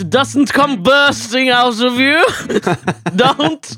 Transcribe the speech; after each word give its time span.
it 0.00 0.10
doesn't 0.10 0.52
come 0.52 0.82
bursting 0.82 1.50
out 1.50 1.80
of 1.80 2.00
you, 2.00 2.24
don't 3.16 3.76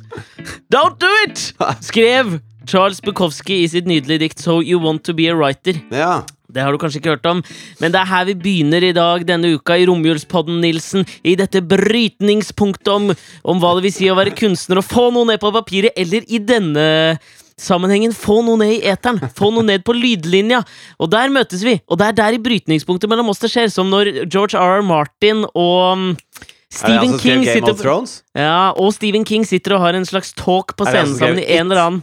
Don't 0.73 0.99
do 0.99 1.11
it! 1.27 1.53
Skrev 1.85 2.41
Charles 2.67 3.03
Bukowski 3.05 3.63
i 3.63 3.69
sitt 3.71 3.89
nydelige 3.91 4.25
dikt 4.25 4.43
So 4.43 4.61
You 4.63 4.81
Want 4.83 5.05
To 5.07 5.15
Be 5.15 5.29
A 5.31 5.35
Writer. 5.37 5.79
Ja. 5.93 6.23
Det 6.53 6.61
har 6.61 6.73
du 6.73 6.81
kanskje 6.81 7.01
ikke 7.01 7.15
hørt 7.15 7.29
om, 7.31 7.39
men 7.81 7.93
det 7.95 8.01
er 8.03 8.09
her 8.11 8.27
vi 8.29 8.35
begynner 8.37 8.85
i 8.85 8.93
dag 8.93 9.23
denne 9.25 9.55
uka 9.57 9.79
i 9.81 9.87
Romjulspodden, 9.89 10.59
Nilsen. 10.61 11.07
I 11.25 11.33
dette 11.41 11.63
brytningspunktet 11.65 12.91
om, 12.93 13.09
om 13.49 13.63
hva 13.63 13.71
det 13.79 13.87
vil 13.87 13.95
si 13.95 14.11
å 14.13 14.19
være 14.19 14.35
kunstner 14.37 14.83
og 14.83 14.85
få 14.89 15.07
noe 15.15 15.31
ned 15.31 15.41
på 15.41 15.53
papiret, 15.55 15.97
eller 15.97 16.27
i 16.29 16.43
denne 16.45 16.85
sammenhengen 17.61 18.15
få 18.17 18.41
noe 18.47 18.61
ned 18.61 18.77
i 18.79 18.83
eteren. 18.93 19.21
Få 19.37 19.51
noe 19.55 19.67
ned 19.67 19.85
på 19.87 19.95
lydlinja. 19.97 20.63
Og 21.03 21.11
der 21.13 21.33
møtes 21.33 21.65
vi. 21.67 21.77
Og 21.89 22.01
det 22.01 22.11
er 22.11 22.19
der 22.23 22.39
i 22.39 22.43
brytningspunktet 22.43 23.11
mellom 23.11 23.33
oss 23.33 23.43
det 23.43 23.53
skjer, 23.53 23.71
som 23.73 23.91
når 23.93 24.13
George 24.27 24.59
R. 24.59 24.81
R. 24.81 24.87
Martin 24.87 25.45
og 25.53 25.77
um, 25.93 26.09
Stephen 26.73 27.13
altså 27.13 27.21
King 27.21 27.43
sitter 27.45 28.07
ja, 28.39 28.71
og 28.71 28.95
Stephen 28.97 29.27
King 29.29 29.45
sitter 29.45 29.77
og 29.77 29.83
har 29.85 29.99
en 29.99 30.09
slags 30.09 30.33
talk 30.33 30.73
på 30.79 30.87
scenen 30.89 31.19
sammen 31.19 31.43
i 31.43 31.49
en 31.59 31.69
eller 31.69 31.83
annen 31.83 32.03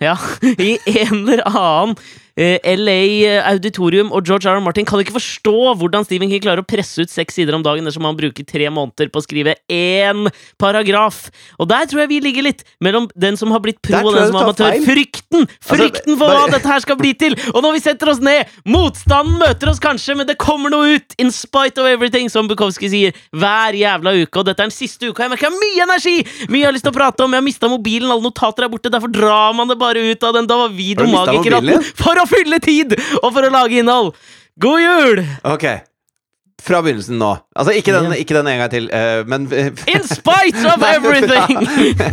Ja, 0.00 0.16
i 0.44 0.76
en 0.92 1.22
eller 1.24 1.40
annen 1.48 1.96
LA 2.36 3.40
Auditorium, 3.48 4.10
og 4.12 4.26
George 4.28 4.44
R. 4.50 4.58
R. 4.58 4.60
Martin 4.64 4.84
kan 4.84 5.00
ikke 5.00 5.14
forstå 5.16 5.54
hvordan 5.80 6.04
Stephen 6.04 6.28
King 6.28 6.42
klarer 6.44 6.60
å 6.60 6.66
presse 6.68 7.00
ut 7.00 7.08
seks 7.12 7.38
sider 7.38 7.56
om 7.56 7.62
dagen 7.64 7.86
dersom 7.88 8.04
han 8.04 8.16
bruker 8.18 8.44
tre 8.44 8.68
måneder 8.68 9.08
på 9.12 9.22
å 9.22 9.24
skrive 9.24 9.54
én 9.72 10.26
paragraf. 10.60 11.30
Og 11.56 11.70
der 11.70 11.88
tror 11.88 12.02
jeg 12.04 12.10
vi 12.12 12.18
ligger 12.26 12.44
litt 12.44 12.60
mellom 12.84 13.08
den 13.16 13.38
som 13.40 13.54
har 13.54 13.62
blitt 13.64 13.80
pro 13.80 14.02
og 14.02 14.12
den 14.18 14.28
som 14.28 14.36
er 14.36 14.50
amatør. 14.50 14.76
Frykten! 14.84 15.48
Frykten 15.64 16.18
for 16.18 16.26
bare- 16.28 16.42
hva 16.44 16.52
dette 16.58 16.68
her 16.74 16.84
skal 16.84 16.98
bli 17.00 17.14
til! 17.16 17.38
Og 17.54 17.62
når 17.64 17.78
vi 17.78 17.82
setter 17.86 18.12
oss 18.12 18.20
ned 18.20 18.52
Motstanden 18.68 19.38
møter 19.40 19.70
oss 19.72 19.80
kanskje, 19.80 20.16
men 20.20 20.28
det 20.28 20.36
kommer 20.42 20.72
noe 20.72 20.98
ut! 20.98 21.16
In 21.22 21.32
spite 21.32 21.80
of 21.80 21.88
everything, 21.88 22.28
som 22.28 22.48
Bukowski 22.50 22.90
sier. 22.92 23.16
Hver 23.32 23.72
jævla 23.80 24.12
uke. 24.20 24.42
Og 24.42 24.44
dette 24.50 24.60
er 24.60 24.68
den 24.68 24.76
siste 24.76 25.08
uka. 25.08 25.24
Jeg 25.24 25.32
merker 25.32 25.48
jeg 25.48 25.54
har 25.54 25.64
mye 25.64 25.86
energi! 25.88 26.16
Mye 26.52 26.60
jeg 26.60 26.68
har 26.68 26.76
lyst 26.76 26.84
til 26.84 26.92
å 26.92 26.98
prate 26.98 27.24
om. 27.24 27.32
Jeg 27.32 27.40
har 27.40 27.46
mista 27.48 27.70
mobilen, 27.72 28.10
alle 28.12 28.24
notater 28.28 28.66
er 28.66 28.72
borte. 28.72 28.92
Derfor 28.92 29.08
drar 29.12 29.56
man 29.56 29.72
det 29.72 29.78
bare 29.80 30.04
ut 30.12 30.28
av 30.28 30.36
den. 30.36 30.48
Da 30.50 30.60
var 30.60 30.74
vi 30.76 30.92
du 30.92 31.04
videomagikeratten 31.06 31.90
for 31.96 32.20
å 32.20 32.25
fylle 32.30 32.60
tid! 32.62 32.96
Og 33.22 33.30
for 33.32 33.46
å 33.46 33.52
lage 33.52 33.80
innhold. 33.80 34.14
God 34.62 34.82
jul! 34.82 35.22
Ok. 35.48 35.66
Fra 36.66 36.80
begynnelsen 36.82 37.20
nå. 37.20 37.34
Altså, 37.54 37.74
ikke 37.76 37.92
den, 37.94 38.14
ikke 38.16 38.34
den 38.38 38.48
en 38.50 38.62
gang 38.62 38.72
til, 38.72 38.88
eh, 38.94 39.20
men 39.28 39.44
In 39.52 40.06
spite 40.08 40.64
of 40.70 40.82
everything! 40.94 41.60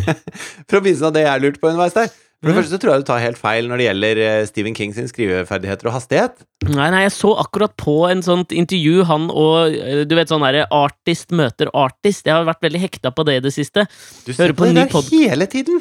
Fra 0.69 0.81
begynnelsen 0.81 1.09
av 1.09 1.15
det 1.15 1.25
jeg 1.25 1.45
lurte 1.45 1.63
på 1.63 1.71
underveis 1.71 1.95
der. 1.97 2.11
For 2.43 2.51
det 2.51 2.57
første 2.57 2.75
så 2.75 2.79
tror 2.83 2.91
jeg 2.91 3.03
du 3.05 3.07
tar 3.07 3.21
helt 3.23 3.39
feil 3.39 3.69
når 3.71 3.79
det 3.79 3.85
gjelder 3.85 4.19
eh, 4.19 4.41
Stephen 4.49 4.73
King 4.75 4.91
sin 4.91 5.07
skriveferdigheter 5.07 5.87
og 5.87 5.93
hastighet. 5.95 6.41
Nei, 6.67 6.89
nei, 6.91 7.05
jeg 7.05 7.13
så 7.15 7.31
akkurat 7.39 7.71
på 7.79 7.95
en 8.09 8.19
sånt 8.25 8.51
intervju, 8.51 9.05
han 9.07 9.29
og 9.31 9.77
eh, 9.77 10.01
Du 10.03 10.17
vet 10.19 10.27
sånn 10.27 10.43
derre 10.43 10.65
artist 10.75 11.31
møter 11.31 11.71
artist. 11.71 12.27
Jeg 12.27 12.35
har 12.35 12.43
vært 12.49 12.65
veldig 12.67 12.81
hekta 12.83 13.13
på 13.15 13.23
det 13.29 13.37
i 13.39 13.43
det 13.47 13.53
siste. 13.55 13.87
Du 14.27 14.33
ser 14.35 14.51
på 14.59 14.67
det 14.67 14.75
ny 14.75 14.83
der 14.91 15.31
hele 15.31 15.47
tiden! 15.47 15.79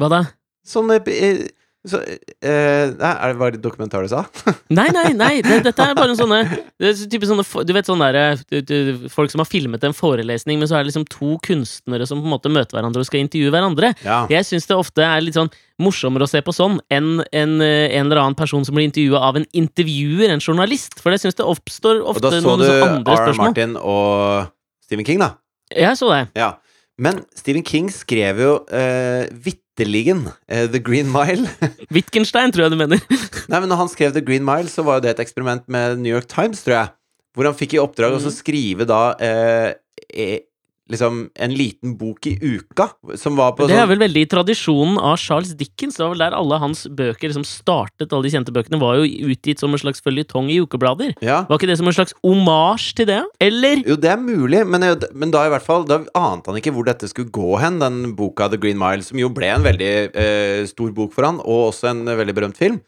Hva 0.00 0.08
da? 0.08 0.22
Sånn 0.64 0.88
eh, 0.96 1.12
eh, 1.12 1.44
så, 1.88 2.02
eh, 2.04 2.90
nei, 2.92 3.10
er 3.10 3.30
det, 3.30 3.36
Var 3.40 3.54
det 3.54 3.60
dokumentar 3.64 4.04
du 4.04 4.10
sa? 4.12 4.26
Nei, 4.78 4.90
nei, 4.92 5.14
nei, 5.16 5.30
det, 5.40 5.62
dette 5.64 5.80
er 5.80 5.94
bare 5.96 6.12
en 6.12 6.18
sånne, 6.18 6.40
det 6.76 6.90
type 7.08 7.24
sånne 7.24 7.44
Du 7.64 7.72
vet 7.72 7.88
sånne 7.88 8.10
der, 8.12 8.42
du, 8.52 8.58
du, 8.68 9.06
Folk 9.08 9.32
som 9.32 9.40
har 9.40 9.48
filmet 9.48 9.86
en 9.88 9.96
forelesning, 9.96 10.60
men 10.60 10.68
så 10.68 10.76
er 10.76 10.84
det 10.84 10.90
liksom 10.90 11.06
to 11.08 11.38
kunstnere 11.46 12.04
som 12.08 12.20
på 12.20 12.28
en 12.28 12.34
måte 12.34 12.52
møter 12.52 12.76
hverandre 12.76 13.00
og 13.00 13.08
skal 13.08 13.22
intervjue 13.24 13.54
hverandre. 13.54 13.94
Ja. 14.04 14.22
Jeg 14.28 14.44
syns 14.50 14.68
det 14.68 14.76
ofte 14.76 15.06
er 15.06 15.24
litt 15.24 15.38
sånn 15.38 15.48
morsommere 15.80 16.28
å 16.28 16.30
se 16.30 16.42
på 16.44 16.52
sånn 16.52 16.76
enn 16.92 17.22
en, 17.32 17.56
eh, 17.64 17.88
en 17.96 18.10
eller 18.10 18.20
annen 18.26 18.36
person 18.36 18.66
som 18.66 18.76
blir 18.76 18.90
intervjua 18.90 19.22
av 19.30 19.40
en 19.40 19.48
intervjuer, 19.56 20.28
en 20.34 20.44
journalist. 20.44 21.00
For 21.00 21.16
jeg 21.16 21.24
syns 21.24 21.40
det 21.40 21.48
oppstår 21.48 22.02
Og 22.02 22.12
ofte 22.12 22.26
da 22.28 22.34
så 22.36 22.44
noen 22.44 22.60
du 22.60 22.68
sånne 22.68 22.90
andre 22.98 23.16
R. 23.16 23.22
spørsmål. 23.24 23.54
Martin 23.54 23.78
og 23.80 24.52
Stephen 24.84 25.08
King, 25.08 25.24
da. 25.24 25.32
Jeg 25.72 25.96
så 25.96 26.12
det. 26.12 26.24
Ja. 26.36 26.58
Men 27.00 27.24
Stephen 27.32 27.64
King 27.64 27.88
skrev 27.94 28.44
jo 28.44 28.54
uh, 28.68 29.24
vitterligen 29.80 30.26
Uh, 30.50 30.66
The 30.70 30.78
Green 30.82 31.08
Mile. 31.10 31.48
Wittgenstein, 31.94 32.52
tror 32.52 32.66
jeg 32.66 32.72
du 32.74 32.78
mener. 32.80 33.00
Nei, 33.48 33.60
men 33.60 33.68
når 33.70 33.80
han 33.84 33.88
skrev 33.92 34.12
The 34.12 34.20
Green 34.24 34.44
Mile, 34.44 34.68
så 34.68 34.84
var 34.84 34.98
jo 34.98 35.06
det 35.06 35.14
et 35.16 35.22
eksperiment 35.24 35.66
med 35.70 35.98
New 36.02 36.12
York 36.12 36.28
Times, 36.30 36.62
tror 36.66 36.76
jeg. 36.76 36.92
Hvor 37.36 37.46
han 37.46 37.54
fikk 37.56 37.74
i 37.76 37.80
oppdrag 37.82 38.16
Mm. 38.18 38.26
å 38.26 38.32
skrive 38.34 38.86
da 38.90 39.00
eh, 39.22 39.74
eh, 40.12 40.40
liksom 40.90 41.20
en 41.34 41.54
liten 41.54 41.96
bok 41.98 42.26
i 42.26 42.34
uka, 42.40 42.88
som 43.18 43.38
var 43.38 43.54
på 43.56 43.66
Det 43.68 43.76
er 43.76 43.84
sånn 43.84 43.92
vel 43.92 44.02
veldig 44.04 44.24
i 44.26 44.30
tradisjonen 44.30 44.98
av 44.98 45.16
Charles 45.22 45.52
Dickens. 45.58 45.98
Det 45.98 46.04
var 46.04 46.12
vel 46.14 46.24
der 46.24 46.36
alle 46.36 46.60
hans 46.62 46.84
bøker 46.86 47.34
som 47.34 47.46
startet, 47.46 48.10
alle 48.10 48.26
de 48.26 48.34
kjente 48.34 48.54
bøkene, 48.54 48.80
var 48.82 49.00
jo 49.00 49.30
utgitt 49.30 49.62
som 49.62 49.74
en 49.74 49.82
slags 49.82 50.02
føljetong 50.04 50.50
i 50.52 50.60
ukeblader. 50.64 51.14
Ja. 51.24 51.42
Var 51.48 51.60
ikke 51.60 51.70
det 51.70 51.78
som 51.80 51.90
en 51.90 51.96
slags 51.96 52.16
omasj 52.26 52.90
til 53.00 53.10
det? 53.12 53.20
Eller? 53.42 53.84
Jo, 53.86 53.98
det 54.00 54.12
er 54.12 54.20
mulig, 54.20 54.64
men, 54.66 54.86
men 55.14 55.34
da 55.34 55.46
i 55.46 55.52
hvert 55.52 55.64
fall 55.64 55.86
Da 55.88 56.00
ante 56.16 56.50
han 56.50 56.58
ikke 56.60 56.72
hvor 56.74 56.86
dette 56.88 57.08
skulle 57.10 57.32
gå 57.32 57.56
hen, 57.62 57.80
den 57.82 58.14
boka 58.18 58.50
The 58.50 58.60
Green 58.60 58.80
Mile, 58.80 59.06
som 59.06 59.20
jo 59.20 59.30
ble 59.32 59.52
en 59.54 59.66
veldig 59.66 59.92
eh, 60.10 60.64
stor 60.70 60.92
bok 60.96 61.14
for 61.16 61.28
han, 61.28 61.40
og 61.40 61.70
også 61.70 61.92
en 61.92 62.04
veldig 62.08 62.36
berømt 62.36 62.60
film. 62.60 62.80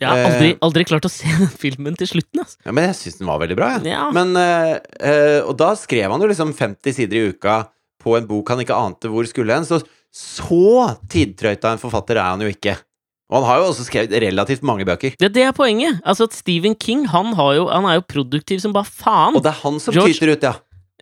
Jeg 0.00 0.08
har 0.08 0.18
Eh. 0.18 0.26
aldri, 0.28 0.50
aldri 0.60 0.84
klart 0.88 1.06
å 1.08 1.10
se 1.12 1.26
den 1.28 1.48
filmen 1.64 1.96
til 1.96 2.06
slutten. 2.10 2.42
Altså. 2.44 2.56
Ja, 2.66 2.72
men 2.76 2.88
jeg 2.90 2.98
syns 3.00 3.18
den 3.20 3.26
var 3.30 3.38
veldig 3.42 3.56
bra. 3.58 3.70
Ja. 3.86 4.10
Men, 4.12 4.34
eh, 4.36 4.78
eh, 5.00 5.40
og 5.46 5.56
da 5.60 5.74
skrev 5.78 6.10
han 6.12 6.20
jo 6.20 6.28
liksom 6.32 6.52
50 6.56 6.92
sider 6.98 7.16
i 7.16 7.30
uka 7.32 7.62
på 8.02 8.16
en 8.18 8.26
bok 8.28 8.48
han 8.52 8.60
ikke 8.62 8.76
ante 8.76 9.08
hvor 9.10 9.26
skulle 9.26 9.54
hen. 9.56 9.64
Så 9.68 9.82
så 10.16 10.96
tidtrøyta 11.12 11.72
en 11.74 11.80
forfatter 11.82 12.16
er 12.16 12.30
han 12.30 12.40
jo 12.40 12.48
ikke. 12.48 12.76
Og 13.26 13.40
han 13.42 13.44
har 13.48 13.58
jo 13.58 13.64
også 13.72 13.84
skrevet 13.88 14.12
relativt 14.22 14.62
mange 14.62 14.84
bøker. 14.86 15.16
Det, 15.18 15.32
det 15.34 15.42
er 15.42 15.52
poenget. 15.52 15.98
Altså 16.06 16.28
at 16.28 16.32
Stephen 16.36 16.76
King 16.78 17.02
han, 17.10 17.32
har 17.34 17.56
jo, 17.58 17.64
han 17.68 17.84
er 17.90 17.96
jo 17.98 18.04
produktiv 18.06 18.60
som 18.62 18.72
bare 18.76 18.86
faen. 18.86 19.34
Og 19.34 19.42
det 19.42 19.50
er 19.50 19.58
han 19.64 19.80
som 19.82 19.96
George- 19.96 20.14
tyter 20.14 20.30
ut, 20.36 20.46
ja. 20.46 20.52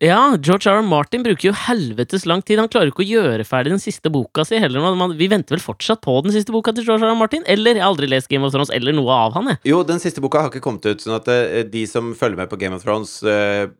Ja, 0.02 0.34
George 0.42 0.66
R. 0.66 0.80
R. 0.80 0.82
Martin 0.82 1.22
bruker 1.22 1.52
jo 1.52 1.54
helvetes 1.54 2.24
lang 2.26 2.40
tid. 2.42 2.58
Han 2.58 2.70
klarer 2.70 2.90
ikke 2.90 3.04
å 3.04 3.06
gjøre 3.06 3.44
ferdig 3.46 3.76
den 3.76 3.82
siste 3.82 4.10
boka 4.10 4.42
si 4.46 4.58
heller. 4.58 4.82
Man, 4.98 5.14
vi 5.14 5.28
venter 5.30 5.54
vel 5.54 5.62
fortsatt 5.62 6.02
på 6.02 6.16
den 6.26 6.34
siste 6.34 6.54
boka 6.54 6.74
til 6.74 6.86
George 6.88 7.06
R. 7.06 7.12
R. 7.12 7.20
Martin? 7.20 7.46
Eller? 7.46 7.78
Jeg 7.78 7.84
har 7.84 7.92
aldri 7.92 8.10
lest 8.10 8.30
Game 8.32 8.46
of 8.46 8.50
Thrones 8.54 8.72
eller 8.74 8.96
noe 8.96 9.14
av 9.14 9.38
han, 9.38 9.52
jeg. 9.52 9.62
Jo, 9.70 9.84
den 9.86 10.02
siste 10.02 10.24
boka 10.24 10.42
har 10.42 10.50
ikke 10.50 10.64
kommet 10.64 10.88
ut, 10.88 11.04
sånn 11.04 11.14
at 11.20 11.30
eh, 11.30 11.62
de 11.70 11.84
som 11.90 12.10
følger 12.18 12.42
med 12.42 12.50
på 12.50 12.58
Game 12.58 12.74
of 12.74 12.82
Thrones 12.82 13.20
uh, 13.22 13.70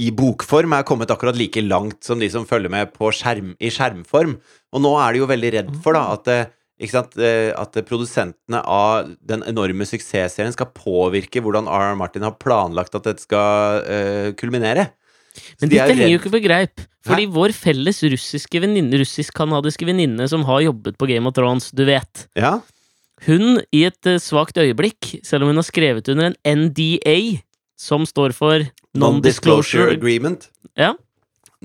i 0.00 0.08
bokform, 0.16 0.78
er 0.78 0.88
kommet 0.88 1.12
akkurat 1.12 1.36
like 1.36 1.60
langt 1.68 2.00
som 2.08 2.24
de 2.24 2.32
som 2.32 2.48
følger 2.48 2.72
med 2.72 2.96
på 2.96 3.12
skjerm, 3.12 3.52
i 3.60 3.68
skjermform. 3.74 4.38
Og 4.72 4.86
nå 4.86 4.96
er 5.04 5.12
de 5.12 5.24
jo 5.26 5.30
veldig 5.30 5.54
redd 5.58 5.72
for 5.84 6.00
da 6.00 6.06
at 6.16 6.32
eh, 6.32 6.44
sant? 6.88 7.20
At 7.20 7.76
produsentene 7.84 8.64
av 8.64 9.12
den 9.20 9.44
enorme 9.44 9.84
suksessserien 9.86 10.56
skal 10.56 10.72
påvirke 10.72 11.44
hvordan 11.44 11.68
R. 11.68 11.90
R. 11.92 12.00
Martin 12.00 12.24
har 12.24 12.40
planlagt 12.40 12.96
at 12.96 13.12
dette 13.12 13.28
skal 13.28 13.84
uh, 13.84 14.28
kulminere. 14.40 14.94
Men 15.60 15.70
de 15.70 15.76
dette 15.76 15.94
henger 15.94 16.12
jo 16.12 16.20
ikke 16.20 16.34
på 16.34 16.42
greip. 16.44 16.84
Fordi 17.04 17.26
vår 17.34 17.52
felles 17.56 17.98
russiske 18.14 18.60
venninne, 18.64 18.96
russisk-kanadiske 19.02 19.88
venninne 19.88 20.28
som 20.30 20.46
har 20.48 20.62
jobbet 20.64 20.96
på 21.00 21.08
Game 21.10 21.28
of 21.28 21.36
Thrones, 21.36 21.68
du 21.76 21.84
vet 21.88 22.26
Ja, 22.38 22.58
Hun, 23.26 23.60
i 23.72 23.84
et 23.88 24.08
uh, 24.08 24.16
svakt 24.20 24.56
øyeblikk, 24.60 25.18
selv 25.24 25.44
om 25.44 25.52
hun 25.52 25.60
har 25.60 25.66
skrevet 25.68 26.08
under 26.12 26.32
en 26.32 26.64
NDA, 26.66 27.42
som 27.80 28.06
står 28.08 28.34
for 28.36 28.64
Non-disclosure 28.96 29.92
agreement. 29.96 30.48
Ja. 30.78 30.94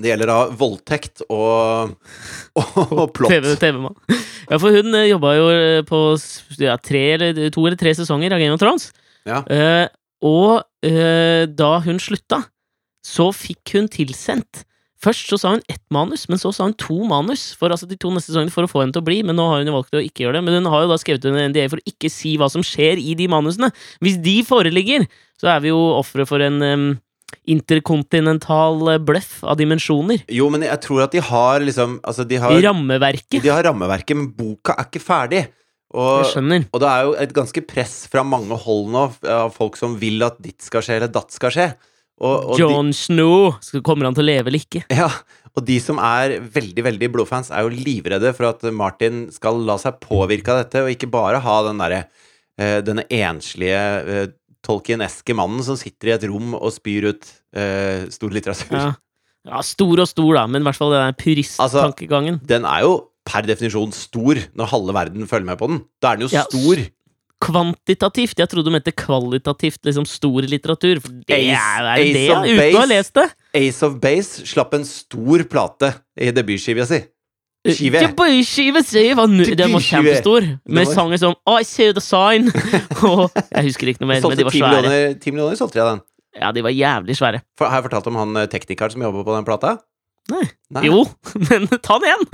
Det 0.00 0.12
gjelder 0.12 0.30
da 0.30 0.38
voldtekt 0.56 1.24
og, 1.28 1.96
og, 2.56 2.78
og 2.88 3.10
plott. 3.16 3.32
TV 3.32 3.56
TV-mann. 3.60 3.96
Ja, 4.50 4.58
for 4.58 4.74
hun 4.74 4.96
uh, 4.96 5.04
jobba 5.06 5.34
jo 5.36 5.48
eh, 5.54 5.80
på 5.86 6.00
ja, 6.58 6.76
tre 6.80 7.02
eller, 7.16 7.42
to 7.54 7.64
eller 7.66 7.78
tre 7.80 7.92
sesonger 7.96 8.34
av 8.34 8.40
Game 8.42 8.56
of 8.56 8.62
Thrones. 8.62 8.88
Ja. 9.28 9.42
Uh, 9.46 9.86
og 10.26 10.64
uh, 10.86 11.44
da 11.46 11.70
hun 11.84 12.00
slutta, 12.02 12.42
så 13.06 13.30
fikk 13.34 13.76
hun 13.76 13.88
tilsendt 13.92 14.64
Først 15.00 15.30
så 15.32 15.38
sa 15.40 15.54
hun 15.54 15.62
ett 15.72 15.80
manus, 15.88 16.26
men 16.28 16.36
så 16.36 16.50
sa 16.52 16.66
hun 16.68 16.76
to 16.76 16.98
manus 17.08 17.54
for 17.56 17.72
altså 17.72 17.86
de 17.88 17.96
to 17.96 18.10
neste 18.12 18.34
sesongene 18.34 18.52
for 18.52 18.66
å 18.66 18.68
få 18.68 18.82
henne 18.82 18.92
til 18.92 19.00
å 19.00 19.06
bli, 19.06 19.22
men 19.24 19.38
nå 19.38 19.46
har 19.48 19.62
hun 19.62 19.70
jo 19.70 19.76
valgt 19.78 19.96
å 19.96 20.02
ikke 20.04 20.26
gjøre 20.26 20.36
det. 20.36 20.42
Men 20.44 20.58
hun 20.58 20.68
har 20.68 20.84
jo 20.84 20.90
da 20.90 20.98
skrevet 21.00 21.24
under 21.30 21.46
NDA 21.48 21.70
for 21.72 21.80
å 21.80 21.88
ikke 21.88 22.10
si 22.12 22.34
hva 22.36 22.50
som 22.52 22.64
skjer 22.66 23.00
i 23.00 23.14
de 23.16 23.28
manusene. 23.32 23.70
Hvis 24.04 24.18
de 24.20 24.34
foreligger, 24.44 25.06
så 25.40 25.54
er 25.54 25.64
vi 25.64 25.72
jo 25.72 25.78
ofre 25.96 26.28
for 26.28 26.44
en 26.44 26.60
um, 26.60 26.84
interkontinental 27.48 28.92
eh, 28.92 29.00
bløff 29.00 29.38
av 29.48 29.56
dimensjoner. 29.56 30.26
Jo, 30.36 30.50
men 30.52 30.68
jeg 30.68 30.84
tror 30.84 31.06
at 31.06 31.16
de 31.16 31.24
har 31.24 31.64
liksom 31.64 31.96
Altså, 32.04 32.28
de 32.28 32.36
har, 32.42 32.60
Rammeverket. 32.68 33.40
de 33.40 33.48
har 33.48 33.64
rammeverket, 33.70 34.18
men 34.18 34.28
boka 34.36 34.76
er 34.76 34.90
ikke 34.90 35.00
ferdig. 35.00 35.46
Og, 35.96 36.28
og 36.70 36.76
det 36.78 36.90
er 36.92 37.06
jo 37.08 37.14
et 37.18 37.32
ganske 37.34 37.62
press 37.66 38.04
fra 38.12 38.22
mange 38.22 38.54
hold 38.62 38.92
nå, 38.92 39.08
av 39.26 39.48
folk 39.56 39.80
som 39.80 39.96
vil 39.98 40.22
at 40.22 40.36
ditt 40.44 40.60
skal 40.62 40.84
skje, 40.84 41.00
eller 41.00 41.10
datt 41.10 41.32
skal 41.34 41.56
skje. 41.56 41.72
Og, 42.20 42.50
og 42.52 42.58
de, 42.60 42.92
Snow. 42.96 43.54
Skal- 43.64 43.82
Kommer 43.86 44.04
han 44.08 44.16
til 44.16 44.26
å 44.26 44.28
leve 44.28 44.50
eller 44.50 44.60
ikke? 44.60 44.82
ja, 44.92 45.08
og 45.56 45.64
de 45.66 45.78
som 45.82 45.98
er 46.04 46.36
veldig 46.52 46.84
veldig 46.84 47.08
blodfans, 47.14 47.48
er 47.50 47.64
jo 47.64 47.72
livredde 47.72 48.34
for 48.36 48.50
at 48.52 48.62
Martin 48.76 49.24
skal 49.34 49.58
la 49.66 49.78
seg 49.80 49.96
påvirke 50.04 50.52
av 50.52 50.60
dette, 50.62 50.82
og 50.84 50.92
ikke 50.92 51.08
bare 51.10 51.40
ha 51.42 51.56
den 51.66 51.80
der, 51.80 51.96
uh, 52.60 52.78
denne 52.86 53.06
enslige 53.08 53.80
uh, 54.04 54.26
Tolkien-eske 54.66 55.32
mannen 55.34 55.64
som 55.64 55.78
sitter 55.80 56.10
i 56.10 56.14
et 56.18 56.26
rom 56.28 56.52
og 56.58 56.68
spyr 56.74 57.08
ut 57.14 57.24
uh, 57.56 58.04
stor 58.12 58.34
litteratur. 58.36 58.76
Ja. 58.76 58.90
ja, 59.48 59.62
stor 59.64 60.04
og 60.04 60.10
stor, 60.10 60.34
da, 60.36 60.44
men 60.52 60.60
i 60.60 60.68
hvert 60.68 60.76
fall 60.78 60.92
den 60.92 61.06
der 61.08 61.16
purist-tankegangen. 61.18 62.42
Den 62.44 62.68
er 62.68 62.84
jo 62.84 62.98
per 63.26 63.48
definisjon 63.48 63.92
stor 63.96 64.38
når 64.58 64.70
halve 64.74 64.94
verden 64.96 65.28
følger 65.30 65.48
med 65.48 65.58
på 65.60 65.68
den. 65.72 65.80
Da 66.02 66.12
er 66.12 66.20
den 66.20 66.28
jo 66.28 66.34
Ja, 66.36 66.44
stor. 66.48 66.84
Kvantitativt. 67.40 68.36
Jeg 68.38 68.48
trodde 68.52 68.68
du 68.68 68.74
mente 68.74 68.92
kvalitativt 68.92 69.80
liksom 69.88 70.04
stor 70.08 70.44
litteratur. 70.48 71.00
For 71.00 71.14
det 71.26 71.38
Ace- 71.38 71.54
er, 71.56 71.86
det 71.96 72.04
Ace 72.04 72.12
det, 72.12 72.58
uten 72.58 72.76
å 72.76 72.82
ha 72.82 72.88
lest 72.90 73.14
det. 73.16 73.26
Ace 73.60 73.86
of 73.86 73.96
Base 74.02 74.44
slapp 74.46 74.74
en 74.76 74.84
stor 74.84 75.44
plate 75.50 75.94
i 76.20 76.30
debutskiva 76.36 76.86
si. 76.88 77.00
Skive. 77.66 78.00
Debutskive 78.00 78.80
si 78.88 79.02
var 79.12 79.26
Den 79.28 79.72
var 79.74 79.82
kjempestor, 79.84 80.46
med 80.64 80.86
var- 80.86 80.94
sanger 80.96 81.18
som 81.20 81.34
I 81.46 81.62
see 81.68 81.92
the 81.92 82.00
sign 82.00 82.48
og 83.04 83.28
Jeg 83.50 83.66
husker 83.68 83.90
ikke 83.92 84.00
noe 84.04 84.14
mer, 84.14 84.22
men 84.24 84.38
de 84.38 84.46
var 84.48 84.54
10 84.56 84.62
svære. 84.62 84.94
10 85.20 85.30
millioner 85.34 85.56
solgte 85.60 85.76
de 85.76 85.84
av 85.84 85.90
den. 85.96 86.00
Ja, 86.40 86.52
de 86.54 86.62
var 86.62 86.70
jævlig 86.70 87.16
svære. 87.18 87.42
For, 87.58 87.66
har 87.68 87.80
jeg 87.82 87.88
fortalt 87.90 88.06
om 88.06 88.16
han 88.20 88.36
eh, 88.38 88.46
teknikeren 88.48 88.92
som 88.94 89.02
jobba 89.02 89.24
på 89.26 89.34
den 89.36 89.44
plata? 89.48 89.74
Nei. 90.30 90.44
Nei. 90.70 90.82
Jo, 90.86 91.00
men 91.48 91.66
ta 91.82 91.96
den 92.02 92.10
igjen! 92.10 92.24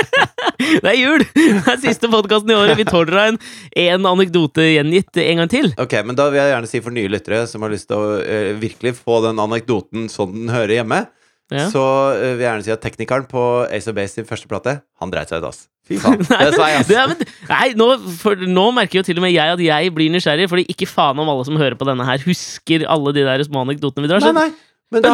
det 0.84 0.88
er 0.92 0.96
jul! 0.96 1.24
Det 1.34 1.72
er 1.74 1.80
siste 1.82 2.08
podkasten 2.12 2.52
i 2.52 2.56
året. 2.56 2.78
Vi 2.78 2.86
tåler 2.88 3.12
deg 3.12 3.32
en, 3.34 3.40
en 3.82 4.08
anekdote 4.14 4.64
gjengitt 4.70 5.20
en 5.20 5.42
gang 5.42 5.52
til. 5.52 5.68
Ok, 5.82 5.98
men 6.06 6.16
da 6.18 6.30
vil 6.32 6.40
jeg 6.40 6.54
gjerne 6.54 6.70
si 6.70 6.80
for 6.86 6.96
nye 6.96 7.12
lyttere 7.12 7.42
som 7.50 7.66
har 7.66 7.74
lyst 7.74 7.90
til 7.90 7.98
å 8.00 8.16
uh, 8.22 8.50
virkelig 8.62 8.94
få 9.02 9.20
den 9.26 9.42
anekdoten 9.42 10.08
sånn 10.12 10.34
den 10.38 10.52
hører 10.54 10.78
hjemme, 10.80 11.04
Ja. 11.52 11.68
så 11.70 11.82
uh, 12.16 12.32
vil 12.34 12.40
jeg 12.42 12.48
gjerne 12.48 12.66
si 12.66 12.72
at 12.74 12.80
teknikeren 12.82 13.28
på 13.30 13.42
Ace 13.68 13.90
of 13.90 13.94
Base 13.98 14.16
sin 14.16 14.26
første 14.28 14.48
plate, 14.50 14.78
han 15.02 15.12
dreit 15.12 15.30
seg 15.30 15.44
ut, 15.44 15.50
ass. 15.52 15.66
Fy 15.86 15.98
faen. 16.02 16.18
Nei, 16.24 16.40
Det 16.48 16.56
sa 16.56 16.70
jeg, 16.72 16.80
men, 16.80 16.88
det 16.88 16.96
er, 16.98 17.12
men, 17.12 17.34
nei 17.52 17.68
nå, 17.78 17.90
for, 18.18 18.46
nå 18.48 18.64
merker 18.74 19.02
jo 19.02 19.04
til 19.06 19.20
og 19.20 19.26
med 19.26 19.34
jeg 19.36 19.52
at 19.58 19.62
jeg 19.62 19.92
blir 19.94 20.10
nysgjerrig, 20.16 20.48
fordi 20.50 20.64
ikke 20.72 20.88
faen 20.90 21.20
om 21.22 21.28
alle 21.30 21.44
som 21.46 21.60
hører 21.60 21.76
på 21.78 21.86
denne 21.86 22.06
her, 22.08 22.24
husker 22.26 22.88
alle 22.90 23.12
de 23.14 23.26
der 23.28 23.44
små 23.46 23.62
anekdotene 23.66 24.06
vi 24.08 24.10
drar. 24.14 24.24
Nei, 24.26 24.32
nei. 24.46 24.48
Er 24.94 25.02
det. 25.02 25.10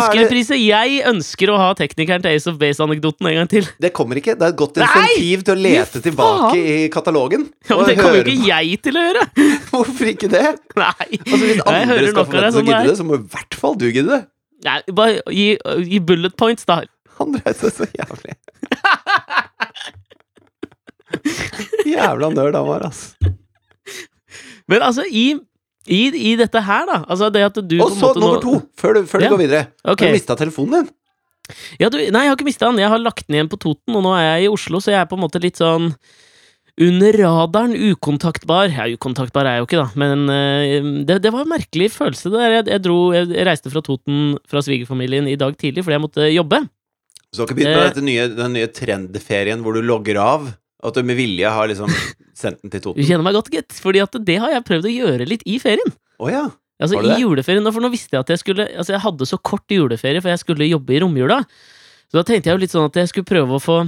Jeg 0.61 0.99
ønsker 1.09 1.49
å 1.49 1.55
ha 1.57 1.71
teknikeren 1.73 2.21
til 2.21 2.35
Ace 2.37 2.45
of 2.51 2.59
Base-anekdoten 2.61 3.25
en 3.31 3.37
gang 3.39 3.49
til. 3.49 3.65
det 3.81 3.89
kommer 3.97 4.19
ikke. 4.21 4.35
Det 4.37 4.45
er 4.45 4.51
et 4.53 4.59
godt 4.61 4.77
Nei! 4.77 4.85
insentiv 4.85 5.45
til 5.47 5.55
å 5.55 5.63
lete 5.65 6.03
tilbake 6.05 6.59
i 6.61 6.75
katalogen. 6.93 7.47
Ja, 7.71 7.79
men 7.79 7.87
det 7.89 7.95
kommer 7.97 8.19
jo 8.21 8.25
ikke 8.35 8.51
jeg 8.51 8.77
til 8.85 8.99
å 9.01 9.05
gjøre! 9.07 9.23
Hvorfor 9.71 10.07
ikke 10.13 10.29
det? 10.33 10.45
Nei. 10.77 11.09
Altså, 11.23 11.41
hvis 11.41 11.63
andre 11.65 12.11
skal 12.13 12.29
få 12.29 12.37
av 12.37 12.45
til 12.53 12.61
å 12.61 12.67
gidde 12.69 12.85
det, 12.91 12.97
så 13.01 13.05
må 13.09 13.17
i 13.17 13.25
hvert 13.33 13.55
fall 13.63 13.75
du 13.81 13.87
gidde 13.89 14.11
det. 14.13 14.21
Nei, 14.69 14.77
bare 14.95 15.25
gi, 15.33 15.49
gi 15.89 15.99
bullet 16.13 16.37
points, 16.39 16.65
da. 16.69 16.83
Han 17.19 17.33
dreit 17.39 17.57
seg 17.63 17.73
så 17.81 17.85
jævlig. 17.97 18.35
Jævla 21.93 22.29
nerd 22.37 22.55
han 22.61 22.69
var, 22.69 22.85
ass. 22.89 23.01
Men 24.71 24.81
altså, 24.85 25.03
i, 25.09 25.33
i, 25.87 26.33
i 26.33 26.37
dette 26.39 26.61
her, 26.63 26.87
da 26.87 27.01
Altså 27.11 27.31
det 27.35 27.43
at 27.49 27.57
du 27.67 27.77
Og 27.83 27.91
så 27.97 28.13
nummer 28.15 28.41
to, 28.43 28.59
før 28.79 28.95
du, 28.95 29.07
før 29.11 29.21
Ja. 29.25 29.29
du 29.29 29.35
går 29.37 29.43
videre. 29.47 29.63
Ok. 29.85 30.01
Har 30.05 30.13
du 30.13 30.19
mista 30.19 30.37
telefonen 30.39 30.73
din? 30.85 30.91
Ja, 31.81 31.89
du, 31.91 31.99
nei, 31.99 32.23
jeg 32.25 32.31
har 32.31 32.37
ikke 32.39 32.47
mista 32.47 32.69
den. 32.71 32.79
Jeg 32.79 32.89
har 32.89 33.01
lagt 33.03 33.27
den 33.27 33.35
igjen 33.37 33.49
på 33.51 33.59
Toten, 33.61 33.97
og 33.99 34.03
nå 34.07 34.13
er 34.17 34.23
jeg 34.39 34.45
i 34.47 34.53
Oslo, 34.53 34.79
så 34.81 34.93
jeg 34.95 35.01
er 35.03 35.09
på 35.11 35.19
en 35.19 35.25
måte 35.25 35.41
litt 35.43 35.59
sånn 35.59 35.91
under 36.81 37.13
radaren, 37.19 37.75
ukontaktbar. 37.77 38.71
Ja, 38.73 38.87
ukontaktbar 38.95 39.45
er 39.45 39.59
jeg 39.59 39.65
jo 39.65 39.67
ikke, 39.69 39.83
da, 39.83 39.89
men 40.01 40.23
uh, 40.31 41.03
det, 41.05 41.19
det 41.27 41.33
var 41.35 41.45
en 41.45 41.51
merkelig 41.53 41.91
følelse. 41.93 42.31
Det 42.33 42.39
der. 42.41 42.55
Jeg, 42.61 42.69
jeg, 42.73 42.83
dro, 42.87 42.97
jeg 43.13 43.45
reiste 43.51 43.73
fra 43.75 43.83
Toten 43.85 44.39
fra 44.49 44.63
svigerfamilien 44.65 45.29
i 45.29 45.37
dag 45.37 45.59
tidlig 45.61 45.85
fordi 45.85 45.99
jeg 45.99 46.05
måtte 46.07 46.31
jobbe. 46.33 46.63
Så 47.33 47.37
du 47.37 47.43
har 47.43 47.51
ikke 47.51 47.59
begynt 47.61 47.77
på 47.77 47.83
Eh. 47.83 47.91
dette 47.91 48.07
nye, 48.07 48.29
den 48.39 48.53
nye 48.57 48.71
trendferien 48.73 49.61
hvor 49.67 49.77
du 49.77 49.83
logger 49.85 50.17
av? 50.23 50.49
At 50.83 50.97
du 50.97 51.03
med 51.07 51.17
vilje 51.21 51.51
har 51.53 51.69
liksom 51.71 51.91
sendt 52.43 52.61
den 52.65 52.73
til 52.75 52.93
Du 52.97 53.03
kjenner 53.03 53.25
meg 53.27 53.39
godt, 53.39 53.53
gitt. 53.55 53.79
Fordi 53.83 54.03
at 54.05 54.19
det 54.27 54.39
har 54.43 54.53
jeg 54.55 54.67
prøvd 54.69 54.91
å 54.91 54.97
gjøre 54.97 55.29
litt 55.31 55.47
i 55.49 55.59
ferien. 55.63 55.95
Oh, 56.19 56.31
ja. 56.31 56.49
Altså 56.83 56.99
i 56.99 57.19
juleferien, 57.21 57.67
for 57.71 57.85
nå 57.85 57.93
visste 57.93 58.17
jeg 58.17 58.25
at 58.25 58.31
jeg 58.33 58.41
skulle 58.43 58.65
Altså 58.67 58.97
jeg 58.97 59.05
hadde 59.05 59.29
så 59.29 59.39
kort 59.39 59.71
juleferie, 59.71 60.23
for 60.23 60.33
jeg 60.33 60.43
skulle 60.43 60.71
jobbe 60.71 60.97
i 60.97 61.03
romjula. 61.05 61.43
Så 62.11 62.19
da 62.19 62.25
tenkte 62.27 62.51
jeg 62.51 62.57
jo 62.57 62.63
litt 62.65 62.75
sånn 62.75 62.89
at 62.89 62.99
jeg 62.99 63.13
skulle 63.13 63.29
prøve 63.29 63.59
å 63.59 63.63
få 63.63 63.83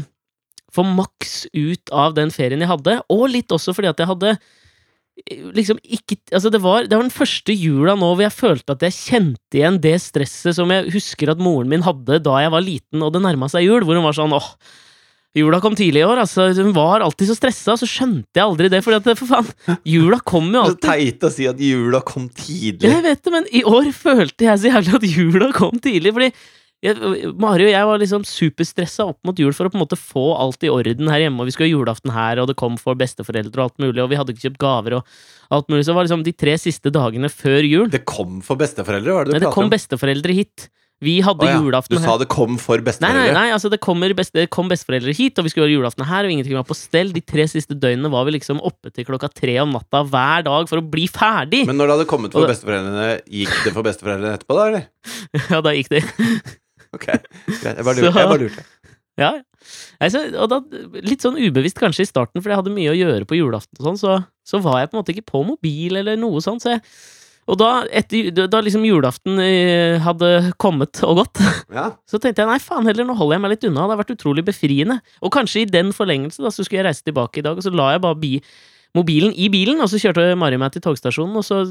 Få 0.74 0.82
maks 0.82 1.44
ut 1.54 1.90
av 1.94 2.16
den 2.16 2.32
ferien 2.34 2.58
jeg 2.58 2.66
hadde, 2.66 2.96
og 3.14 3.28
litt 3.30 3.52
også 3.54 3.70
fordi 3.76 3.92
at 3.92 4.00
jeg 4.02 4.08
hadde 4.10 4.30
eh, 4.34 5.44
liksom 5.54 5.78
ikke 5.78 6.16
Altså 6.34 6.50
det 6.50 6.58
var, 6.64 6.88
det 6.88 6.96
var 6.96 7.04
den 7.04 7.14
første 7.14 7.54
jula 7.54 7.94
nå 7.94 8.08
hvor 8.10 8.24
jeg 8.24 8.34
følte 8.34 8.74
at 8.74 8.82
jeg 8.82 8.96
kjente 8.96 9.60
igjen 9.60 9.78
det 9.84 9.94
stresset 10.02 10.58
som 10.58 10.72
jeg 10.74 10.90
husker 10.96 11.30
at 11.30 11.42
moren 11.42 11.70
min 11.70 11.86
hadde 11.86 12.18
da 12.26 12.40
jeg 12.42 12.54
var 12.56 12.66
liten 12.66 13.06
og 13.06 13.14
det 13.14 13.22
nærma 13.22 13.46
seg 13.52 13.68
jul, 13.68 13.86
hvor 13.86 14.00
hun 14.00 14.06
var 14.08 14.18
sånn 14.18 14.34
åh 14.34 14.50
Jula 15.34 15.58
kom 15.62 15.74
tidlig 15.74 16.04
i 16.04 16.06
år, 16.06 16.20
altså. 16.22 16.46
Hun 16.54 16.72
var 16.76 17.02
alltid 17.02 17.26
så 17.32 17.34
stressa, 17.34 17.74
så 17.80 17.88
skjønte 17.90 18.38
jeg 18.38 18.44
aldri 18.44 18.68
det. 18.70 18.82
Fordi 18.86 19.00
at, 19.00 19.08
for 19.18 19.30
faen, 19.30 19.78
jula 19.90 20.20
kom 20.22 20.52
jo 20.54 20.60
alltid. 20.62 20.84
Så 20.86 20.92
teit 20.94 21.26
å 21.26 21.30
si 21.34 21.48
at 21.50 21.62
jula 21.62 22.00
kom 22.06 22.28
tidlig. 22.30 22.86
Jeg 22.86 23.02
vet 23.02 23.24
det, 23.26 23.32
men 23.34 23.48
i 23.50 23.64
år 23.66 23.88
følte 23.96 24.46
jeg 24.46 24.62
så 24.62 24.70
jævlig 24.76 24.94
at 25.00 25.08
jula 25.10 25.48
kom 25.56 25.80
tidlig. 25.82 26.12
Fordi 26.14 26.30
jeg, 26.84 27.32
Mari 27.40 27.64
og 27.64 27.72
jeg 27.72 27.88
var 27.88 28.00
liksom 28.02 28.26
superstressa 28.28 29.06
opp 29.08 29.18
mot 29.24 29.38
jul 29.40 29.54
for 29.56 29.66
å 29.66 29.72
på 29.72 29.78
en 29.78 29.82
måte 29.86 29.96
få 29.98 30.24
alt 30.36 30.66
i 30.66 30.70
orden 30.70 31.08
her 31.10 31.22
hjemme. 31.24 31.40
Og 31.42 31.48
vi 31.48 31.54
skulle 31.56 31.70
ha 31.70 31.74
julaften 31.74 32.12
her, 32.14 32.42
og 32.42 32.50
det 32.50 32.58
kom 32.60 32.76
for 32.78 32.94
besteforeldre 33.00 33.56
og 33.56 33.70
alt 33.70 33.82
mulig, 33.86 34.02
og 34.04 34.10
vi 34.12 34.18
hadde 34.20 34.34
ikke 34.36 34.46
kjøpt 34.50 34.60
gaver 34.62 34.98
og 35.00 35.14
alt 35.58 35.70
mulig. 35.72 35.82
Så 35.86 35.90
det 35.94 35.98
var 35.98 36.06
liksom 36.10 36.24
de 36.28 36.36
tre 36.44 36.54
siste 36.60 36.92
dagene 36.94 37.32
før 37.32 37.64
jul. 37.66 37.88
Det 37.90 38.04
kom 38.06 38.38
for 38.44 38.60
besteforeldre, 38.60 39.16
hva 39.16 39.24
er 39.24 39.30
det 39.32 39.34
Nei, 39.34 39.40
om? 39.42 39.46
det 39.48 39.54
kom 39.56 39.66
om? 39.70 39.74
besteforeldre 39.74 40.36
hit. 40.36 40.68
Vi 41.04 41.14
hadde 41.24 41.44
oh, 41.44 41.50
ja, 41.50 41.60
julaften 41.60 41.98
Du 41.98 42.02
sa 42.02 42.16
det 42.20 42.28
kom 42.32 42.56
for 42.60 42.80
besteforeldre? 42.84 43.26
nei, 43.28 43.36
nei, 43.36 43.54
altså 43.54 43.70
det, 43.72 43.80
best, 44.16 44.34
det 44.36 44.46
kom 44.54 44.70
besteforeldre 44.72 45.14
hit, 45.16 45.38
og 45.38 45.46
vi 45.46 45.52
skulle 45.52 45.68
ha 45.68 45.74
julaften 45.74 46.06
her, 46.08 46.26
og 46.26 46.34
ingenting 46.34 46.56
var 46.56 46.66
på 46.68 46.76
stell. 46.78 47.12
De 47.14 47.22
tre 47.24 47.46
siste 47.50 47.76
døgnene 47.76 48.10
var 48.12 48.26
vi 48.28 48.36
liksom 48.38 48.62
oppe 48.64 48.92
til 48.94 49.06
klokka 49.08 49.30
tre 49.32 49.58
om 49.62 49.74
natta 49.76 50.04
hver 50.08 50.46
dag 50.48 50.70
for 50.70 50.80
å 50.80 50.86
bli 50.94 51.06
ferdig. 51.12 51.64
Men 51.68 51.80
når 51.80 51.90
det 51.90 51.98
hadde 51.98 52.10
kommet 52.14 52.36
for 52.36 52.48
besteforeldrene, 52.50 53.18
gikk 53.28 53.56
det 53.66 53.74
for 53.76 53.86
besteforeldrene 53.86 54.38
etterpå, 54.38 54.58
da, 54.58 54.68
eller? 54.72 54.88
Ja, 55.52 55.60
da 55.64 55.74
gikk 55.76 55.92
det. 55.92 56.04
Ok, 56.94 57.08
greit. 57.10 57.74
Jeg 57.74 57.84
bare 57.84 57.98
lurte. 57.98 58.08
Jeg 58.08 58.32
bare 58.32 58.42
lurte. 58.46 58.66
Ja, 59.14 59.30
altså, 60.02 60.24
og 60.42 60.48
da, 60.50 60.60
litt 61.06 61.22
sånn 61.22 61.38
ubevisst 61.38 61.78
kanskje 61.78 62.02
i 62.02 62.08
starten, 62.08 62.42
for 62.42 62.50
jeg 62.50 62.58
hadde 62.58 62.72
mye 62.74 62.90
å 62.90 62.96
gjøre 62.98 63.28
på 63.30 63.38
julaften, 63.38 63.78
og 63.78 63.90
sånn, 63.90 64.00
så, 64.00 64.16
så 64.46 64.58
var 64.62 64.80
jeg 64.80 64.90
på 64.90 64.96
en 64.96 65.02
måte 65.02 65.14
ikke 65.14 65.28
på 65.30 65.44
mobil 65.46 66.00
eller 66.00 66.18
noe 66.18 66.42
sånt. 66.42 66.64
Så 66.64 66.74
jeg, 66.74 66.82
og 67.50 67.58
da, 67.60 67.70
etter, 67.92 68.30
da 68.48 68.60
liksom 68.64 68.84
julaften 68.88 69.40
eh, 69.42 69.98
hadde 70.04 70.30
kommet 70.62 71.00
og 71.04 71.18
gått, 71.22 71.40
Ja. 71.78 71.90
så 72.08 72.20
tenkte 72.22 72.44
jeg 72.44 72.50
nei, 72.50 72.60
faen 72.62 72.86
heller, 72.88 73.04
nå 73.08 73.16
holder 73.18 73.36
jeg 73.38 73.44
meg 73.44 73.52
litt 73.56 73.66
unna. 73.68 73.84
Det 73.88 73.94
har 73.96 74.00
vært 74.04 74.14
utrolig 74.16 74.44
befriende. 74.46 75.00
Og 75.20 75.32
kanskje 75.34 75.64
i 75.64 75.68
den 75.68 75.90
forlengelse, 75.96 76.40
da, 76.44 76.52
så 76.54 76.64
skulle 76.64 76.82
jeg 76.82 76.88
reise 76.90 77.04
tilbake 77.06 77.42
i 77.42 77.44
dag, 77.46 77.58
og 77.60 77.66
så 77.66 77.72
la 77.74 77.90
jeg 77.96 78.04
bare 78.06 78.20
bi 78.22 78.32
mobilen 78.94 79.32
i 79.34 79.48
bilen, 79.50 79.80
og 79.82 79.88
så 79.90 79.98
kjørte 79.98 80.28
Mari 80.38 80.56
meg 80.60 80.70
til 80.76 80.84
togstasjonen, 80.84 81.34
og 81.40 81.42
så 81.42 81.64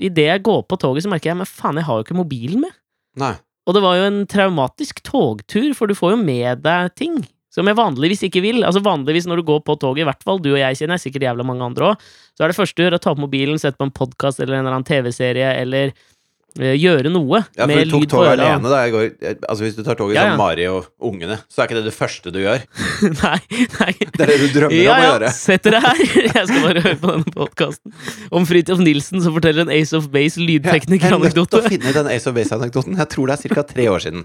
idet 0.00 0.30
jeg 0.30 0.42
går 0.46 0.62
på 0.64 0.78
toget, 0.80 1.04
så 1.04 1.10
merker 1.12 1.34
jeg 1.34 1.40
men 1.42 1.48
faen, 1.48 1.76
jeg 1.76 1.84
har 1.90 1.98
jo 2.00 2.06
ikke 2.06 2.16
mobilen 2.16 2.62
med. 2.64 2.72
Nei. 3.20 3.34
Og 3.68 3.76
det 3.76 3.82
var 3.84 3.98
jo 3.98 4.06
en 4.08 4.22
traumatisk 4.26 5.02
togtur, 5.04 5.68
for 5.76 5.86
du 5.90 5.94
får 5.98 6.14
jo 6.16 6.22
med 6.24 6.62
deg 6.64 6.94
ting 6.96 7.18
som 7.50 7.66
jeg 7.66 7.78
vanligvis 7.78 8.22
ikke 8.28 8.42
vil. 8.44 8.62
Altså 8.66 8.82
Vanligvis 8.84 9.26
når 9.26 9.42
du 9.42 9.48
går 9.50 9.64
på 9.66 9.74
toget, 9.82 10.04
i 10.04 10.08
hvert 10.10 10.22
fall 10.26 10.38
du 10.42 10.52
og 10.54 10.60
jeg 10.62 10.78
kjenner, 10.82 11.00
sikkert 11.02 11.26
jævla 11.26 11.46
mange 11.46 11.66
andre 11.66 11.92
òg, 11.92 12.06
så 12.38 12.46
er 12.46 12.52
det 12.52 12.58
første 12.60 12.78
du 12.78 12.86
gjør, 12.86 12.98
å 13.00 13.02
ta 13.02 13.10
opp 13.14 13.24
mobilen, 13.26 13.58
sette 13.60 13.80
på 13.80 13.88
en 13.88 13.94
podkast 13.96 14.40
eller 14.40 14.60
en 14.60 14.64
eller 14.64 14.78
annen 14.78 14.86
TV-serie, 14.86 15.48
eller 15.58 15.90
uh, 15.90 16.74
gjøre 16.78 17.10
noe 17.10 17.40
Ja, 17.56 17.64
for 17.66 17.72
med 17.72 17.90
du 17.90 17.96
tok 17.96 18.04
lyd 18.04 18.12
på 18.14 18.20
øra. 18.22 18.32
alene 18.36 18.70
da 18.70 18.78
går. 18.94 19.08
Altså 19.50 19.66
Hvis 19.66 19.76
du 19.78 19.82
tar 19.86 19.98
toget 19.98 20.14
Ja, 20.16 20.22
ja. 20.22 20.28
sammen 20.30 20.38
med 20.38 20.44
Mari 20.44 20.68
og 20.70 21.10
ungene, 21.10 21.40
så 21.50 21.62
er 21.64 21.68
ikke 21.68 21.80
det 21.80 21.84
det 21.90 21.96
første 21.98 22.32
du 22.34 22.38
gjør. 22.42 22.62
nei, 23.24 23.40
nei. 23.80 23.90
Det 23.98 24.24
er 24.24 24.32
det 24.32 24.38
du 24.40 24.46
drømmer 24.54 24.78
Ja, 24.78 24.94
om 24.94 24.94
å 24.94 25.02
ja, 25.02 25.10
gjøre. 25.16 25.32
sett 25.40 25.66
dere 25.66 25.82
her! 25.84 26.04
Jeg 26.30 26.46
skal 26.52 26.64
bare 26.68 26.86
høre 26.86 27.00
på 27.02 27.12
denne 27.16 27.34
podkasten 27.34 27.98
om 28.30 28.46
Fridtjof 28.46 28.82
Nilsen 28.86 29.26
som 29.26 29.34
forteller 29.34 29.66
en 29.66 29.74
Ace 29.74 29.94
of 29.98 30.06
Base 30.14 30.38
Jeg 30.38 30.70
er 30.70 31.18
nødt 31.18 31.34
til 31.34 31.60
å 31.60 31.66
finne 31.66 31.92
den 31.98 32.14
Ace 32.14 32.30
of 32.30 32.38
Base-anekdoten. 32.38 32.98
Jeg 33.02 33.10
tror 33.10 33.26
det 33.34 33.38
er 33.40 33.54
ca. 33.58 33.66
tre 33.74 33.90
år 33.90 34.06
siden. 34.06 34.24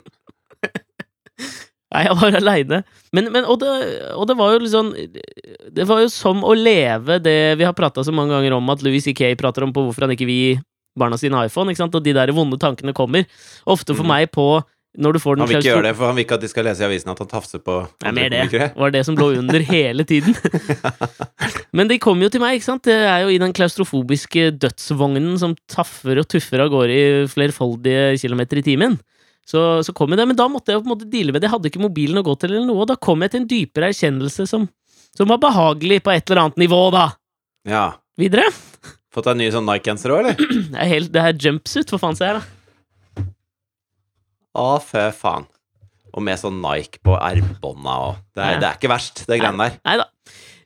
Nei, 1.95 2.03
jeg 2.09 2.17
var 2.19 2.35
aleine. 2.41 2.81
Men, 3.15 3.31
men 3.31 3.47
og, 3.47 3.57
det, 3.63 3.71
og 4.19 4.27
det 4.27 4.35
var 4.35 4.51
jo 4.57 4.61
liksom 4.65 4.89
Det 5.75 5.85
var 5.87 6.01
jo 6.03 6.09
som 6.11 6.43
å 6.43 6.51
leve 6.59 7.17
det 7.23 7.37
vi 7.61 7.63
har 7.67 7.75
prata 7.77 8.03
så 8.03 8.11
mange 8.15 8.35
ganger 8.35 8.57
om, 8.59 8.69
at 8.75 8.83
Louis 8.83 9.03
C.K. 9.07 9.31
prater 9.39 9.63
om 9.63 9.71
på 9.75 9.87
hvorfor 9.87 10.05
han 10.09 10.13
ikke 10.17 10.27
vil 10.27 10.41
gi 10.43 10.53
barna 10.99 11.17
sine 11.19 11.41
iPhone, 11.47 11.71
ikke 11.73 11.81
sant? 11.85 11.95
og 11.97 12.03
de 12.05 12.13
der 12.15 12.31
vonde 12.35 12.59
tankene 12.61 12.93
kommer. 12.95 13.25
Ofte 13.67 13.95
for 13.95 14.03
Mm. 14.07 14.11
meg 14.13 14.31
på 14.35 14.45
når 14.95 15.11
du 15.11 15.19
får 15.19 15.35
den 15.35 15.41
Han 15.43 15.49
vil 15.49 15.57
ikke 15.59 15.67
gjøre 15.73 15.83
det, 15.89 15.95
for 15.99 16.07
han 16.07 16.15
vil 16.15 16.23
ikke 16.23 16.35
at 16.37 16.43
de 16.45 16.47
skal 16.47 16.63
lese 16.69 16.79
i 16.79 16.85
avisen 16.87 17.09
at 17.11 17.19
han 17.19 17.27
tafser 17.27 17.59
på 17.59 17.73
Nei, 18.05 18.11
mer 18.15 18.29
det. 18.31 18.69
var 18.79 18.93
det 18.95 19.01
som 19.03 19.17
lå 19.19 19.25
under 19.41 19.59
hele 19.73 20.05
tiden. 20.07 20.31
Men 21.75 21.89
de 21.91 21.97
kommer 21.99 22.27
jo 22.27 22.31
til 22.31 22.39
meg, 22.43 22.55
ikke 22.61 22.69
sant. 22.69 22.85
Det 22.87 22.95
er 22.95 23.25
jo 23.25 23.33
i 23.33 23.39
den 23.41 23.51
klaustrofobiske 23.55 24.53
dødsvognen 24.63 25.35
som 25.41 25.57
taffer 25.71 26.21
og 26.23 26.29
tuffer 26.31 26.63
av 26.63 26.71
gårde 26.71 26.95
i 26.95 27.27
flerfoldige 27.27 28.15
kilometer 28.23 28.61
i 28.61 28.65
timen. 28.71 28.95
Så, 29.45 29.61
så 29.85 29.93
kom 29.93 30.09
jeg 30.09 30.17
der, 30.17 30.25
men 30.29 30.37
da 30.39 30.47
måtte 30.49 30.73
jeg 30.73 30.81
på 30.81 30.87
en 30.89 30.93
måte 30.95 31.05
deale 31.09 31.29
med 31.33 31.41
det. 31.43 31.47
Jeg 31.49 31.53
hadde 31.53 31.69
ikke 31.69 31.83
mobilen 31.83 32.17
å 32.17 32.25
gå 32.25 32.33
til 32.41 32.55
eller 32.55 32.65
noe, 32.65 32.81
og 32.81 32.89
da 32.89 32.95
kom 32.97 33.21
jeg 33.21 33.33
til 33.35 33.43
en 33.43 33.49
dypere 33.51 33.91
erkjennelse 33.93 34.47
som, 34.49 34.65
som 35.13 35.29
var 35.29 35.37
behagelig 35.43 35.99
på 36.05 36.13
et 36.15 36.25
eller 36.31 36.41
annet 36.47 36.57
nivå, 36.63 36.79
da. 36.95 37.03
Ja. 37.69 37.83
Videre. 38.17 38.47
Fått 39.13 39.29
deg 39.29 39.37
nye 39.39 39.53
sånn 39.53 39.67
Nike-gensere 39.69 40.15
òg, 40.17 40.23
eller? 40.23 40.39
Det 40.73 40.79
er, 40.81 40.89
helt, 40.89 41.11
det 41.13 41.21
er 41.21 41.37
jumpsuit, 41.45 41.93
for 41.93 42.01
faen, 42.01 42.17
ser 42.17 42.33
jeg, 42.33 42.41
da. 42.41 43.25
Å, 44.55 44.65
fy 44.83 45.05
faen. 45.15 45.45
Og 46.15 46.23
med 46.23 46.39
sånn 46.39 46.61
Nike 46.63 47.01
på 47.03 47.15
ermbånda 47.19 47.95
og 48.07 48.19
det 48.35 48.41
er, 48.41 48.53
Ja. 48.55 48.59
det 48.61 48.67
er 48.69 48.77
ikke 48.79 48.91
verst, 48.93 49.25
det 49.27 49.39
greiene 49.41 49.65
der. 49.67 49.77
Nei 49.83 49.95
da. 49.99 50.05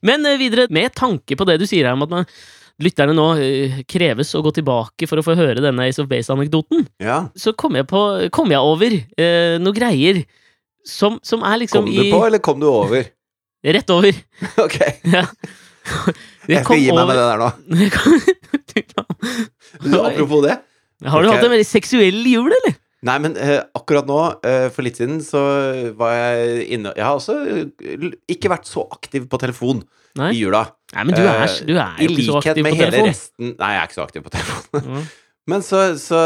Men 0.05 0.25
eh, 0.29 0.37
videre, 0.39 0.67
med 0.71 0.93
tanke 0.95 1.35
på 1.35 1.47
det 1.49 1.57
du 1.59 1.65
sier 1.67 1.89
her 1.89 1.97
om 1.97 2.05
at 2.05 2.11
man, 2.13 2.27
lytterne 2.83 3.15
nå 3.15 3.27
eh, 3.43 3.79
kreves 3.89 4.31
å 4.37 4.43
gå 4.45 4.53
tilbake 4.59 5.07
for 5.09 5.19
å 5.19 5.25
få 5.25 5.35
høre 5.39 5.63
denne 5.63 5.87
Ace 5.89 6.01
of 6.01 6.09
Base-anekdoten, 6.11 6.87
Ja. 7.03 7.25
så 7.35 7.53
kom 7.57 7.75
jeg, 7.79 7.87
på, 7.89 8.01
kom 8.35 8.51
jeg 8.53 8.63
over 8.63 8.95
eh, 8.95 9.55
noen 9.59 9.75
greier 9.75 10.23
som, 10.87 11.19
som 11.23 11.43
er 11.43 11.59
liksom 11.65 11.85
Kom 11.85 11.91
du 11.91 12.01
i 12.07 12.11
på, 12.13 12.21
eller 12.25 12.43
kom 12.43 12.59
du 12.61 12.69
over? 12.71 13.09
Rett 13.75 13.89
over. 13.91 14.15
Ok, 14.65 14.79
Ja. 15.15 15.25
jeg 16.49 16.63
skal 16.63 16.79
gi 16.79 16.91
meg 16.93 17.07
med 17.09 17.17
det 17.17 17.25
der 17.25 17.39
nå. 17.41 17.49
Du, 19.79 19.95
apropos 19.99 20.43
det. 20.45 20.59
Har 21.05 21.23
du 21.23 21.29
okay. 21.29 21.35
hatt 21.35 21.47
en 21.47 21.53
veldig 21.53 21.67
seksuell 21.67 22.19
jul, 22.27 22.51
eller? 22.51 22.77
Nei, 23.07 23.15
men 23.23 23.35
uh, 23.39 23.61
akkurat 23.79 24.07
nå, 24.09 24.17
uh, 24.43 24.67
for 24.75 24.83
litt 24.85 24.99
siden, 24.99 25.21
så 25.23 25.39
var 25.97 26.11
jeg 26.17 26.65
inne 26.75 26.91
Jeg 26.97 27.05
har 27.05 27.15
også 27.15 27.37
ikke 28.27 28.51
vært 28.51 28.67
så 28.67 28.83
aktiv 28.91 29.29
på 29.31 29.39
telefon 29.39 29.79
Nei? 30.19 30.33
i 30.35 30.41
jula. 30.41 30.65
Nei, 30.95 31.03
men 31.05 31.13
du 31.15 31.21
er, 31.21 31.43
Eh, 31.45 31.57
du 31.69 31.73
er 31.77 31.99
I 32.01 32.05
jo 32.07 32.11
ikke 32.15 32.25
så 32.25 32.35
likhet 32.39 32.51
aktiv 32.51 32.63
med 32.65 32.73
på 32.73 32.79
hele 32.83 33.01
resten 33.05 33.51
Nei, 33.59 33.71
jeg 33.75 33.81
er 33.81 33.89
ikke 33.89 33.97
så 33.99 34.05
aktiv 34.07 34.23
på 34.25 34.31
telefon. 34.37 34.85
Mm. 34.89 35.09
Men 35.49 35.63
så, 35.65 35.79
så 35.97 36.17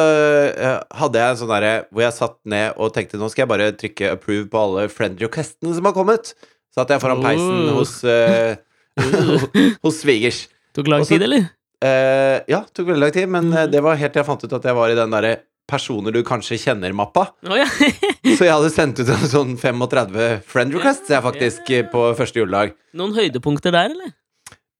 eh, 0.59 0.79
hadde 0.99 1.19
jeg 1.21 1.31
en 1.31 1.37
sånn 1.39 1.51
derre 1.53 1.73
hvor 1.93 2.01
jeg 2.03 2.15
satt 2.17 2.33
ned 2.51 2.73
og 2.75 2.89
tenkte 2.91 3.15
nå 3.21 3.29
skal 3.31 3.45
jeg 3.45 3.51
bare 3.53 3.67
trykke 3.79 4.09
approve 4.17 4.49
på 4.51 4.59
alle 4.59 4.89
friend 4.91 5.21
requestene 5.23 5.71
som 5.77 5.85
har 5.87 5.93
kommet. 5.95 6.33
Satt 6.75 6.91
jeg 6.91 6.99
foran 6.99 7.21
peisen 7.23 7.69
Oh. 7.69 7.77
hos 7.77 7.93
uh, 8.03 8.57
hos 9.85 10.01
svigers. 10.01 10.41
Tok 10.75 10.89
lang 10.91 11.05
tid, 11.07 11.23
eller? 11.23 11.45
Uh, 11.83 12.41
ja, 12.51 12.63
tok 12.75 12.89
veldig 12.89 13.03
lang 13.05 13.13
tid, 13.15 13.29
men 13.31 13.47
eh, 13.53 13.63
Mhm. 13.63 13.71
det 13.71 13.81
var 13.85 13.95
helt 14.01 14.11
til 14.13 14.19
jeg 14.23 14.27
fant 14.27 14.43
ut 14.43 14.53
at 14.59 14.63
jeg 14.67 14.75
var 14.75 14.91
i 14.91 14.95
den 14.99 15.15
derre 15.15 15.33
personer 15.71 16.11
du 16.11 16.19
kanskje 16.27 16.57
kjenner-mappa. 16.59 17.23
Oh, 17.47 17.55
ja. 17.55 17.65
Så 17.69 18.43
jeg 18.43 18.51
hadde 18.51 18.73
sendt 18.73 18.99
ut 18.99 19.07
en 19.13 19.23
sånn 19.31 19.55
35 19.55 20.41
friend 20.51 20.75
requests 20.75 21.07
jeg 21.15 21.23
faktisk 21.23 21.71
eh, 21.71 21.85
på 21.87 22.09
første 22.19 22.43
juledag. 22.43 22.75
Noen 22.99 23.15
høydepunkter 23.15 23.71
der, 23.71 23.93
eller? 23.95 24.11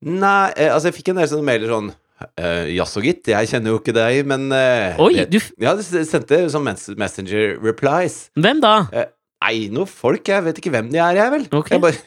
Nei, 0.05 0.51
eh, 0.57 0.69
altså 0.73 0.89
jeg 0.91 0.97
fikk 0.99 1.09
en 1.13 1.21
del 1.21 1.29
sånne 1.31 1.49
mailer 1.51 1.71
sånn 1.75 1.93
Uh, 2.39 2.69
Jaså, 2.71 3.01
gitt, 3.03 3.27
jeg 3.27 3.47
kjenner 3.51 3.73
jo 3.73 3.79
ikke 3.81 3.91
deg, 3.97 4.21
men 4.29 4.45
uh, 4.53 4.95
Oi, 5.03 5.25
du 5.27 5.35
Ja, 5.59 5.73
du 5.75 5.81
sendte 5.83 6.37
sånn 6.53 6.63
messenger 6.95 7.57
replies. 7.59 8.29
Hvem 8.39 8.61
da? 8.63 8.71
Nei, 9.43 9.65
noen 9.73 9.89
folk, 9.91 10.23
jeg 10.31 10.45
vet 10.45 10.61
ikke 10.61 10.71
hvem 10.71 10.87
de 10.93 11.01
er, 11.03 11.17
jeg, 11.19 11.33
vel. 11.33 11.43
Okay. 11.51 11.75
Jeg, 11.75 11.81
bare, 11.83 11.99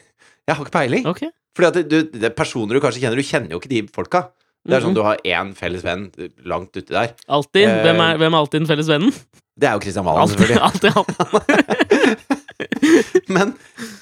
jeg 0.49 0.57
har 0.57 0.63
ikke 0.65 0.73
peiling. 0.73 1.05
Okay. 1.11 1.29
Fordi 1.59 1.69
at 1.69 1.91
du, 1.91 1.97
det 2.17 2.31
er 2.31 2.33
personer 2.33 2.79
du 2.79 2.81
kanskje 2.81 3.03
kjenner, 3.03 3.19
du 3.21 3.27
kjenner 3.29 3.53
jo 3.53 3.61
ikke 3.61 3.69
de 3.75 3.83
folka. 3.93 4.23
Det 4.65 4.79
er 4.79 4.87
sånn 4.87 4.95
Mhm. 4.95 4.97
du 4.97 5.03
har 5.05 5.21
én 5.37 5.53
felles 5.59 5.85
venn 5.85 6.07
langt 6.49 6.73
uti 6.73 6.89
der. 6.89 7.13
Alltid. 7.29 7.67
Uh, 7.69 7.83
Hvem 7.85 8.01
er, 8.07 8.17
hvem 8.23 8.33
er 8.33 8.39
alltid 8.41 8.63
den 8.63 8.71
felles 8.73 8.89
vennen? 8.89 9.13
Det 9.57 9.69
er 9.69 9.77
jo 9.77 9.85
Christian 9.85 10.05
Valen, 10.07 10.33
selvfølgelig. 10.33 10.65
altid, 10.65 10.97
alltid. 11.03 12.25
Men, 13.35 13.53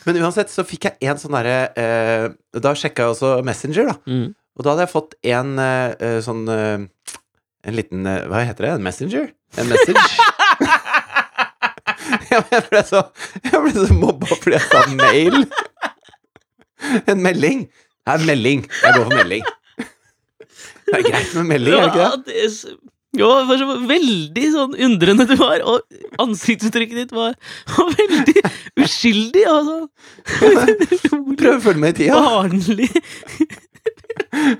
men 0.05 0.17
uansett 0.21 0.51
så 0.53 0.61
fikk 0.67 0.85
jeg 0.89 1.09
en 1.09 1.17
sånn 1.17 1.33
derre 1.33 1.55
eh, 1.81 2.25
Da 2.61 2.73
sjekka 2.77 3.07
jeg 3.07 3.15
også 3.15 3.29
Messenger, 3.47 3.87
da. 3.89 3.95
Mm. 4.05 4.27
Og 4.55 4.63
da 4.63 4.71
hadde 4.75 4.85
jeg 4.85 4.91
fått 4.93 5.15
en 5.31 5.55
eh, 5.63 5.95
eh, 5.97 6.17
sånn 6.25 6.43
eh, 6.53 6.85
En 7.65 7.75
liten 7.79 8.05
eh, 8.11 8.21
Hva 8.29 8.43
heter 8.45 8.67
det? 8.67 8.73
En 8.77 8.85
messenger? 8.85 9.31
En 9.57 9.71
message? 9.71 10.05
Jeg 12.29 12.61
ble 12.69 12.81
så 12.85 13.01
Jeg 13.47 13.59
ble 13.63 13.71
så 13.75 13.95
mobba 13.97 14.27
fordi 14.35 14.55
jeg 14.57 14.65
sa 14.69 14.81
mail. 14.93 15.37
En 17.09 17.21
melding. 17.23 17.63
Det 18.05 18.13
er 18.13 18.25
melding. 18.27 18.65
Jeg 18.69 18.95
går 18.97 19.05
for 19.07 19.15
melding. 19.17 19.45
Det 20.85 20.99
er 20.99 21.05
greit 21.07 21.31
med 21.39 21.47
melding, 21.49 21.73
er 21.79 21.87
det 21.87 21.89
ikke 21.89 22.03
Ja, 22.03 22.11
det? 22.27 22.75
jo, 23.21 23.29
for 23.49 23.61
så 23.63 23.77
veldig 23.89 24.45
sånn 24.53 24.75
undrende 24.89 25.25
du 25.29 25.33
var, 25.39 25.63
og 25.65 26.04
ansiktsuttrykket 26.21 26.97
ditt 27.01 27.13
var, 27.15 27.35
var 27.75 27.91
veldig 27.99 28.43
uskyldig 28.85 29.43
sånn 29.49 29.87
Prøv 31.39 31.57
å 31.57 31.63
følge 31.63 31.81
med 31.83 31.95
i 31.95 32.05
tida. 32.05 32.19
barnlig. 32.21 32.89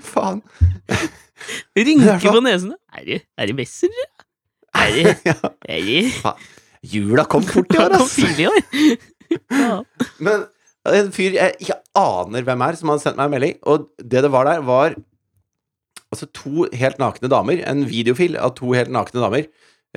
Faen. 0.04 0.42
Rynker 1.76 2.20
på 2.24 2.42
nesene. 2.44 2.76
Er 2.96 3.06
det, 3.08 3.18
er 3.38 3.50
det 3.50 3.56
Messenger? 3.58 4.08
Er 4.76 4.92
det, 4.96 5.16
Ja. 5.30 5.36
er 5.68 5.80
det 5.88 6.34
Jula 6.86 7.24
kom 7.26 7.42
fort 7.48 7.72
i 7.74 7.80
år, 7.82 7.96
ass. 7.98 8.14
Ja. 9.50 9.80
Men 10.22 10.44
en 10.86 11.08
fyr 11.14 11.34
jeg 11.34 11.56
ikke 11.64 11.80
aner 11.98 12.44
hvem 12.46 12.62
er, 12.62 12.76
som 12.78 12.92
hadde 12.92 13.02
sendt 13.02 13.18
meg 13.18 13.26
en 13.26 13.34
melding, 13.34 13.56
og 13.66 13.88
det 13.98 14.22
det 14.22 14.30
var 14.30 14.46
der, 14.46 14.60
var 14.68 14.94
altså 16.12 16.28
to 16.36 16.68
helt 16.78 17.00
nakne 17.02 17.30
damer, 17.32 17.58
en 17.66 17.82
videofil 17.90 18.36
av 18.38 18.52
to 18.60 18.70
helt 18.76 18.92
nakne 18.94 19.18
damer, 19.24 19.48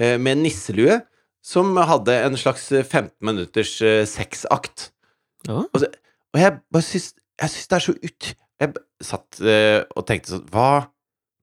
eh, 0.01 0.15
med 0.17 0.41
nisselue, 0.41 0.97
som 1.45 1.75
hadde 1.77 2.15
en 2.27 2.35
slags 2.39 2.67
eh, 2.75 2.83
15 2.83 3.13
minutters 3.25 3.73
eh, 3.85 4.03
sexakt. 4.09 4.89
Ja. 5.47 5.61
Og, 5.63 5.83
og 5.85 6.39
jeg 6.41 6.57
bare 6.73 6.83
syns 6.83 7.13
Jeg 7.39 7.49
syns 7.53 7.69
det 7.71 7.77
er 7.77 7.85
så 7.85 7.93
ut... 7.95 8.31
Jeg 8.59 8.73
satt 9.07 9.37
uh, 9.39 9.85
og 9.95 10.03
tenkte 10.09 10.33
sånn 10.33 10.41
Hva 10.51 10.65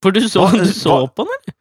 For 0.05 0.13
du 0.13 0.19
så, 0.29 0.43
Hva- 0.45 0.59
du 0.61 0.69
så 0.69 0.93
hva- 0.93 1.07
på 1.17 1.25
den, 1.25 1.33
eller? 1.39 1.55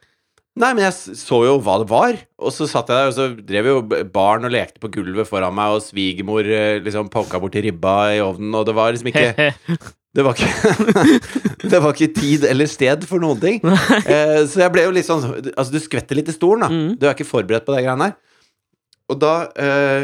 Nei, 0.59 0.69
men 0.75 0.83
jeg 0.85 1.15
så 1.19 1.37
jo 1.43 1.53
hva 1.63 1.77
det 1.81 1.87
var. 1.91 2.17
Og 2.39 2.51
så 2.55 2.63
satt 2.71 2.87
jeg 2.91 2.95
der, 2.95 3.09
og 3.09 3.15
så 3.15 3.25
drev 3.47 3.65
jo 3.67 3.79
barn 4.11 4.47
og 4.47 4.53
lekte 4.55 4.79
på 4.83 4.87
gulvet 4.93 5.27
foran 5.27 5.51
meg, 5.55 5.73
og 5.75 5.81
svigermor 5.83 6.47
eh, 6.47 6.77
liksom 6.83 7.09
poka 7.11 7.39
borti 7.43 7.63
ribba 7.65 7.95
i 8.15 8.21
ovnen, 8.23 8.53
og 8.55 8.63
det 8.69 8.75
var 8.77 8.93
liksom 8.95 9.09
ikke 9.11 9.49
Det 10.15 10.23
var 10.23 10.37
ikke 10.37 10.51
Det 11.71 11.79
var 11.83 11.91
ikke 11.91 12.13
tid 12.15 12.45
eller 12.47 12.69
sted 12.71 13.03
for 13.09 13.19
noen 13.23 13.39
ting. 13.41 13.57
Eh, 13.65 14.41
så 14.47 14.63
jeg 14.63 14.71
ble 14.73 14.85
jo 14.85 14.93
litt 14.95 15.07
sånn 15.07 15.23
Altså, 15.51 15.71
du 15.73 15.79
skvetter 15.83 16.17
litt 16.17 16.31
i 16.31 16.35
stolen, 16.35 16.63
da. 16.63 16.69
Mm. 16.71 16.91
Du 16.99 17.03
er 17.07 17.15
ikke 17.15 17.27
forberedt 17.27 17.67
på 17.67 17.75
de 17.75 17.83
greiene 17.83 18.09
her. 18.09 18.15
Og 19.11 19.19
da 19.21 19.33
eh, 19.61 20.03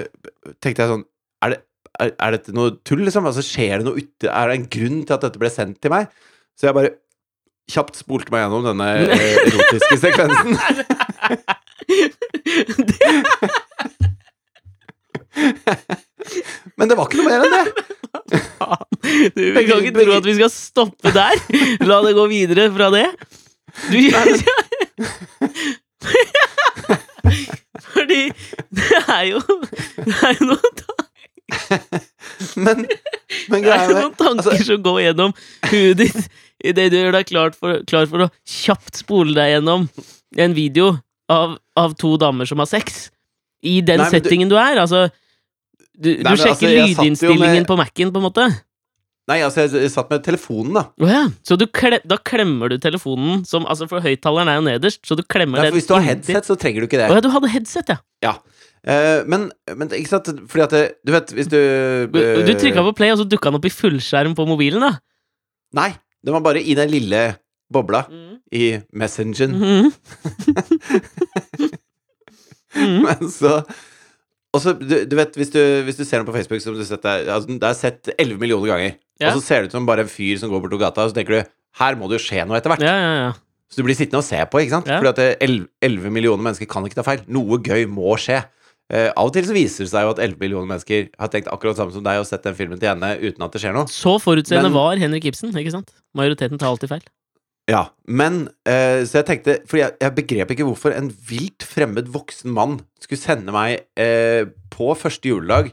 tenkte 0.62 0.84
jeg 0.84 0.92
sånn 0.92 1.06
Er, 1.46 1.56
det, 1.56 1.60
er, 2.04 2.12
er 2.14 2.36
dette 2.36 2.52
noe 2.56 2.76
tull, 2.88 3.04
liksom? 3.08 3.30
Altså, 3.30 3.44
skjer 3.46 3.80
det 3.80 3.88
noe 3.88 4.02
ute 4.02 4.28
Er 4.30 4.52
det 4.52 4.56
en 4.60 4.68
grunn 4.76 5.00
til 5.06 5.16
at 5.18 5.24
dette 5.26 5.42
ble 5.42 5.52
sendt 5.54 5.80
til 5.82 5.94
meg? 5.94 6.12
Så 6.60 6.68
jeg 6.68 6.78
bare 6.78 6.98
kjapt 7.72 7.96
spolte 8.02 8.34
meg 8.34 8.44
gjennom 8.44 8.66
denne 8.68 8.88
eh, 9.00 9.38
erotiske 9.48 9.98
sekvensen. 10.02 10.52
Men 16.78 16.90
det 16.90 16.98
var 16.98 17.08
ikke 17.08 17.20
noe 17.22 17.30
mer 17.30 17.46
enn 17.46 17.54
det. 17.56 17.81
Du 19.38 19.42
vi 19.56 19.64
kan 19.68 19.82
ikke 19.84 19.96
tro 20.06 20.12
at 20.18 20.26
vi 20.30 20.36
skal 20.40 20.52
stoppe 20.54 21.12
der. 21.16 21.36
La 21.88 22.02
det 22.06 22.14
gå 22.18 22.26
videre 22.32 22.70
fra 22.76 22.88
det. 22.94 23.08
Du 23.92 23.98
Fordi 27.92 28.22
det 28.74 29.00
er 29.08 29.26
jo 29.32 29.40
Det 29.42 30.16
er 30.26 30.34
jo 30.40 30.48
noen, 30.50 30.74
tanker 30.82 31.08
Men, 32.66 32.86
men 33.52 33.64
det 33.66 33.74
er 33.76 33.84
jo 33.90 33.96
noen 33.98 34.16
tanker 34.18 34.52
altså- 34.56 34.68
som 34.72 34.84
går 34.86 35.00
gjennom 35.06 35.34
huet 35.72 35.98
ditt 36.02 36.22
idet 36.62 36.90
du 36.94 36.98
gjør 37.00 37.16
deg 37.16 37.26
klart 37.32 37.56
for, 37.58 37.80
klar 37.90 38.06
for 38.10 38.20
å 38.28 38.30
kjapt 38.46 39.00
spole 39.02 39.34
deg 39.34 39.56
gjennom 39.56 39.88
en 40.38 40.54
video 40.54 40.92
av, 41.32 41.56
av 41.80 41.96
to 41.98 42.12
damer 42.22 42.46
som 42.46 42.62
har 42.62 42.70
sex. 42.70 43.08
I 43.66 43.80
den 43.86 43.98
Nei, 44.04 44.10
settingen 44.14 44.50
du- 44.52 44.54
du 44.56 44.60
er. 44.62 44.78
Altså 44.84 45.08
Du, 46.02 46.12
du 46.18 46.22
altså, 46.26 46.48
sjekker 46.52 46.70
jeg 46.70 46.78
jo 46.78 46.86
lydinnstillingen 46.92 47.64
med- 47.64 47.68
på 47.70 47.78
Mac-en, 47.78 48.12
på 48.14 48.22
en 48.22 48.26
måte. 48.28 48.46
Nei, 49.32 49.40
altså, 49.46 49.64
jeg, 49.64 49.86
jeg 49.86 49.92
satt 49.94 50.10
med 50.12 50.24
telefonen, 50.26 50.74
da. 50.76 50.84
Oh, 51.00 51.10
ja. 51.10 51.22
Så 51.48 51.56
du 51.60 51.64
kle 51.72 52.02
da 52.04 52.18
klemmer 52.20 52.72
du 52.72 52.78
telefonen 52.82 53.46
som 53.48 53.68
Altså, 53.70 53.88
for 53.88 54.04
høyttaleren 54.04 54.52
er 54.52 54.60
jo 54.60 54.66
nederst, 54.66 55.02
så 55.08 55.16
du 55.16 55.24
klemmer 55.24 55.62
den 55.62 55.72
for 55.72 55.80
hvis 55.80 55.88
du 55.88 55.94
har 55.96 56.04
headset, 56.06 56.48
så 56.50 56.58
trenger 56.60 56.84
du 56.84 56.90
ikke 56.90 57.00
det. 57.00 57.08
Å 57.08 57.18
ja, 57.18 57.24
du 57.24 57.30
hadde 57.32 57.52
headset, 57.54 57.94
ja. 58.26 58.34
Eh, 58.82 59.22
men, 59.30 59.48
men 59.78 59.94
ikke 59.94 60.10
sant, 60.10 60.32
fordi 60.50 60.64
at 60.66 60.74
det, 60.74 60.86
Du 61.06 61.12
vet, 61.14 61.32
hvis 61.38 61.50
du 61.52 61.60
Du, 62.10 62.18
eh, 62.18 62.42
du 62.48 62.54
trykka 62.58 62.82
på 62.88 62.96
play, 62.98 63.14
og 63.14 63.22
så 63.22 63.28
dukka 63.30 63.52
den 63.52 63.60
opp 63.60 63.68
i 63.70 63.74
fullskjerm 63.74 64.34
på 64.38 64.48
mobilen, 64.50 64.82
da. 64.84 64.96
Nei, 65.78 65.92
den 66.26 66.36
var 66.36 66.44
bare 66.50 66.64
i 66.66 66.76
den 66.78 66.90
lille 66.92 67.22
bobla 67.72 68.04
i 68.52 68.74
Messengeren. 68.98 69.54
Mhm. 69.56 69.92
mm. 72.76 73.00
Men 73.06 73.32
så 73.32 73.62
Og 74.52 74.60
så, 74.60 74.74
du, 74.76 75.06
du 75.08 75.16
vet, 75.16 75.36
hvis 75.40 75.52
du, 75.54 75.60
hvis 75.88 75.96
du 75.96 76.04
ser 76.04 76.20
noe 76.20 76.28
på 76.28 76.34
Facebook, 76.36 76.60
som 76.64 76.76
du 76.76 76.84
sett 76.84 77.04
der, 77.06 77.30
altså, 77.32 77.56
det 77.56 77.68
er 77.70 77.78
sett 77.78 78.10
11 78.18 78.40
millioner 78.42 78.68
ganger, 78.74 78.98
Ja. 79.22 79.30
og 79.32 79.38
så 79.40 79.46
ser 79.46 79.62
det 79.62 79.72
ut 79.72 79.78
som 79.78 79.86
bare 79.88 80.04
en 80.04 80.12
fyr 80.12 80.38
som 80.42 80.50
går 80.52 80.60
bortover 80.66 80.82
gata, 80.90 81.06
og 81.06 81.14
så 81.14 81.16
tenker 81.16 81.38
du 81.38 81.52
her 81.80 81.96
må 81.96 82.10
det 82.12 82.20
jo 82.20 82.26
skje 82.26 82.44
noe 82.48 82.58
etter 82.60 82.74
hvert. 82.74 82.84
Ja, 82.84 82.96
ja, 83.00 83.12
ja. 83.22 83.32
Så 83.72 83.80
du 83.80 83.86
blir 83.88 83.96
sittende 83.96 84.20
og 84.20 84.28
se 84.28 84.42
på, 84.52 84.60
ikke 84.60 84.74
sant? 84.76 84.90
Ja. 84.92 84.98
Fordi 85.00 85.14
at 85.14 85.22
er 85.24 85.38
11, 85.48 85.70
11 85.88 86.12
millioner 86.12 86.44
mennesker 86.44 86.68
kan 86.68 86.84
ikke 86.84 86.98
ta 87.00 87.06
feil. 87.08 87.22
Noe 87.32 87.62
gøy 87.64 87.86
må 87.88 88.18
skje. 88.20 88.42
Uh, 88.92 89.08
av 89.16 89.30
og 89.30 89.32
til 89.32 89.46
så 89.48 89.54
viser 89.56 89.86
det 89.88 89.92
seg 89.94 90.04
jo 90.04 90.12
at 90.12 90.20
11 90.20 90.36
millioner 90.42 90.68
mennesker 90.68 91.06
har 91.16 91.30
tenkt 91.32 91.48
akkurat 91.48 91.80
samme 91.80 91.96
som 91.96 92.04
deg 92.04 92.20
og 92.20 92.28
sett 92.28 92.44
den 92.44 92.58
filmen 92.58 92.76
til 92.82 92.90
ende 92.92 93.14
uten 93.22 93.46
at 93.46 93.54
det 93.56 93.62
skjer 93.64 93.72
noe. 93.78 93.88
Så 93.88 94.18
forutseende 94.20 94.68
Men- 94.68 94.76
var 94.76 95.00
Henrik 95.00 95.30
Ibsen, 95.32 95.56
ikke 95.56 95.72
sant? 95.72 95.94
Majoriteten 96.12 96.60
tar 96.60 96.74
alltid 96.74 96.92
feil. 96.92 97.06
Ja, 97.70 97.84
men 98.10 98.48
eh, 98.68 99.04
Så 99.06 99.20
jeg 99.22 99.28
tenkte 99.28 99.54
For 99.70 99.78
jeg, 99.78 99.94
jeg 100.02 100.16
begrep 100.18 100.50
ikke 100.56 100.66
hvorfor 100.66 100.96
en 100.98 101.12
vilt 101.30 101.62
fremmed 101.68 102.10
voksen 102.12 102.50
mann 102.56 102.80
skulle 103.02 103.22
sende 103.22 103.54
meg 103.54 103.84
eh, 104.02 104.48
på 104.74 104.92
første 104.98 105.30
juledag 105.30 105.72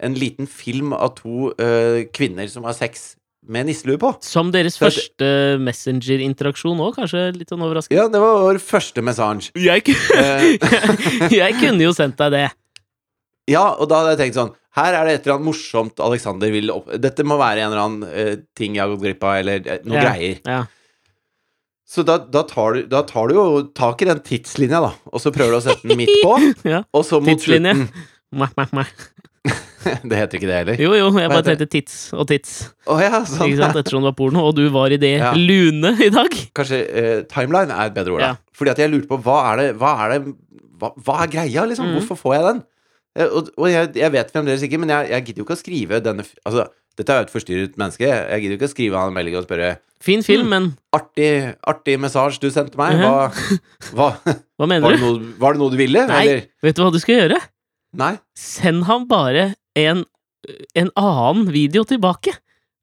en 0.00 0.12
liten 0.16 0.44
film 0.48 0.90
av 0.92 1.14
to 1.16 1.50
eh, 1.56 2.02
kvinner 2.12 2.48
som 2.52 2.66
har 2.68 2.74
sex 2.76 3.14
med 3.48 3.64
nisselue 3.68 3.96
på. 4.02 4.10
Som 4.26 4.50
deres 4.52 4.74
første 4.76 5.28
Messenger-interaksjon 5.62 6.80
òg, 6.84 6.96
kanskje 6.98 7.22
litt 7.36 7.48
sånn 7.52 7.62
overraskende. 7.64 7.96
Ja, 7.96 8.04
det 8.12 8.20
var 8.20 8.40
vår 8.42 8.58
første 8.60 9.04
message. 9.06 9.48
Jeg, 9.56 9.84
ku- 9.86 9.94
Eh, 10.18 10.58
jeg 11.40 11.56
kunne 11.62 11.86
jo 11.86 11.94
sendt 11.96 12.18
deg 12.20 12.34
det. 12.34 12.44
ja, 13.54 13.64
og 13.78 13.88
da 13.88 14.02
hadde 14.02 14.16
jeg 14.16 14.20
tenkt 14.26 14.36
sånn 14.40 14.52
Her 14.76 14.98
er 14.98 15.06
det 15.08 15.14
et 15.16 15.24
eller 15.28 15.38
annet 15.38 15.48
morsomt 15.48 16.00
Alexander 16.04 16.50
vil 16.52 16.72
opp... 16.74 16.90
Dette 17.00 17.24
må 17.24 17.38
være 17.40 17.62
en 17.64 17.70
eller 17.72 17.84
annen 17.86 18.04
uh, 18.04 18.34
ting 18.58 18.76
jeg 18.76 18.82
har 18.84 18.92
gått 18.92 19.04
glipp 19.06 19.24
av, 19.24 19.38
eller 19.40 19.62
uh, 19.64 19.78
noe 19.88 19.96
Ja. 19.96 20.04
greier. 20.10 20.40
Ja. 20.44 20.60
Så 21.86 22.02
da, 22.02 22.16
da, 22.18 22.42
tar 22.42 22.74
du, 22.74 22.80
da 22.90 23.04
tar 23.06 23.28
du 23.30 23.36
jo 23.36 23.44
tak 23.78 24.00
i 24.02 24.08
den 24.08 24.18
tidslinja, 24.26 24.80
da, 24.82 24.88
og 25.12 25.22
så 25.22 25.30
prøver 25.34 25.54
du 25.54 25.58
å 25.60 25.64
sette 25.68 25.86
den 25.86 26.00
midt 26.00 26.10
på, 26.24 26.32
Ja. 26.74 26.80
og 26.92 27.04
så 27.06 27.20
mot 27.22 27.30
Tidslinje. 27.38 27.76
mwah. 28.36 28.90
Det 30.02 30.16
heter 30.18 30.40
ikke 30.40 30.48
det 30.50 30.54
heller. 30.58 30.80
Jo, 30.82 30.88
jo, 30.98 31.10
jeg 31.14 31.30
bare 31.30 31.44
tenkte 31.46 31.68
tits 31.70 31.92
og 32.10 32.24
tits. 32.26 32.54
Oh, 32.90 32.98
ja, 32.98 33.20
sånn. 33.22 33.52
Ikke 33.52 33.60
sant? 33.60 33.76
Ettersom 33.78 34.02
det 34.02 34.08
var 34.10 34.16
porno, 34.18 34.42
og 34.48 34.56
du 34.58 34.64
var 34.74 34.90
i 34.90 34.98
det 34.98 35.12
Ja. 35.20 35.28
lune 35.38 35.92
i 36.02 36.08
dag. 36.10 36.32
Kanskje 36.58 36.80
eh, 36.90 37.20
timeline 37.30 37.70
er 37.70 37.92
et 37.92 37.94
bedre 37.94 38.16
ord, 38.16 38.24
da. 38.24 38.30
Ja. 38.32 38.40
Fordi 38.58 38.72
at 38.72 38.80
jeg 38.82 38.90
lurte 38.90 39.06
på 39.12 39.20
hva 39.22 39.36
er 39.52 39.60
det 39.62 39.68
Hva 39.78 39.92
er 40.02 40.16
det 40.16 40.18
hva, 40.80 40.90
hva 41.06 41.20
er 41.22 41.30
greia, 41.36 41.62
liksom? 41.70 41.86
Mm. 41.92 42.00
Hvorfor 42.00 42.18
får 42.24 42.34
jeg 42.34 42.44
den? 42.48 42.58
Eh, 43.16 43.30
Og, 43.30 43.52
og 43.54 43.70
jeg, 43.70 43.92
jeg 44.02 44.12
vet 44.18 44.34
fremdeles 44.34 44.66
ikke, 44.66 44.80
men 44.82 44.90
jeg, 44.96 45.12
jeg 45.14 45.24
gidder 45.28 45.44
jo 45.44 45.46
ikke 45.46 45.56
å 45.60 45.62
skrive 45.62 46.02
denne 46.04 46.26
Altså, 46.42 46.66
dette 46.96 47.12
er 47.12 47.20
jo 47.20 47.26
et 47.26 47.32
forstyrret 47.34 47.76
menneske. 47.80 48.06
Jeg 48.08 48.42
gidder 48.42 48.56
ikke 48.58 48.68
å 48.70 48.72
skrive 48.72 49.00
han 49.00 49.12
en 49.12 49.16
melding 49.18 49.36
og 49.40 49.44
spørre 49.48 49.74
Fin 50.04 50.20
film, 50.24 50.50
men 50.52 50.66
Artig, 50.96 51.54
artig 51.66 51.94
messasje 52.00 52.40
du 52.42 52.50
sendte 52.52 52.76
meg. 52.80 52.98
Mhm. 53.00 53.60
Hva, 53.96 54.10
hva, 54.24 54.34
hva 54.60 54.68
mener 54.68 54.84
var, 54.86 54.96
det 54.96 55.00
du? 55.00 55.06
noe, 55.06 55.36
var 55.40 55.56
det 55.56 55.62
noe 55.62 55.72
du 55.72 55.78
ville? 55.80 56.02
Nei, 56.10 56.22
Eller? 56.24 56.42
vet 56.64 56.76
du 56.76 56.82
hva 56.84 56.90
du 56.94 56.98
skal 57.02 57.22
gjøre? 57.22 57.38
Nei? 57.96 58.12
Send 58.36 58.84
ham 58.88 59.06
bare 59.08 59.54
en, 59.76 60.02
en 60.76 60.90
annen 61.00 61.46
video 61.54 61.84
tilbake 61.88 62.34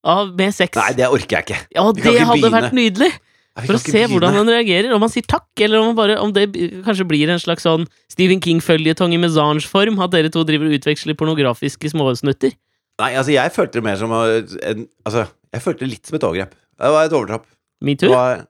av, 0.03 0.33
med 0.37 0.55
sex. 0.57 0.73
Nei, 0.79 0.89
det 0.97 1.05
orker 1.13 1.37
jeg 1.39 1.45
ikke. 1.47 1.59
ja, 1.77 1.85
det 1.93 2.03
hadde 2.17 2.33
begynne. 2.41 2.57
vært 2.57 2.75
nydelig! 2.77 3.11
For 3.53 3.77
å 3.77 3.77
se 3.77 3.91
se 3.93 3.99
hvordan 4.09 4.33
han 4.33 4.47
reagerer. 4.49 4.89
Om 4.95 5.03
han 5.05 5.11
sier 5.13 5.25
takk, 5.29 5.45
eller 5.61 5.77
om, 5.77 5.91
han 5.91 5.97
bare, 5.99 6.15
om 6.17 6.31
det 6.33 6.47
kanskje 6.87 7.05
blir 7.05 7.29
en 7.29 7.37
slags 7.41 7.61
sånn 7.67 7.83
Stephen 8.09 8.41
King-føljetong 8.41 9.13
i 9.13 9.19
Mesange-form. 9.21 9.99
At 10.01 10.15
dere 10.15 10.31
to 10.33 10.41
driver 10.47 10.71
og 10.71 10.73
utveksler 10.79 11.13
pornografiske 11.19 11.91
småsnutter. 11.93 12.55
Nei, 13.01 13.11
altså, 13.17 13.33
jeg 13.33 13.53
følte 13.55 13.79
det 13.79 13.85
mer 13.87 13.97
som 13.97 14.11
en, 14.13 14.83
Altså, 15.07 15.25
jeg 15.53 15.63
følte 15.65 15.85
det 15.85 15.91
litt 15.95 16.09
som 16.09 16.17
et 16.17 16.25
overgrep. 16.27 16.53
Det 16.53 16.91
var 16.93 17.07
et 17.07 17.15
overtrapp. 17.17 17.47
Metoo? 17.83 18.13
var 18.13 18.45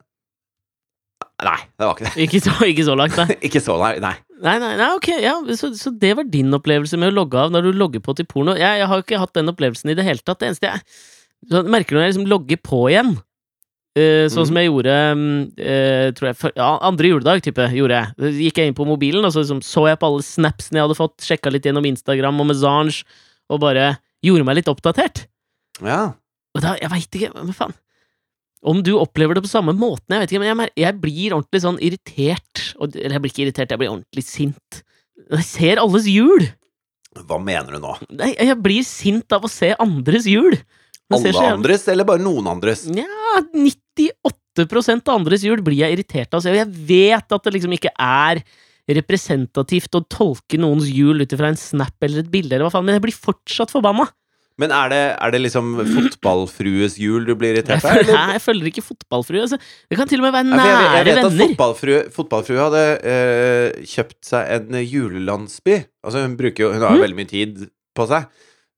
Nei, 1.44 1.58
det 1.80 1.88
var 1.88 1.98
ikke 1.98 2.06
det. 2.06 2.14
Ikke, 2.24 2.40
så- 2.44 2.68
ikke 2.68 2.86
så 2.88 2.94
langt, 2.96 3.18
nei. 3.20 3.36
Ikke 3.50 3.60
så, 3.64 3.76
nei. 3.82 3.98
nei. 4.00 4.14
Nei, 4.44 4.54
nei, 4.60 4.76
nei, 4.80 4.90
ok, 4.96 5.10
ja, 5.24 5.34
så, 5.58 5.72
så 5.76 5.92
det 6.00 6.14
var 6.20 6.28
din 6.30 6.54
opplevelse 6.56 7.00
med 7.00 7.12
å 7.12 7.16
logge 7.16 7.40
av 7.40 7.52
når 7.52 7.68
du 7.68 7.80
logger 7.80 8.04
på 8.04 8.16
til 8.16 8.28
porno. 8.30 8.56
Jeg, 8.60 8.80
jeg 8.80 8.88
har 8.88 9.00
jo 9.00 9.04
ikke 9.06 9.20
hatt 9.20 9.36
den 9.36 9.52
opplevelsen 9.52 9.92
i 9.92 9.96
det 9.98 10.06
hele 10.08 10.24
tatt. 10.24 10.40
Det 10.40 10.52
eneste 10.52 10.70
jeg 10.70 10.84
så 11.50 11.60
jeg 11.60 11.72
merker 11.74 11.98
når 11.98 12.06
jeg 12.06 12.14
liksom 12.14 12.32
logger 12.32 12.60
på 12.64 12.88
igjen, 12.94 13.16
Uh, 13.94 14.26
sånn 14.26 14.42
mm. 14.42 14.48
som 14.50 14.58
jeg 14.58 14.66
gjorde 14.66 14.94
eh, 15.62 16.08
tror 16.18 16.28
jeg, 16.32 16.38
for, 16.40 16.54
ja, 16.58 16.70
andre 16.82 17.12
juledag, 17.12 17.44
type, 17.46 17.68
gjorde 17.78 18.00
jeg. 18.00 18.16
Så 18.18 18.32
gikk 18.42 18.58
jeg 18.58 18.72
inn 18.72 18.78
på 18.80 18.88
mobilen, 18.90 19.22
og 19.22 19.36
så 19.36 19.44
liksom, 19.44 19.60
så 19.62 19.84
jeg 19.86 20.00
på 20.02 20.08
alle 20.10 20.24
snapsene 20.26 20.80
jeg 20.80 20.88
hadde 20.88 20.98
fått, 20.98 21.20
sjekka 21.22 21.52
litt 21.54 21.68
gjennom 21.70 21.86
Instagram 21.86 22.42
og 22.42 22.48
Mesange, 22.50 23.04
og 23.54 23.62
bare 23.62 23.92
gjorde 24.24 24.48
meg 24.48 24.60
litt 24.60 24.72
oppdatert. 24.72 25.26
Ja. 25.84 26.16
Og 26.54 26.64
da, 26.64 26.76
jeg 26.80 26.92
veit 26.94 27.18
ikke, 27.18 27.32
men 27.34 27.56
faen 27.58 27.74
Om 28.64 28.84
du 28.86 28.94
opplever 29.00 29.36
det 29.36 29.44
på 29.46 29.52
samme 29.52 29.74
måten, 29.76 30.14
jeg 30.14 30.24
vet 30.24 30.34
ikke, 30.34 30.44
men 30.44 30.52
jeg, 30.52 30.74
jeg 30.84 31.00
blir 31.02 31.36
ordentlig 31.36 31.64
sånn 31.64 31.80
irritert. 31.84 32.66
Og, 32.78 32.94
eller 32.96 33.18
jeg 33.18 33.24
blir 33.24 33.34
ikke 33.34 33.46
irritert, 33.48 33.74
jeg 33.74 33.82
blir 33.82 33.92
ordentlig 33.92 34.26
sint. 34.28 34.84
Jeg 35.34 35.48
ser 35.48 35.82
alles 35.82 36.08
jul! 36.10 36.46
Hva 37.28 37.38
mener 37.38 37.76
du 37.76 37.84
nå? 37.84 37.98
Nei, 38.18 38.32
jeg 38.34 38.56
blir 38.64 38.86
sint 38.88 39.36
av 39.36 39.44
å 39.46 39.52
se 39.52 39.74
andres 39.82 40.26
jul! 40.30 40.56
Det 41.14 41.20
ser 41.20 41.36
Alle 41.36 41.58
andres, 41.58 41.84
eller 41.92 42.08
bare 42.08 42.24
noen 42.24 42.48
andres? 42.50 42.86
Nja, 42.90 43.44
98 43.52 44.64
av 44.64 45.16
andres 45.18 45.44
jul 45.46 45.62
blir 45.66 45.82
jeg 45.82 45.98
irritert 45.98 46.34
av 46.34 46.40
å 46.40 46.46
se, 46.46 46.54
og 46.54 46.58
jeg 46.58 46.86
vet 46.88 47.36
at 47.36 47.46
det 47.46 47.54
liksom 47.58 47.76
ikke 47.76 47.92
er 48.00 48.42
representativt 48.90 49.96
å 49.96 50.04
tolke 50.12 50.58
noens 50.60 50.90
jul 50.92 51.22
ut 51.24 51.32
ifra 51.36 51.48
en 51.54 51.60
snap 51.60 51.96
eller 52.04 52.24
et 52.24 52.32
bilde, 52.34 52.54
eller 52.56 52.68
hva 52.68 52.74
faen, 52.74 52.86
men 52.86 52.98
jeg 53.00 53.06
blir 53.08 53.16
fortsatt 53.16 53.72
forbanna! 53.72 54.10
Men 54.62 54.70
er 54.70 54.90
det, 54.92 55.02
er 55.18 55.32
det 55.34 55.40
liksom 55.42 55.72
fotballfrues 55.82 57.00
jul 57.02 57.24
du 57.26 57.32
blir 57.40 57.56
irritert 57.56 57.82
av? 57.90 57.96
eller? 57.98 58.14
nei, 58.14 58.36
jeg 58.36 58.44
følger 58.44 58.70
ikke 58.70 58.84
fotballfrue. 58.86 59.42
Altså. 59.48 59.58
Det 59.90 59.98
kan 59.98 60.10
til 60.12 60.22
og 60.22 60.28
med 60.28 60.36
være 60.36 60.46
nære 60.52 60.60
venner. 60.62 60.84
jeg, 60.84 60.84
jeg 60.84 60.94
nære 60.94 61.16
venner. 61.18 61.32
at 61.34 61.50
fotballfrue, 61.50 62.02
fotballfrue 62.20 62.60
hadde 62.62 62.84
eh, 63.14 63.80
kjøpt 63.96 64.20
seg 64.30 64.52
en 64.60 64.78
julelandsby. 64.86 65.80
Altså 66.06 66.22
Hun 66.28 66.36
bruker 66.38 66.68
jo 66.68 66.74
Hun 66.76 66.86
har 66.86 66.94
jo 66.94 67.02
Mm. 67.02 67.06
veldig 67.08 67.18
mye 67.24 67.32
tid 67.34 67.64
på 67.98 68.08
seg. 68.14 68.28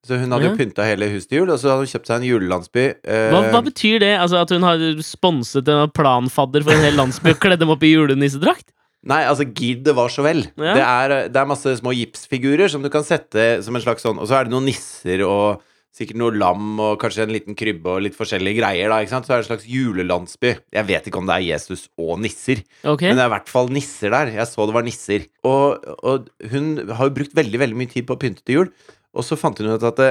Så 0.06 0.20
hun 0.22 0.32
hadde 0.32 0.48
Ja. 0.48 0.56
pynta 0.56 0.86
hele 0.88 1.10
huset 1.12 1.28
til 1.30 1.40
jul, 1.42 1.50
og 1.52 1.58
så 1.60 1.74
hadde 1.74 1.84
hun 1.84 1.92
kjøpt 1.92 2.08
seg 2.08 2.16
en 2.22 2.28
julelandsby. 2.30 2.86
eh, 3.04 3.30
Hva, 3.34 3.44
hva 3.52 3.62
betyr 3.68 4.00
det? 4.00 4.14
Altså 4.22 4.42
At 4.46 4.50
hun 4.56 4.62
har 4.64 4.78
sponset 5.04 5.68
en 5.68 5.90
planfadder 5.92 6.64
for 6.64 6.72
en 6.78 6.86
hel 6.88 6.96
landsby 6.96 7.32
og 7.36 7.40
kledd 7.44 7.60
dem 7.60 7.70
opp 7.76 7.84
i 7.84 7.92
julenissedrakt? 7.98 8.72
Nei, 9.06 9.22
altså 9.30 9.46
gidd 9.46 9.84
det 9.86 9.94
var 9.98 10.10
så 10.10 10.24
vel. 10.26 10.44
Ja. 10.58 10.74
Det, 10.74 10.84
er, 10.84 11.16
det 11.30 11.40
er 11.42 11.50
masse 11.50 11.76
små 11.78 11.94
gipsfigurer 11.94 12.72
som 12.72 12.82
du 12.86 12.90
kan 12.94 13.06
sette 13.06 13.62
som 13.66 13.78
en 13.78 13.84
slags 13.84 14.02
sånn 14.06 14.18
Og 14.18 14.26
så 14.30 14.40
er 14.40 14.48
det 14.48 14.54
noen 14.56 14.66
nisser 14.70 15.22
og 15.28 15.62
sikkert 15.96 16.18
noe 16.20 16.34
lam 16.36 16.80
og 16.84 16.98
kanskje 17.00 17.24
en 17.24 17.32
liten 17.32 17.56
krybbe 17.56 17.88
og 17.94 18.02
litt 18.04 18.18
forskjellige 18.18 18.58
greier. 18.58 18.90
da, 18.92 18.98
ikke 19.00 19.14
sant? 19.14 19.30
Så 19.30 19.32
er 19.32 19.40
det 19.40 19.46
en 19.46 19.52
slags 19.54 19.68
julelandsby. 19.72 20.52
Jeg 20.76 20.88
vet 20.90 21.06
ikke 21.08 21.22
om 21.22 21.30
det 21.30 21.38
er 21.38 21.46
Jesus 21.54 21.86
og 21.96 22.18
nisser. 22.20 22.66
okay. 22.84 23.08
Men 23.08 23.16
det 23.22 23.24
er 23.24 23.30
i 23.30 23.36
hvert 23.38 23.54
fall 23.54 23.72
nisser 23.72 24.12
der. 24.12 24.34
Jeg 24.36 24.50
så 24.52 24.66
det 24.68 24.76
var 24.76 24.84
nisser. 24.84 25.30
Og, 25.48 25.86
og 26.04 26.28
hun 26.52 26.74
har 26.90 27.08
jo 27.08 27.16
brukt 27.22 27.38
veldig 27.38 27.62
veldig 27.64 27.80
mye 27.80 27.94
tid 27.94 28.10
på 28.10 28.18
å 28.18 28.20
pynte 28.26 28.44
til 28.44 28.60
jul. 28.60 28.72
Og 29.16 29.24
så 29.24 29.38
fant 29.40 29.62
hun 29.64 29.72
ut 29.72 29.88
at 29.88 30.02
det, 30.02 30.10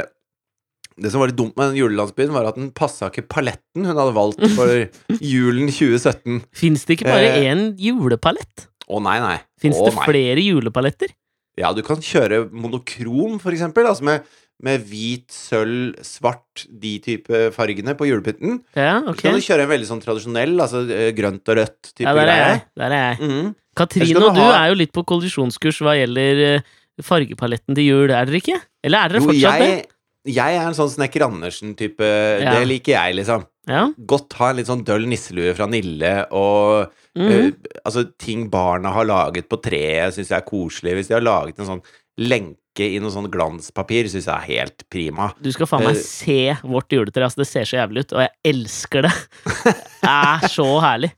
det 1.04 1.10
som 1.12 1.20
var 1.20 1.28
litt 1.28 1.36
dumt 1.42 1.52
med 1.58 1.74
den 1.74 1.82
julelandsbyen, 1.82 2.32
var 2.32 2.48
at 2.48 2.56
den 2.56 2.70
passa 2.72 3.10
ikke 3.12 3.26
paletten 3.36 3.84
hun 3.84 3.92
hadde 3.98 4.16
valgt 4.16 4.40
for 4.56 4.72
julen 5.34 5.68
2017. 5.68 6.46
Fins 6.56 6.86
det 6.88 6.96
ikke 6.96 7.10
bare 7.12 7.34
Eh, 7.44 7.64
julepalett? 7.90 8.70
Å 8.88 9.00
nei, 9.02 9.18
nei. 9.24 9.36
Fins 9.60 9.78
det 9.80 9.94
nei. 9.94 10.04
flere 10.06 10.42
julepaletter? 10.44 11.12
Ja, 11.56 11.70
du 11.72 11.82
kan 11.86 11.96
kjøre 12.02 12.48
monokrom, 12.50 13.38
for 13.40 13.54
eksempel. 13.54 13.86
Altså 13.86 14.04
med, 14.04 14.24
med 14.64 14.82
hvit, 14.90 15.28
sølv, 15.32 15.94
svart, 16.02 16.64
de 16.68 16.96
type 17.04 17.44
fargene 17.54 17.94
på 17.98 18.08
julepynten. 18.10 18.60
Ja, 18.76 19.00
Så 19.06 19.14
ok. 19.14 19.22
kan 19.22 19.38
du 19.38 19.44
kjøre 19.46 19.62
en 19.66 19.70
veldig 19.70 19.86
sånn 19.88 20.02
tradisjonell, 20.02 20.56
altså 20.60 20.82
eh, 20.90 21.12
grønt 21.16 21.48
og 21.48 21.56
rødt 21.60 21.92
type 21.94 22.08
Ja, 22.08 22.14
der 22.18 22.22
er 22.22 22.26
greie. 22.32 22.48
jeg. 22.50 22.64
Der 22.82 22.90
er 22.98 23.04
jeg. 23.06 23.20
Mm 23.20 23.30
-hmm. 23.34 23.54
Katrine 23.74 24.16
og 24.24 24.34
du 24.34 24.40
ha- 24.40 24.64
er 24.64 24.68
jo 24.68 24.74
litt 24.74 24.92
på 24.92 25.04
kollisjonskurs 25.04 25.80
hva 25.82 25.94
gjelder 25.98 26.44
eh, 26.56 26.60
fargepaletten 27.02 27.74
til 27.74 27.84
jul, 27.88 28.10
er 28.10 28.24
dere 28.26 28.40
ikke? 28.42 28.60
Eller 28.84 28.98
er 29.04 29.08
dere 29.08 29.20
Jo, 29.22 29.26
fortsatt 29.30 29.58
det? 29.58 29.68
jeg, 29.68 30.34
jeg 30.34 30.56
er 30.56 30.66
en 30.68 30.74
sånn 30.74 30.90
Snekker 30.90 31.24
Andersen-type. 31.26 32.10
Ja. 32.42 32.54
Det 32.58 32.66
liker 32.68 32.92
jeg, 32.94 33.14
liksom. 33.16 33.46
Ja. 33.66 33.86
Godt 34.06 34.32
ha 34.38 34.50
en 34.50 34.56
litt 34.56 34.66
sånn 34.68 34.84
døll 34.84 35.06
nisselue 35.08 35.54
fra 35.56 35.66
Nille, 35.66 36.26
og 36.32 36.90
mm 37.16 37.30
eh, 37.30 37.50
altså 37.84 38.04
ting 38.20 38.46
barna 38.52 38.92
har 38.94 39.06
laget 39.08 39.48
på 39.50 39.60
treet, 39.62 40.14
syns 40.16 40.32
jeg 40.32 40.38
er 40.40 40.46
koselig. 40.48 40.96
Hvis 40.98 41.10
de 41.10 41.16
har 41.18 41.24
laget 41.24 41.60
en 41.60 41.70
sånn 41.74 41.82
lenke 42.20 42.86
i 42.88 42.98
noe 43.02 43.12
sånn 43.14 43.28
glanspapir, 43.30 44.08
syns 44.10 44.28
jeg 44.28 44.34
er 44.34 44.48
helt 44.48 44.86
prima. 44.90 45.30
Du 45.42 45.50
skal 45.54 45.68
faen 45.70 45.84
meg 45.86 45.98
Eh, 45.98 46.02
se 46.02 46.56
vårt 46.62 46.94
juletre. 46.94 47.26
Altså, 47.26 47.42
det 47.44 47.50
ser 47.50 47.68
så 47.68 47.78
jævlig 47.82 48.06
ut, 48.06 48.16
og 48.16 48.24
jeg 48.24 48.32
elsker 48.54 49.06
det. 49.08 49.12
Det 49.44 50.14
er 50.14 50.48
så 50.56 50.66
herlig. 50.82 51.12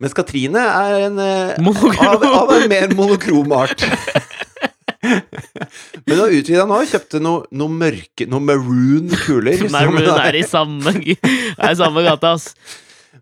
Mens 0.00 0.12
Katrine 0.12 0.60
er 0.60 1.06
en 1.06 1.18
eh, 1.24 1.68
av, 2.04 2.24
av 2.24 2.50
en 2.52 2.66
mer 2.68 2.90
monokrom 2.96 3.52
art. 3.56 3.84
Men 5.06 6.16
nå 6.16 6.24
har 6.24 6.34
utvida 6.34 6.64
nå, 6.68 6.80
kjøpte 6.90 7.20
noe, 7.22 7.44
noe 7.54 7.70
mørke 7.70 8.26
Noe 8.30 8.42
maroon 8.42 9.12
kuler. 9.22 9.62
Maroon 9.70 10.08
er 10.16 10.38
i 10.40 10.42
samme, 10.46 10.92
er 10.92 11.70
i 11.70 11.78
samme 11.78 12.02
gata, 12.06 12.34
ass. 12.36 12.50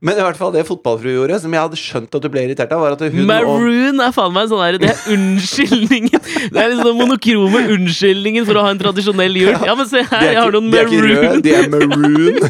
Men 0.01 0.19
i 0.19 0.23
hvert 0.25 0.39
fall 0.41 0.53
det 0.55 0.67
fotballfrue 0.69 1.15
gjorde, 1.15 1.37
som 1.43 1.53
jeg 1.55 1.63
hadde 1.67 1.79
skjønt 1.81 2.15
at 2.19 2.23
du 2.25 2.29
ble 2.33 2.41
irritert 2.47 2.73
av, 2.75 2.81
var 2.83 2.93
at 2.97 3.03
hun 3.05 3.27
Maroon 3.29 3.97
er 4.05 4.13
faen 4.17 4.33
meg 4.35 4.45
sånn 4.51 4.63
der 4.65 4.75
Det 4.83 4.91
er 4.91 4.99
unnskyldningen. 5.15 6.21
Det 6.51 6.59
er 6.61 6.67
liksom 6.73 6.89
den 6.91 6.99
monokrome 6.99 7.61
unnskyldningen 7.77 8.43
for 8.49 8.55
å 8.61 8.63
ha 8.67 8.71
en 8.75 8.83
tradisjonell 8.83 9.35
jul. 9.45 9.55
Ja, 9.55 9.75
men 9.79 9.87
se 9.91 10.01
her, 10.03 10.21
er, 10.21 10.25
jeg 10.33 10.39
har 10.43 10.51
noen 10.57 10.67
noen 10.71 10.75
de 10.75 10.79
er 10.81 10.85
ikke 10.89 11.05
røde, 11.07 11.19
maroon. 11.23 11.43
de 11.45 11.51
er 11.59 11.65
maroon. 11.73 12.39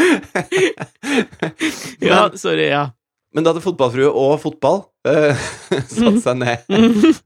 Ja, 2.00 2.30
sorry, 2.34 2.68
ja. 2.70 2.90
Men 3.34 3.44
da 3.44 3.50
hadde 3.52 3.62
fotballfrue 3.62 4.08
og 4.10 4.40
fotball 4.42 4.80
uh, 5.06 5.36
satt 5.94 6.22
seg 6.24 6.36
ned. 6.40 6.58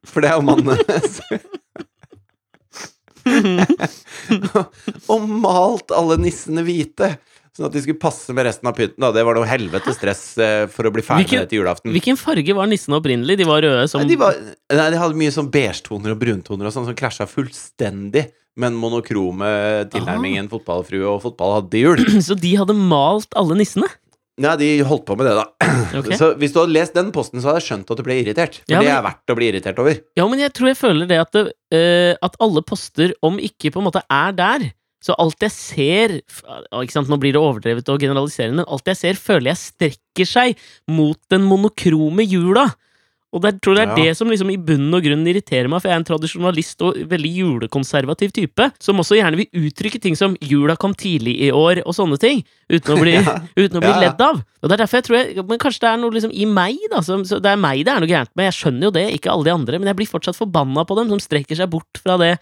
For 0.09 0.21
det 0.25 0.29
er 0.31 0.35
jo 0.37 0.43
mannen 0.45 0.77
hennes. 0.77 1.21
og 5.09 5.29
malt 5.31 5.91
alle 5.97 6.17
nissene 6.21 6.63
hvite. 6.67 7.15
Sånn 7.55 7.69
at 7.69 7.75
de 7.77 7.81
skulle 7.85 8.01
passe 8.03 8.35
med 8.35 8.49
resten 8.49 8.67
av 8.67 8.75
pynten. 8.75 9.05
Det 9.15 9.23
var 9.29 9.37
noe 9.39 9.47
helvete 9.47 9.93
stress 9.95 10.23
eh, 10.43 10.65
for 10.67 10.89
å 10.89 10.91
bli 10.95 11.05
ferdig 11.07 11.29
Hvilken- 11.29 11.51
til 11.51 11.61
julaften. 11.61 11.93
Hvilken 11.95 12.19
farge 12.19 12.57
var 12.59 12.67
nissene 12.67 12.99
opprinnelig? 12.99 13.37
De 13.39 13.47
var 13.47 13.63
røde 13.63 13.85
som 13.91 14.03
Nei, 14.03 14.09
de, 14.11 14.17
var, 14.19 14.35
nei, 14.75 14.89
de 14.91 14.99
hadde 14.99 15.21
mye 15.21 15.35
sånn 15.35 15.53
beigetoner 15.55 16.17
og 16.17 16.19
bruntoner 16.19 16.67
og 16.67 16.75
sånn 16.75 16.89
som 16.89 16.97
krasja 16.99 17.29
fullstendig 17.31 18.25
med 18.59 18.71
den 18.73 18.79
monokrome 18.79 19.47
tilnærmingen 19.95 20.51
fotballfrue 20.51 21.07
og 21.11 21.23
fotball 21.23 21.61
hadde 21.61 21.71
til 21.75 21.87
jul. 21.87 22.03
Så 22.29 22.35
de 22.39 22.57
hadde 22.59 22.75
malt 22.75 23.39
alle 23.39 23.55
nissene? 23.63 23.87
Nei, 24.43 24.57
de 24.59 24.69
holdt 24.83 25.05
på 25.07 25.15
med 25.15 25.31
det, 25.31 25.39
da. 25.39 25.47
Okay. 25.95 26.17
Så 26.19 26.33
hvis 26.41 26.51
du 26.51 26.59
hadde 26.59 26.75
lest 26.75 26.95
den 26.97 27.13
posten, 27.15 27.39
så 27.39 27.53
hadde 27.53 27.61
jeg 27.61 27.69
skjønt 27.69 27.91
at 27.93 27.99
du 28.01 28.03
ble 28.07 28.17
irritert. 28.19 28.57
For 28.65 28.75
Ja, 28.75 28.81
det 28.83 28.91
er 28.91 29.03
verdt 29.05 29.31
å 29.31 29.37
bli 29.39 29.47
irritert 29.53 29.79
over. 29.79 29.99
Ja, 30.19 30.25
men 30.27 30.41
jeg 30.43 30.51
tror 30.57 30.73
jeg 30.73 30.79
føler 30.81 31.07
det 31.11 31.19
at, 31.23 31.37
det, 31.37 31.53
uh, 31.71 32.15
at 32.25 32.39
alle 32.43 32.63
poster, 32.67 33.13
om 33.23 33.39
ikke 33.39 33.71
på 33.71 33.79
en 33.79 33.87
måte 33.87 34.03
er 34.11 34.35
der 34.35 34.65
Så 35.05 35.13
alt 35.21 35.45
jeg 35.45 35.53
ser 35.53 36.15
ikke 36.25 36.95
sant, 36.95 37.11
Nå 37.13 37.19
blir 37.21 37.35
det 37.37 37.43
overdrevet 37.43 37.91
og 37.93 38.01
generaliserende, 38.01 38.63
men 38.63 38.71
alt 38.73 38.89
jeg 38.89 38.97
ser, 39.03 39.21
føler 39.21 39.53
jeg 39.53 39.61
strekker 39.61 40.31
seg 40.31 40.57
mot 40.89 41.19
den 41.33 41.45
monokrome 41.45 42.25
jula. 42.25 42.71
Og 43.35 43.43
det, 43.43 43.51
jeg 43.57 43.61
tror 43.67 43.75
det 43.75 43.83
er 43.83 43.89
Ja. 43.91 43.95
det 43.99 44.17
som 44.17 44.29
liksom 44.31 44.51
i 44.53 44.57
bunn 44.63 44.95
og 44.95 45.03
grunn 45.03 45.27
irriterer 45.27 45.67
meg, 45.69 45.83
for 45.83 45.91
jeg 45.91 45.97
er 45.97 46.01
en 46.01 46.07
tradisjonalist 46.07 46.85
og 46.87 47.01
veldig 47.11 47.33
julekonservativ 47.35 48.31
type, 48.33 48.69
som 48.79 48.97
også 49.03 49.19
gjerne 49.19 49.41
vil 49.41 49.49
uttrykke 49.67 50.01
ting 50.01 50.15
som 50.17 50.37
'jula 50.39 50.77
kom 50.79 50.95
tidlig 50.95 51.35
i 51.43 51.51
år' 51.51 51.83
og 51.85 51.93
sånne 51.99 52.17
ting, 52.23 52.45
uten 52.71 52.95
å 52.95 53.01
bli, 53.03 53.13
Ja. 53.19 53.41
uten 53.59 53.77
å 53.77 53.83
bli 53.83 53.91
Ja, 53.91 54.01
ledd 54.07 54.21
av. 54.23 54.39
Og 54.63 54.71
det 54.71 54.79
er 54.79 54.87
derfor 54.87 55.03
jeg 55.03 55.05
tror 55.05 55.17
jeg, 55.19 55.49
Men 55.49 55.59
kanskje 55.59 55.81
det 55.83 55.91
er 55.91 55.97
noe 55.99 56.11
liksom 56.15 56.31
i 56.33 56.45
meg, 56.47 56.79
da. 56.91 57.01
Som, 57.03 57.25
så 57.27 57.43
det 57.43 57.51
er 57.51 57.57
meg 57.59 57.85
det 57.85 57.93
er 57.93 58.01
noe 58.01 58.09
gærent 58.09 58.31
med. 58.37 58.47
Jeg 58.55 58.59
skjønner 58.63 58.87
jo 58.87 58.91
det, 58.95 59.07
ikke 59.19 59.33
alle 59.35 59.45
de 59.45 59.51
andre, 59.59 59.79
men 59.83 59.87
jeg 59.91 59.97
blir 59.97 60.07
fortsatt 60.15 60.39
forbanna 60.39 60.87
på 60.87 60.95
dem, 60.97 61.09
som 61.11 61.19
strekker 61.19 61.57
seg 61.59 61.69
bort 61.69 61.99
fra 62.01 62.17
det 62.17 62.39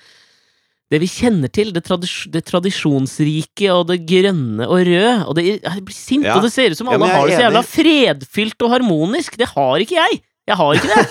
det 0.92 1.00
vi 1.02 1.08
kjenner 1.08 1.48
til, 1.52 1.70
det, 1.74 1.82
tradis 1.86 2.26
det 2.32 2.44
tradisjonsrike 2.50 3.70
og 3.72 3.86
det 3.90 4.02
grønne 4.08 4.66
og 4.68 4.82
røde. 4.88 5.14
Og 5.26 5.38
det, 5.38 5.46
jeg 5.62 5.84
blir 5.88 5.96
sint, 5.96 6.26
Ja. 6.28 6.36
og 6.36 6.44
det 6.46 6.52
ser 6.54 6.74
ut 6.74 6.78
som 6.78 6.90
alle 6.92 7.08
ja, 7.08 7.16
har 7.16 7.30
det 7.30 7.38
så 7.38 7.46
jævla 7.46 7.62
fredfylt 7.64 8.66
og 8.66 8.74
harmonisk. 8.76 9.38
Det 9.40 9.48
har 9.54 9.80
ikke 9.84 9.96
jeg! 9.98 10.20
Jeg 10.50 10.58
har 10.58 10.74
ikke 10.74 10.90
det. 10.90 11.02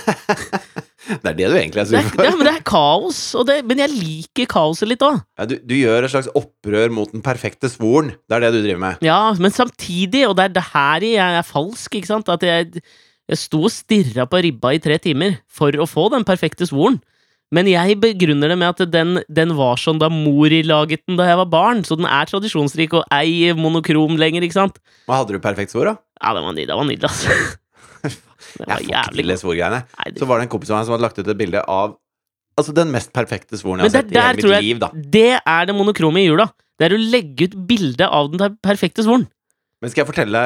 Det 1.02 1.28
er 1.32 1.34
det 1.34 1.48
du 1.50 1.56
egentlig 1.58 1.80
er 1.82 1.88
sur 1.90 2.04
for. 2.12 2.22
ja, 2.24 2.32
men 2.38 2.46
det 2.46 2.52
er 2.54 2.64
kaos, 2.68 3.20
men 3.66 3.80
jeg 3.82 3.90
liker 3.90 4.46
kaoset 4.52 4.86
litt 4.92 5.02
òg. 5.04 5.16
Ja, 5.40 5.48
du, 5.50 5.56
du 5.66 5.74
gjør 5.74 6.06
et 6.06 6.12
slags 6.14 6.30
opprør 6.38 6.92
mot 6.94 7.10
den 7.12 7.24
perfekte 7.26 7.72
svoren. 7.74 8.12
Det 8.30 8.38
er 8.38 8.44
det 8.46 8.52
du 8.54 8.60
driver 8.62 8.84
med. 8.84 9.02
Ja, 9.04 9.34
men 9.42 9.52
samtidig, 9.56 10.22
og 10.30 10.36
det 10.38 10.46
er 10.46 10.54
det 10.60 10.64
her 10.70 11.06
jeg 11.08 11.40
er 11.40 11.48
falsk, 11.48 11.98
ikke 11.98 12.12
sant, 12.12 12.30
at 12.30 12.46
jeg, 12.46 12.84
jeg 13.34 13.42
sto 13.42 13.64
og 13.66 13.74
stirra 13.74 14.28
på 14.30 14.44
ribba 14.46 14.76
i 14.78 14.84
tre 14.84 15.00
timer 15.02 15.40
for 15.50 15.74
å 15.74 15.90
få 15.90 16.06
den 16.14 16.28
perfekte 16.28 16.70
svoren. 16.70 17.02
Men 17.52 17.68
jeg 17.68 17.98
begrunner 18.00 18.48
det 18.54 18.56
med 18.62 18.70
at 18.72 18.92
den, 18.94 19.18
den 19.28 19.50
var 19.58 19.76
sånn 19.82 20.00
da 20.00 20.08
mor 20.12 20.54
laget 20.64 21.02
den 21.08 21.18
da 21.20 21.26
jeg 21.28 21.40
var 21.42 21.50
barn, 21.52 21.82
så 21.84 21.98
den 22.00 22.08
er 22.08 22.30
tradisjonsrik 22.30 22.94
og 22.96 23.04
ei 23.12 23.52
monokrom 23.60 24.16
lenger, 24.20 24.46
ikke 24.48 24.56
sant? 24.56 24.78
Hva 25.10 25.18
hadde 25.20 25.36
du 25.36 25.42
perfekt 25.44 25.74
svor, 25.76 25.90
da? 25.92 25.98
Ja, 26.22 26.32
det 26.38 26.46
var 26.46 26.56
nydelig, 26.56 26.70
det 26.72 26.78
var 26.80 26.88
nydelig, 26.88 27.10
altså. 27.12 27.58
Jeg 28.52 28.68
var 28.68 28.80
får 28.82 28.88
ikke 28.88 29.26
til 29.28 29.38
svorgreiene. 29.40 29.78
Det- 30.12 30.20
Så 30.20 30.26
var 30.28 30.40
det 30.40 30.44
en 30.48 30.52
kompis 30.52 30.72
av 30.72 30.80
meg 30.80 30.86
som 30.88 30.96
hadde 30.96 31.06
lagt 31.06 31.20
ut 31.22 31.28
et 31.28 31.38
bilde 31.40 31.62
av 31.68 31.98
Altså 32.60 32.74
den 32.76 32.90
mest 32.92 33.14
perfekte 33.16 33.56
svoren 33.56 33.80
jeg 33.80 33.88
har 33.88 33.94
det, 33.94 34.00
sett 34.02 34.12
i 34.12 34.20
hele 34.20 34.36
mitt 34.36 34.50
jeg 34.52 34.64
liv, 34.66 34.80
da. 34.82 34.90
Det 34.94 35.40
er 35.40 35.66
det 35.70 35.76
monokrome 35.78 36.20
i 36.20 36.26
jula. 36.26 36.50
Det 36.78 36.90
er 36.90 36.96
å 36.98 37.00
legge 37.00 37.48
ut 37.48 37.54
bilde 37.70 38.08
av 38.12 38.28
den 38.34 38.58
perfekte 38.62 39.06
svoren. 39.06 39.24
Men 39.82 39.90
skal 39.90 40.04
jeg 40.04 40.10
fortelle 40.12 40.42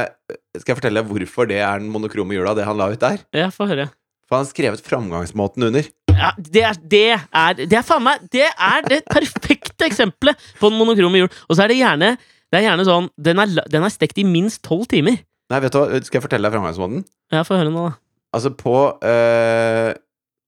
Skal 0.60 0.76
jeg 0.76 0.78
fortelle 0.84 1.02
hvorfor 1.10 1.50
det 1.50 1.58
er 1.66 1.80
den 1.82 1.90
monokrome 1.90 2.38
jula, 2.38 2.54
det 2.54 2.64
han 2.68 2.78
la 2.78 2.92
ut 2.94 3.02
der? 3.02 3.24
Ja, 3.34 3.50
få 3.50 3.66
høre. 3.68 3.88
For 4.30 4.38
han 4.38 4.46
har 4.46 4.52
skrevet 4.54 4.86
framgangsmåten 4.86 5.66
under. 5.72 5.90
Ja, 6.16 6.32
det 6.38 6.64
er, 6.64 6.80
det 6.80 7.04
er 7.16 7.58
Det 7.60 7.80
er 7.80 8.04
meg 8.04 8.28
Det 8.32 8.46
er 8.48 8.86
det 8.88 9.02
perfekte 9.12 9.88
eksempelet 9.90 10.40
på 10.60 10.72
den 10.72 10.80
monokrome 10.80 11.24
jul. 11.24 11.32
Og 11.50 11.58
så 11.58 11.66
er 11.66 11.74
det 11.74 11.82
gjerne 11.82 12.14
Det 12.18 12.60
er 12.60 12.68
gjerne 12.70 12.88
sånn 12.88 13.10
Den 13.20 13.42
er, 13.44 13.58
den 13.72 13.84
er 13.88 13.94
stekt 13.94 14.22
i 14.22 14.28
minst 14.28 14.64
tolv 14.66 14.88
timer. 14.92 15.20
Nei, 15.52 15.60
vet 15.62 15.76
du 15.76 15.82
hva, 15.82 16.00
skal 16.02 16.20
jeg 16.20 16.26
fortelle 16.26 16.48
deg 16.48 16.56
framgangsmåten? 16.56 17.04
Ja, 17.34 17.44
få 17.46 17.60
høre 17.60 17.74
nå, 17.74 17.90
da. 17.90 18.00
Altså 18.36 18.50
på 18.58 18.78
øh, 18.98 19.92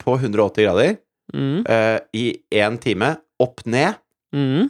På 0.02 0.16
180 0.18 0.66
grader 0.66 0.96
Mm, 1.34 1.66
øh, 1.70 2.00
i 2.14 2.38
én 2.56 2.78
time, 2.80 3.18
opp 3.40 3.66
ned, 3.66 3.98
mm. 4.34 4.70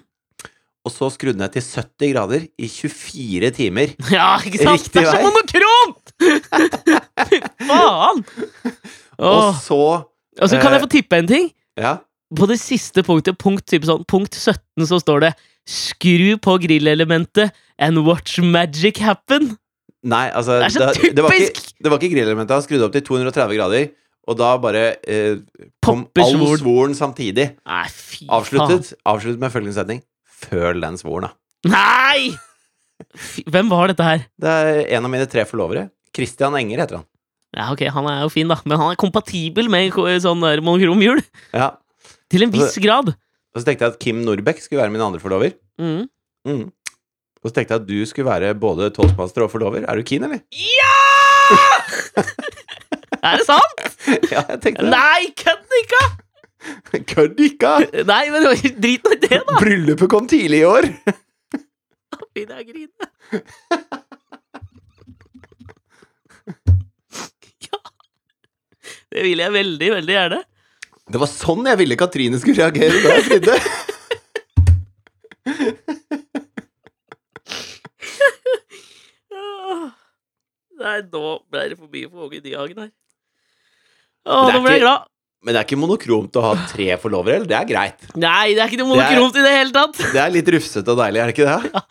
og 0.86 0.92
så 0.92 1.10
skrudd 1.14 1.38
ned 1.38 1.54
til 1.54 1.62
70 1.62 2.14
grader 2.16 2.48
i 2.58 2.68
24 2.68 3.52
timer. 3.54 3.94
Ja, 4.16 4.40
ikke 4.42 4.64
sant? 4.64 4.82
Riktig 4.82 5.02
det 5.02 5.04
er 5.06 5.12
så 5.12 5.28
monokromt! 5.28 6.14
Fy 7.30 7.42
faen! 7.68 8.24
Og 9.28 9.56
så 9.62 9.82
Og 10.42 10.50
så 10.52 10.60
kan 10.60 10.72
eh, 10.72 10.78
jeg 10.78 10.86
få 10.86 10.90
tippe 10.94 11.20
en 11.22 11.30
ting. 11.30 11.52
Ja. 11.80 11.98
På 12.38 12.48
det 12.50 12.58
siste 12.60 13.04
punktet, 13.08 13.38
punkt, 13.40 13.72
sånn, 13.72 14.04
punkt 14.10 14.36
17, 14.36 14.88
så 14.90 15.00
står 15.04 15.28
det 15.28 15.36
Skru 15.68 16.38
på 16.40 16.54
grillelementet 16.64 17.56
and 17.84 18.00
watch 18.08 18.38
magic 18.40 19.02
happen. 19.04 19.56
Nei, 20.08 20.28
altså 20.32 20.62
Det 20.62 20.68
er 20.70 20.74
så 20.76 20.86
det, 20.96 21.12
det 21.18 21.24
var 21.26 21.36
ikke, 21.36 21.50
typisk! 21.52 21.74
det 21.84 21.92
var 21.92 22.00
ikke 22.00 22.14
grillelementet. 22.14 22.56
Han 22.56 22.64
skrudde 22.64 22.88
opp 22.88 22.96
til 22.96 23.04
230 23.10 23.58
grader, 23.58 23.90
og 24.28 24.38
da 24.40 24.52
bare 24.64 24.84
eh, 25.04 25.42
kom 25.84 26.06
all 26.24 26.40
svoren. 26.62 26.96
samtidig. 26.96 27.50
Nei, 27.68 27.84
fy 27.92 28.30
Avsluttet, 28.32 28.94
avsluttet 29.08 29.44
med 29.44 29.52
følgende 29.52 29.76
setning. 29.76 30.02
Føl 30.48 30.80
den 30.84 31.00
svoren, 31.02 31.28
da. 31.28 31.74
Nei! 31.74 32.32
Fy, 33.18 33.44
hvem 33.52 33.70
var 33.72 33.92
dette 33.92 34.06
her? 34.06 34.24
Det 34.40 34.56
er 34.64 34.82
en 34.98 35.08
av 35.08 35.14
mine 35.14 35.28
tre 35.30 35.44
forlovere. 35.50 35.88
Christian 36.16 36.56
Enger 36.58 36.86
heter 36.86 37.02
han. 37.02 37.08
Ja, 37.56 37.70
ok, 37.72 37.86
han 37.94 38.08
er 38.12 38.24
jo 38.26 38.32
fin, 38.34 38.50
da, 38.52 38.58
men 38.68 38.80
han 38.80 38.92
er 38.92 39.00
kompatibel 39.00 39.70
med 39.72 39.96
sånn 40.24 40.44
der 40.44 40.60
monokrom 40.66 41.00
hjul. 41.04 41.22
Ja. 41.56 41.72
Til 42.32 42.44
en 42.44 42.52
viss 42.54 42.76
grad. 42.84 43.14
Og 43.56 43.62
så 43.62 43.70
tenkte 43.70 43.88
jeg 43.88 43.96
at 43.96 44.02
Kim 44.04 44.20
Norbekk 44.26 44.60
skulle 44.62 44.84
være 44.84 44.94
min 44.94 45.04
andre 45.04 45.22
forlover. 45.24 45.56
Mm. 45.80 46.10
Mm. 46.48 46.66
Og 47.42 47.50
så 47.50 47.56
tenkte 47.56 47.74
jeg 47.76 47.82
at 47.82 47.88
du 47.88 47.98
skulle 48.10 48.28
være 48.28 48.52
både 48.60 48.90
toastmaster 48.94 49.46
og 49.46 49.52
forlover. 49.54 49.86
Er 49.88 50.00
du 50.00 50.04
keen, 50.06 50.26
eller? 50.28 50.44
Ja! 50.52 50.98
er 53.32 53.40
det 53.40 53.48
sant? 53.48 53.84
ja, 54.34 54.44
jeg 54.44 54.60
tenkte 54.66 54.84
det. 54.84 54.92
Nei, 54.92 55.32
kødd 55.40 55.78
ikke! 55.82 56.04
Kødd 57.14 57.40
ikke! 57.48 57.74
Nei, 58.10 58.24
men 58.34 58.50
drit 58.84 59.08
nå 59.08 59.16
i 59.16 59.22
det, 59.24 59.40
da! 59.40 59.58
Bryllupet 59.62 60.12
kom 60.12 60.28
tidlig 60.30 60.66
i 60.66 60.68
år. 60.68 60.90
Begynner 62.36 62.60
jeg 62.60 62.68
å 62.68 62.72
grine. 62.74 63.12
Ja. 67.68 67.78
Det 69.18 69.24
vil 69.26 69.42
jeg 69.42 69.54
veldig, 69.56 69.88
veldig 69.98 70.14
gjerne. 70.14 70.44
Det 71.08 71.22
var 71.24 71.30
sånn 71.32 71.66
jeg 71.66 71.80
ville 71.80 71.96
Katrine 71.98 72.38
skulle 72.42 72.68
reagere 72.68 73.00
da 73.02 73.16
jeg 73.16 73.26
fridde. 73.32 73.56
Nei, 80.78 80.98
nå 81.10 81.22
ble 81.50 81.64
det 81.72 81.78
for 81.80 81.90
mye 81.92 82.10
for 82.12 82.26
Åge 82.28 82.42
Nyhagen 82.44 82.82
her. 82.86 82.92
Å, 84.28 84.42
nå 84.54 84.60
ble 84.64 84.74
jeg 84.76 84.84
glad. 84.84 85.08
Men 85.46 85.54
det 85.54 85.60
er 85.62 85.68
ikke 85.68 85.80
monokromt 85.80 86.38
å 86.40 86.44
ha 86.44 86.52
tre 86.70 86.88
forlovere, 87.00 87.38
eller? 87.40 87.50
Det 87.50 87.58
er 87.58 87.68
greit. 87.70 88.06
Nei, 88.20 88.54
det 88.58 88.62
er 88.64 88.72
ikke 88.72 88.80
noe 88.82 88.98
Det 88.98 89.04
er- 89.06 89.12
monokromt 89.16 89.38
i 89.40 89.46
det 89.46 89.54
hele 89.54 89.74
tatt. 89.76 90.00
Det 90.16 90.22
er 90.22 90.34
litt 90.34 90.50
rufsete 90.58 90.94
og 90.94 91.00
deilig, 91.02 91.22
er 91.24 91.32
det 91.32 91.36
ikke 91.38 91.48
det? 91.48 91.84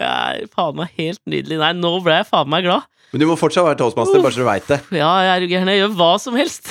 Det 0.00 0.06
er 0.08 0.46
faen 0.54 0.76
meg 0.78 0.92
helt 1.00 1.22
nydelig. 1.28 1.58
Nei, 1.60 1.72
nå 1.80 1.92
ble 2.04 2.14
jeg 2.20 2.28
faen 2.30 2.50
meg 2.52 2.66
glad. 2.68 2.86
Men 3.10 3.22
du 3.22 3.26
må 3.26 3.36
fortsatt 3.38 3.66
være 3.66 3.78
toastmaster, 3.80 4.22
bare 4.22 4.34
så 4.36 4.42
du 4.42 4.46
veit 4.48 4.66
det. 4.70 4.80
Ja, 5.02 5.10
jeg 5.26 5.32
er 5.36 5.46
gæren. 5.50 5.70
Jeg 5.72 5.82
gjør 5.82 5.94
hva 5.98 6.10
som 6.22 6.36
helst. 6.38 6.70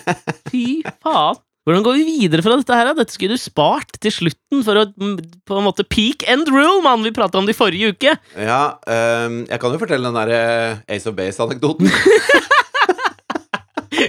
Fy 0.52 0.66
faen. 1.02 1.40
Hvordan 1.68 1.84
går 1.84 1.98
vi 2.00 2.04
videre 2.22 2.42
fra 2.42 2.54
dette 2.56 2.72
her? 2.74 2.88
da? 2.88 2.94
Dette 3.02 3.12
skulle 3.12 3.36
du 3.36 3.40
spart 3.42 3.98
til 4.00 4.10
slutten 4.14 4.62
for 4.64 4.80
å 4.80 4.84
mm, 4.88 5.18
på 5.46 5.58
en 5.58 5.66
måte 5.66 5.84
peak 5.84 6.24
and 6.32 6.48
rule, 6.48 6.80
mann. 6.86 7.04
Vi 7.04 7.12
prata 7.14 7.36
om 7.38 7.44
det 7.46 7.52
i 7.52 7.58
forrige 7.58 7.92
uke. 7.92 8.14
Ja, 8.40 8.62
um, 8.88 9.42
jeg 9.44 9.60
kan 9.60 9.74
jo 9.76 9.82
fortelle 9.82 10.08
den 10.08 10.16
der 10.16 10.32
eh, 10.34 10.96
Ace 10.96 11.10
of 11.10 11.18
Base-anekdoten. 11.18 11.90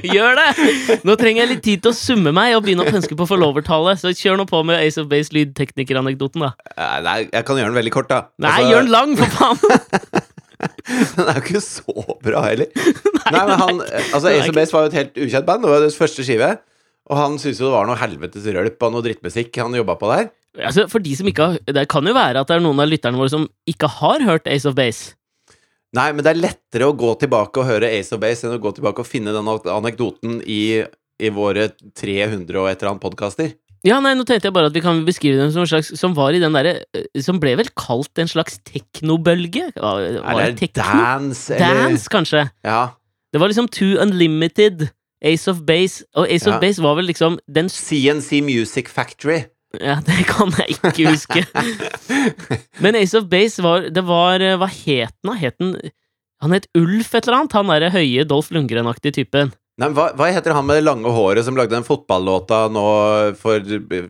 Gjør 0.08 0.38
det! 0.40 0.48
Nå 1.06 1.16
trenger 1.20 1.44
jeg 1.44 1.50
litt 1.52 1.64
tid 1.66 1.84
til 1.84 1.92
å 1.92 1.98
summe 1.98 2.32
meg 2.36 2.56
og 2.56 2.64
begynne 2.66 2.86
å 2.86 2.92
pønske 2.94 3.18
på 3.20 3.28
forlovertallet. 3.28 4.00
Så 4.00 4.14
kjør 4.16 4.40
nå 4.40 4.48
på 4.50 4.62
med 4.66 4.80
Ace 4.80 5.02
of 5.02 5.10
Base 5.12 5.36
lydteknikeranekdoten, 5.36 6.48
da. 6.48 6.54
Eh, 6.72 6.98
Nei, 7.06 7.18
jeg 7.28 7.46
kan 7.48 7.60
gjøre 7.60 7.74
den 7.74 7.80
veldig 7.82 7.94
kort, 8.00 8.10
da. 8.12 8.24
Nei, 8.42 8.54
Altså, 8.56 8.72
gjør 8.72 8.88
den 8.88 8.94
lang, 8.96 9.16
for 9.20 9.36
faen! 9.36 10.21
Den 11.18 11.30
er 11.32 11.40
jo 11.40 11.44
ikke 11.46 11.64
så 11.64 12.18
bra 12.24 12.44
heller. 12.48 12.70
Nei, 13.34 13.46
men 13.48 13.56
han 13.62 13.80
Altså, 13.86 14.28
er 14.30 14.42
Ace 14.42 14.52
of 14.52 14.58
Base 14.58 14.76
var 14.76 14.86
jo 14.86 14.92
et 14.92 15.00
helt 15.00 15.24
ukjent 15.28 15.48
band. 15.48 15.66
Det 15.66 15.72
var 15.72 15.84
deres 15.84 15.98
første 16.00 16.26
skive. 16.28 16.52
Og 17.12 17.18
han 17.18 17.40
syntes 17.42 17.60
jo 17.60 17.68
det 17.70 17.74
var 17.76 17.90
noe 17.90 18.00
helvetes 18.00 18.46
rølp 18.56 18.86
og 18.86 18.94
noe 18.94 19.06
drittmusikk 19.06 19.58
han 19.60 19.76
jobba 19.76 19.98
på 20.00 20.12
der. 20.12 20.30
Altså, 20.60 20.86
for 20.92 21.04
de 21.04 21.14
som 21.16 21.28
ikke 21.32 21.46
har 21.48 21.60
Det 21.64 21.86
kan 21.92 22.04
jo 22.08 22.14
være 22.16 22.42
at 22.44 22.50
det 22.50 22.58
er 22.58 22.64
noen 22.64 22.82
av 22.84 22.90
lytterne 22.92 23.20
våre 23.20 23.32
som 23.32 23.46
ikke 23.72 23.88
har 24.02 24.24
hørt 24.28 24.50
Ace 24.52 24.68
of 24.68 24.76
Base. 24.78 25.14
Nei, 25.96 26.08
men 26.16 26.24
det 26.24 26.32
er 26.32 26.40
lettere 26.40 26.88
å 26.88 26.96
gå 26.96 27.10
tilbake 27.20 27.60
og 27.60 27.68
høre 27.68 27.90
Ace 27.92 28.16
of 28.16 28.22
Base 28.24 28.48
enn 28.48 28.56
å 28.56 28.62
gå 28.64 28.72
tilbake 28.78 29.04
og 29.04 29.08
finne 29.10 29.34
den 29.36 29.50
anekdoten 29.50 30.38
i, 30.48 30.80
i 31.20 31.32
våre 31.36 31.68
300 32.00 32.62
og 32.62 32.70
et 32.70 32.78
eller 32.80 32.94
annet 32.94 33.04
podkaster. 33.04 33.52
Ja, 33.88 33.98
nei, 34.04 34.12
nå 34.14 34.22
tenkte 34.30 34.46
jeg 34.50 34.54
bare 34.54 34.70
at 34.70 34.76
vi 34.78 34.82
kan 34.86 35.00
beskrive 35.08 35.40
dem 35.42 35.50
som 35.56 35.64
en 35.64 35.70
slags 35.72 35.88
Som 35.98 36.14
var 36.14 36.36
i 36.38 36.42
den 36.44 36.54
derre 36.54 36.84
eh, 36.94 37.06
Som 37.26 37.40
ble 37.42 37.56
vel 37.58 37.70
kalt 37.74 38.20
en 38.22 38.30
slags 38.30 38.60
teknobølge? 38.68 39.72
Var, 39.74 40.04
var 40.22 40.42
Er 40.44 40.52
det 40.52 40.60
tekno? 40.60 40.84
dance, 40.86 41.48
eller 41.56 41.80
Dance, 41.88 42.10
kanskje. 42.14 42.44
Ja. 42.68 42.82
Det 43.34 43.42
var 43.42 43.50
liksom 43.50 43.68
Too 43.74 43.96
Unlimited, 44.04 44.90
Ace 45.26 45.50
of 45.50 45.64
Base 45.66 46.06
Og 46.14 46.28
Ace 46.30 46.46
Ja. 46.46 46.54
of 46.56 46.62
Base 46.62 46.84
var 46.86 46.96
vel 47.00 47.10
liksom 47.10 47.40
den 47.50 47.70
CNC 47.74 48.42
Music 48.46 48.90
Factory. 48.92 49.46
Ja, 49.80 49.98
det 50.06 50.26
kan 50.28 50.52
jeg 50.60 50.76
ikke 50.78 51.08
huske. 51.16 51.46
Men 52.84 52.96
Ace 53.00 53.18
of 53.18 53.30
Base 53.32 53.64
var 53.64 53.88
Det 53.90 54.04
var 54.06 54.44
Hva 54.62 54.68
het 54.68 55.16
den, 55.24 55.32
da? 55.32 55.38
Het 55.40 55.58
den 55.62 55.76
Han 56.42 56.52
het 56.58 56.68
Ulf 56.78 57.14
et 57.16 57.26
eller 57.28 57.38
annet? 57.44 57.54
Han 57.58 57.70
derre 57.70 57.90
høye 57.94 58.26
Dolph 58.26 58.50
Lundgren-aktige 58.54 59.14
typen. 59.22 59.52
Nei, 59.80 59.88
hva, 59.96 60.10
hva 60.18 60.28
heter 60.34 60.54
han 60.54 60.66
med 60.68 60.78
det 60.82 60.84
lange 60.86 61.10
håret 61.16 61.46
som 61.48 61.56
lagde 61.58 61.74
den 61.78 61.86
fotballåta 61.88 62.66
nå 62.74 62.84
for 63.40 63.62
eh, 63.64 64.10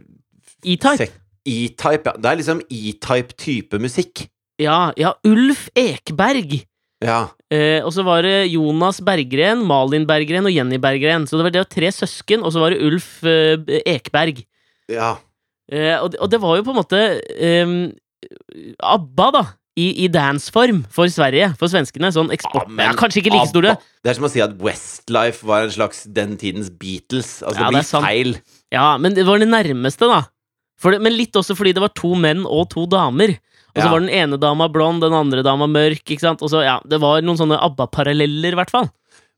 E-Type. 0.66 1.08
E-Type, 1.48 2.06
ja. 2.10 2.16
Det 2.18 2.30
er 2.32 2.40
liksom 2.42 2.60
E-Type 2.70 3.38
type 3.40 3.80
musikk. 3.82 4.26
Ja, 4.62 4.92
ja, 5.00 5.14
Ulf 5.26 5.68
Ekberg. 5.78 6.60
Ja. 7.02 7.22
Eh, 7.50 7.80
og 7.82 7.90
så 7.96 8.04
var 8.06 8.22
det 8.26 8.52
Jonas 8.52 9.00
Berggren, 9.02 9.64
Malin 9.66 10.06
Berggren 10.10 10.46
og 10.46 10.54
Jenny 10.54 10.78
Berggren. 10.82 11.26
Så 11.26 11.40
det 11.40 11.48
var, 11.48 11.54
det 11.56 11.64
var 11.64 11.72
tre 11.74 11.90
søsken, 11.96 12.44
og 12.46 12.54
så 12.54 12.62
var 12.62 12.76
det 12.76 12.82
Ulf 12.86 13.24
eh, 13.26 13.58
Ekberg. 13.90 14.44
Ja. 14.92 15.16
Eh, 15.72 15.96
og, 15.98 16.12
det- 16.14 16.20
og 16.22 16.30
det 16.30 16.42
var 16.44 16.60
jo 16.60 16.68
på 16.68 16.76
en 16.76 16.82
måte 16.82 17.02
eh, 17.32 17.74
ABBA, 18.92 19.32
da. 19.40 19.44
I, 19.80 20.04
i 20.04 20.08
danceform 20.12 20.82
for 20.92 21.08
Sverige, 21.08 21.54
for 21.60 21.72
svenskene. 21.72 22.10
Sånn 22.12 22.32
eksport... 22.36 22.68
Ja, 22.68 22.74
men 22.76 22.90
ja, 22.90 22.96
kanskje 23.00 23.22
ikke 23.22 23.32
like 23.32 23.48
store. 23.54 23.78
Det 24.04 24.12
er 24.12 24.18
som 24.18 24.28
å 24.28 24.32
si 24.34 24.42
at 24.44 24.58
Westlife 24.60 25.48
var 25.48 25.68
en 25.68 25.72
slags 25.72 26.04
den 26.12 26.36
tidens 26.42 26.68
Beatles. 26.70 27.38
Altså, 27.40 27.62
Ja, 27.62 27.70
det 27.70 27.78
blir 27.78 27.86
det 27.86 28.04
feil. 28.08 28.36
Ja, 28.76 28.88
men 29.00 29.16
det 29.16 29.26
var 29.30 29.40
det 29.40 29.48
nærmeste, 29.48 30.10
da. 30.12 30.26
Det, 30.82 31.00
men 31.06 31.16
litt 31.16 31.38
også 31.40 31.56
fordi 31.56 31.76
det 31.78 31.84
var 31.86 31.94
to 31.96 32.16
menn 32.20 32.44
og 32.44 32.68
to 32.74 32.84
damer. 32.90 33.38
Og 33.72 33.80
så 33.80 33.86
Ja. 33.88 33.92
var 33.94 34.04
den 34.04 34.12
ene 34.12 34.40
dama 34.42 34.68
blond, 34.68 35.00
den 35.06 35.16
andre 35.16 35.44
dama 35.46 35.68
mørk. 35.72 36.04
ikke 36.04 36.20
sant? 36.20 36.42
Og 36.44 36.52
så, 36.52 36.66
ja, 36.66 36.80
Det 36.84 37.00
var 37.00 37.22
noen 37.24 37.40
sånne 37.40 37.62
ABBA-paralleller, 37.62 38.52
i 38.52 38.60
hvert 38.60 38.74
fall. 38.74 38.90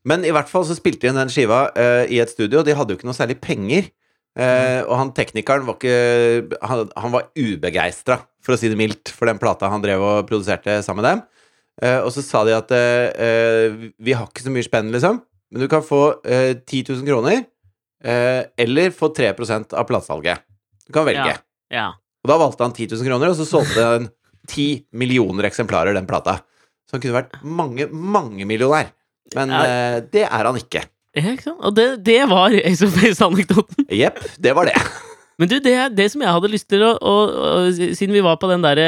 Men 0.04 0.26
i 0.26 0.32
hvert 0.32 0.50
fall 0.50 0.66
så 0.66 0.76
spilte 0.76 1.08
de 1.08 1.14
den 1.14 1.30
skiva 1.30 1.70
uh, 1.78 2.06
i 2.10 2.18
et 2.20 2.30
studio. 2.34 2.64
De 2.64 2.74
hadde 2.74 2.90
jo 2.90 2.98
ikke 2.98 3.06
noe 3.08 3.14
særlig 3.14 3.38
penger. 3.40 3.92
Eh, 4.34 4.82
og 4.90 4.98
han 4.98 5.12
teknikeren 5.14 5.62
var 5.68 5.76
ikke 5.78 6.58
Han, 6.66 6.88
han 6.98 7.12
var 7.14 7.28
ubegeistra, 7.38 8.16
for 8.44 8.56
å 8.56 8.60
si 8.60 8.70
det 8.72 8.80
mildt, 8.80 9.12
for 9.16 9.30
den 9.30 9.40
plata 9.42 9.70
han 9.72 9.84
drev 9.84 10.04
og 10.04 10.28
produserte 10.30 10.82
sammen 10.86 11.04
med 11.04 11.10
dem. 11.10 11.24
Uh, 11.82 12.00
og 12.04 12.12
så 12.14 12.22
sa 12.22 12.44
de 12.46 12.54
at 12.54 12.70
eh, 12.76 13.90
vi 13.98 14.14
har 14.14 14.28
ikke 14.28 14.44
så 14.46 14.52
mye 14.54 14.66
spenn, 14.66 14.92
liksom, 14.94 15.24
men 15.54 15.64
du 15.64 15.66
kan 15.72 15.82
få 15.86 16.04
uh, 16.22 16.54
10 16.60 16.84
000 16.92 17.08
kroner, 17.08 17.44
eller 18.04 18.92
få 18.92 19.08
3% 19.16 19.72
av 19.80 19.86
platesalget. 19.88 20.42
Du 20.84 20.92
kan 20.92 21.06
velge. 21.08 21.24
Ja. 21.24 21.38
Ja. 21.72 21.86
Og 22.20 22.28
da 22.28 22.36
valgte 22.42 22.66
han 22.66 22.74
10 22.76 22.98
000 22.98 23.08
kroner, 23.08 23.32
og 23.32 23.38
så 23.38 23.46
solgte 23.48 23.86
han 23.88 24.10
10 24.52 24.90
millioner 25.00 25.48
eksemplarer, 25.48 25.96
den 25.96 26.10
plata. 26.10 26.42
Så 26.84 26.98
han 26.98 27.06
kunne 27.06 27.16
vært 27.22 27.38
mange, 27.48 27.88
mange 27.88 28.44
millionær. 28.50 28.92
Men 29.38 29.56
det 30.12 30.26
er 30.26 30.50
han 30.50 30.60
ikke. 30.60 30.84
Ja, 31.16 31.30
ikke 31.32 31.48
sant? 31.48 31.64
Og 31.64 31.80
det, 31.80 31.88
det 32.04 32.20
var 32.28 32.52
Ace 32.60 32.84
of 32.84 33.00
Base-anekdoten. 33.00 33.88
Jepp, 33.88 34.20
det 34.36 34.52
var 34.60 34.68
det. 34.68 34.76
Men 35.44 35.52
du, 35.52 35.58
det, 35.60 35.74
det 35.98 36.06
som 36.14 36.24
jeg 36.24 36.32
hadde 36.32 36.50
lyst 36.54 36.70
til 36.72 36.80
å, 36.88 36.94
å, 37.04 37.14
å 37.28 37.72
Siden 37.76 38.16
vi 38.16 38.22
var 38.24 38.38
på 38.40 38.48
den 38.48 38.64
derre 38.64 38.88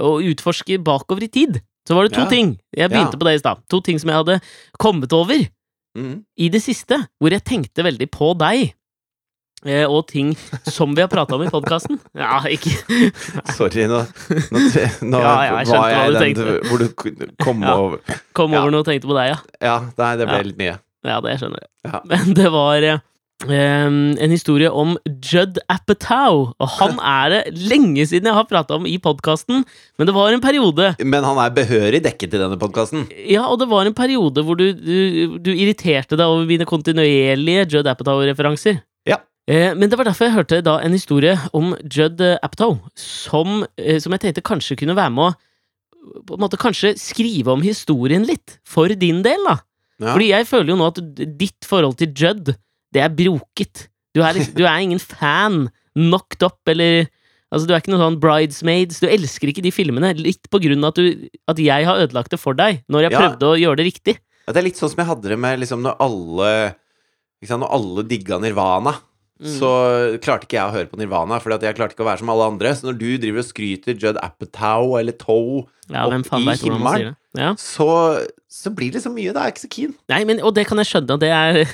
å 0.00 0.14
utforske 0.24 0.78
bakover 0.80 1.26
i 1.26 1.28
tid, 1.28 1.60
så 1.84 1.96
var 1.98 2.08
det 2.08 2.14
to 2.16 2.24
Ja. 2.24 2.30
ting. 2.32 2.54
Jeg 2.72 2.88
begynte 2.92 3.16
Ja. 3.16 3.20
på 3.20 3.28
det 3.28 3.34
i 3.36 3.42
stad. 3.42 3.60
To 3.68 3.80
ting 3.84 3.98
som 4.00 4.08
jeg 4.08 4.16
hadde 4.22 4.40
kommet 4.80 5.12
over 5.12 5.44
Mm. 5.96 6.22
i 6.38 6.48
det 6.52 6.60
siste, 6.62 6.94
hvor 7.20 7.32
jeg 7.32 7.42
tenkte 7.44 7.82
veldig 7.82 8.06
på 8.12 8.32
deg. 8.38 8.72
Eh, 9.66 9.82
og 9.90 10.06
ting 10.06 10.36
som 10.70 10.92
vi 10.94 11.00
har 11.02 11.08
prata 11.10 11.34
om 11.34 11.42
i 11.42 11.48
podkasten. 11.50 11.98
Ja, 12.14 12.38
ikke 12.46 12.70
Sorry, 13.58 13.88
nå, 13.90 14.04
nå, 14.54 14.60
nå 15.02 15.18
Ja, 15.24 15.32
ja, 15.48 15.56
jeg 15.64 15.72
var 15.72 15.90
jeg 15.90 16.12
du 16.12 16.12
den 16.14 16.22
tenkte. 16.22 16.68
hvor 16.68 16.78
du 16.78 17.32
kom 17.42 17.62
Ja. 17.66 17.74
over 17.74 17.98
Kom 18.38 18.52
Ja. 18.54 18.60
over 18.62 18.70
noe 18.70 18.84
og 18.84 18.86
tenkte 18.86 19.08
på 19.10 19.16
deg, 19.18 19.32
ja. 19.34 19.38
Ja, 19.60 19.78
nei, 19.98 20.12
det 20.20 20.28
ble 20.30 20.36
Ja. 20.38 20.46
litt 20.52 20.60
mye. 20.60 20.78
Ja, 21.08 21.20
det 21.24 21.34
skjønner 21.40 21.64
jeg. 21.64 21.70
Ja. 21.90 22.00
Men 22.04 22.34
det 22.38 22.52
var 22.52 22.78
em, 23.46 24.16
en 24.18 24.32
historie 24.32 24.70
om 24.70 24.96
Judd 25.06 25.60
Apatow. 25.70 26.52
Og 26.58 26.72
han 26.78 26.98
er 27.14 27.34
det 27.34 27.62
lenge 27.70 28.06
siden 28.08 28.30
jeg 28.30 28.38
har 28.38 28.48
prata 28.50 28.78
om 28.78 28.88
i 28.88 28.96
podkasten, 29.02 29.64
men 29.98 30.08
det 30.08 30.14
var 30.16 30.34
en 30.34 30.42
periode 30.42 30.92
Men 31.04 31.26
han 31.26 31.40
er 31.42 31.54
behørig 31.54 32.02
dekket 32.04 32.34
i 32.34 32.42
denne 32.42 32.58
podkasten. 32.60 33.06
Ja, 33.28 33.46
og 33.46 33.60
det 33.62 33.70
var 33.70 33.86
en 33.86 33.96
periode 33.96 34.44
hvor 34.44 34.58
du, 34.58 34.70
du, 34.74 35.38
du 35.38 35.52
irriterte 35.54 36.18
deg 36.18 36.26
over 36.26 36.46
mine 36.48 36.68
kontinuerlige 36.68 37.66
Judd 37.76 37.90
Apatow-referanser. 37.90 38.82
Ja. 39.08 39.22
Uh, 39.48 39.72
men 39.78 39.88
det 39.88 39.96
var 39.96 40.10
derfor 40.10 40.28
jeg 40.28 40.36
hørte 40.36 40.62
da 40.64 40.78
en 40.84 40.96
historie 40.96 41.38
om 41.56 41.74
Judd 41.84 42.20
Apatow, 42.42 42.80
som, 42.98 43.62
uh, 43.64 43.98
som 44.02 44.16
jeg 44.16 44.26
tenkte 44.26 44.44
kanskje 44.44 44.76
kunne 44.82 44.98
være 44.98 45.14
med 45.14 45.30
å 45.30 45.36
på 46.24 46.36
en 46.36 46.40
måte 46.42 46.60
kanskje 46.60 46.94
skrive 47.00 47.52
om 47.52 47.64
historien 47.64 48.24
litt, 48.24 48.58
for 48.66 48.88
din 48.96 49.20
del, 49.24 49.42
da. 49.44 49.58
Ja. 49.98 50.12
Fordi 50.12 50.30
jeg 50.30 50.46
føler 50.48 50.72
jo 50.72 50.78
nå 50.78 50.88
at 50.92 51.00
ditt 51.40 51.66
forhold 51.66 51.98
til 52.00 52.12
Judd, 52.16 52.52
det 52.94 53.02
er 53.04 53.08
broket. 53.14 53.88
Du 54.14 54.22
er, 54.24 54.32
liksom, 54.34 54.54
du 54.58 54.64
er 54.66 54.78
ingen 54.84 54.98
fan. 55.02 55.68
Knocked 55.98 56.42
up, 56.46 56.60
eller 56.68 57.08
Altså, 57.48 57.64
du 57.64 57.72
er 57.72 57.80
ikke 57.80 57.94
noen 57.94 58.02
sånn 58.02 58.16
bridesmaids. 58.20 58.98
Du 59.00 59.06
elsker 59.08 59.48
ikke 59.48 59.62
de 59.64 59.70
filmene, 59.72 60.10
litt 60.20 60.50
på 60.52 60.58
grunn 60.60 60.82
av 60.84 60.90
at, 60.92 60.98
du, 61.00 61.28
at 61.48 61.56
jeg 61.64 61.86
har 61.88 61.96
ødelagt 62.02 62.28
det 62.34 62.38
for 62.42 62.52
deg, 62.52 62.82
når 62.92 63.06
jeg 63.06 63.12
Ja. 63.14 63.20
prøvde 63.22 63.48
å 63.48 63.56
gjøre 63.56 63.76
det 63.80 63.86
riktig. 63.88 64.14
Ja, 64.46 64.52
Det 64.52 64.60
er 64.60 64.66
litt 64.68 64.76
sånn 64.76 64.90
som 64.92 65.00
jeg 65.00 65.06
hadde 65.08 65.28
det 65.32 65.38
med 65.38 65.58
liksom 65.58 65.80
når 65.80 65.96
alle 65.98 66.74
liksom, 67.42 67.60
Når 67.64 67.70
alle 67.72 68.02
digga 68.04 68.38
Nirvana, 68.38 68.98
Mm. 69.40 69.46
så 69.54 70.18
klarte 70.20 70.44
ikke 70.44 70.58
jeg 70.58 70.66
å 70.68 70.72
høre 70.74 70.90
på 70.90 70.98
Nirvana, 70.98 71.38
Fordi 71.40 71.54
at 71.54 71.62
jeg 71.62 71.76
klarte 71.76 71.94
ikke 71.94 72.02
å 72.04 72.10
være 72.10 72.18
som 72.18 72.28
alle 72.28 72.48
andre. 72.50 72.68
Så 72.74 72.82
når 72.90 72.98
du 72.98 73.16
driver 73.18 73.38
og 73.38 73.44
skryter 73.46 73.94
Judd 73.96 74.18
Apatow 74.20 74.98
eller 74.98 75.12
Toe, 75.12 75.64
Ja, 75.88 76.04
opp 76.04 76.26
i 76.34 76.56
himmelen. 76.58 77.16
Ja. 77.34 77.54
så, 77.54 78.26
så 78.50 78.74
blir 78.74 78.90
det 78.92 79.00
så 79.04 79.08
mye. 79.14 79.32
Da 79.32 79.40
er 79.40 79.52
jeg 79.52 79.54
ikke 79.54 79.64
så 79.68 79.70
keen. 79.70 79.94
Nei, 80.10 80.24
men, 80.24 80.40
og 80.42 80.52
det 80.54 80.66
kan 80.66 80.76
jeg 80.76 80.86
skjønne, 80.90 81.18
det 81.20 81.30
er 81.30 81.64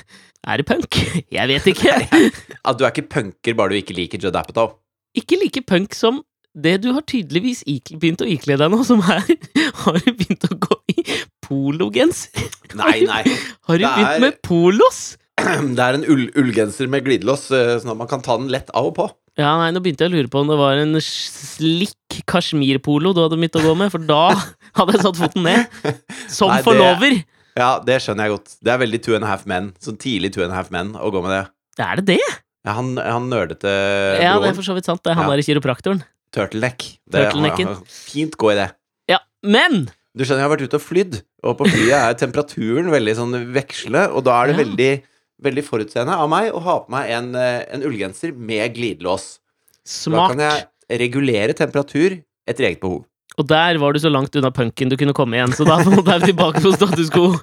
Er 0.45 0.61
det 0.61 0.67
punk? 0.69 0.97
Jeg 1.37 1.49
vet 1.49 1.67
ikke. 1.73 1.95
At 2.69 2.77
du 2.79 2.85
er 2.85 2.93
ikke 2.93 3.09
punker 3.17 3.57
bare 3.57 3.73
du 3.73 3.79
ikke 3.81 3.97
liker 3.97 4.21
Judd 4.21 4.37
Apatow. 4.37 4.75
Ikke 5.17 5.39
like 5.41 5.63
punk 5.65 5.95
som 5.97 6.21
det 6.55 6.77
du 6.85 6.91
har 6.95 7.03
tydeligvis 7.03 7.65
begynt 7.99 8.21
å 8.23 8.27
ikle 8.31 8.55
deg 8.59 8.71
nå, 8.71 8.79
som 8.87 9.01
er 9.03 9.25
Har 9.83 9.97
du 9.99 10.11
begynt 10.15 10.45
å 10.47 10.55
gå 10.55 10.77
i 10.93 11.03
pologenser? 11.43 12.45
Nei, 12.79 13.01
nei. 13.07 13.23
Har 13.67 13.81
du 13.81 13.83
begynt 13.85 14.23
med 14.23 14.39
polos? 14.45 15.03
Det 15.75 15.83
er 15.83 15.97
en 15.97 16.05
ull 16.07 16.29
ullgenser 16.39 16.87
med 16.87 17.03
glidelås, 17.03 17.49
eh, 17.51 17.73
sånn 17.81 17.91
at 17.91 17.99
man 17.99 18.07
kan 18.07 18.21
ta 18.23 18.37
den 18.39 18.47
lett 18.53 18.69
av 18.71 18.87
og 18.87 18.95
på. 18.95 19.09
Ja, 19.35 19.57
nei, 19.59 19.67
nå 19.75 19.81
begynte 19.83 20.05
jeg 20.05 20.13
å 20.13 20.15
lure 20.15 20.31
på 20.31 20.45
om 20.45 20.47
det 20.47 20.55
var 20.55 20.79
en 20.79 20.95
slikk 21.03 22.21
kasjmirpolo 22.31 23.11
du 23.11 23.19
hadde 23.25 23.35
begynt 23.35 23.57
å 23.59 23.63
gå 23.65 23.73
med, 23.81 23.91
for 23.91 24.05
da 24.07 24.29
hadde 24.79 24.95
jeg 24.95 25.03
satt 25.03 25.19
foten 25.19 25.43
ned. 25.43 25.67
Som 26.31 26.53
Nei, 26.53 26.61
det- 26.61 26.67
forlover! 26.69 27.17
Ja, 27.57 27.79
det 27.79 28.01
skjønner 28.03 28.27
jeg 28.27 28.33
godt. 28.35 28.55
Det 28.63 28.71
er 28.73 28.79
veldig 28.81 28.99
two 29.05 29.15
and 29.15 29.23
a 29.23 29.27
half 29.31 29.45
men. 29.47 29.69
Sånn 29.79 29.97
tidlig 30.01 30.33
two 30.35 30.43
and 30.43 30.51
a 30.51 30.55
half 30.57 30.71
men 30.75 30.93
å 30.99 31.11
gå 31.13 31.21
med 31.23 31.31
det. 31.31 31.43
Er 31.85 31.95
det 32.01 32.05
det? 32.15 32.19
Ja, 32.65 32.73
han, 32.79 32.95
han 32.97 33.29
nerdete 33.29 33.69
Ja, 33.69 34.17
det 34.17 34.25
er 34.25 34.39
broren. 34.41 34.55
for 34.57 34.65
så 34.67 34.75
vidt 34.75 34.85
sant. 34.89 35.03
Det 35.03 35.11
er 35.13 35.19
han 35.19 35.29
Ja. 35.29 35.35
der 35.35 35.43
kiropraktoren. 35.47 36.03
Turtleneck. 36.35 36.97
Det- 37.09 37.31
Turtlenecken. 37.31 37.75
Fint 37.87 38.35
gå 38.37 38.51
i 38.51 38.55
det. 38.55 38.71
Ja, 39.07 39.19
men 39.43 39.89
Du 40.15 40.23
skjønner, 40.23 40.39
jeg 40.43 40.47
har 40.49 40.55
vært 40.57 40.65
ute 40.67 40.77
og 40.79 40.81
flydd, 40.81 41.15
og 41.43 41.57
på 41.59 41.65
flyet 41.67 41.91
er 41.99 42.13
temperaturen 42.15 42.87
veldig 42.89 43.15
sånn 43.17 43.33
veksle, 43.53 44.05
og 44.15 44.23
da 44.23 44.41
er 44.43 44.47
det 44.47 44.55
Ja. 44.55 44.63
veldig, 44.63 45.03
veldig 45.43 45.63
forutseende 45.67 46.13
av 46.15 46.29
meg 46.29 46.51
å 46.53 46.61
ha 46.61 46.79
på 46.79 46.89
meg 46.89 47.09
en, 47.11 47.35
eh, 47.35 47.65
en 47.69 47.81
ullgenser 47.83 48.33
med 48.35 48.73
glidelås. 48.75 49.39
Da 50.05 50.27
kan 50.29 50.39
jeg 50.39 50.67
regulere 50.89 51.53
temperatur 51.53 52.23
etter 52.47 52.63
eget 52.65 52.79
behov. 52.79 53.03
Og 53.37 53.47
der 53.49 53.77
var 53.81 53.91
du 53.95 53.99
så 53.99 54.09
langt 54.11 54.35
unna 54.39 54.51
punken 54.55 54.89
du 54.91 54.95
kunne 54.99 55.13
komme 55.17 55.35
igjen, 55.39 55.51
så 55.57 55.65
da 55.67 55.77
måtte 55.91 56.19
vi 56.21 56.29
tilbake 56.31 56.61
på 56.63 56.71
status 56.75 57.09
quo. 57.11 57.33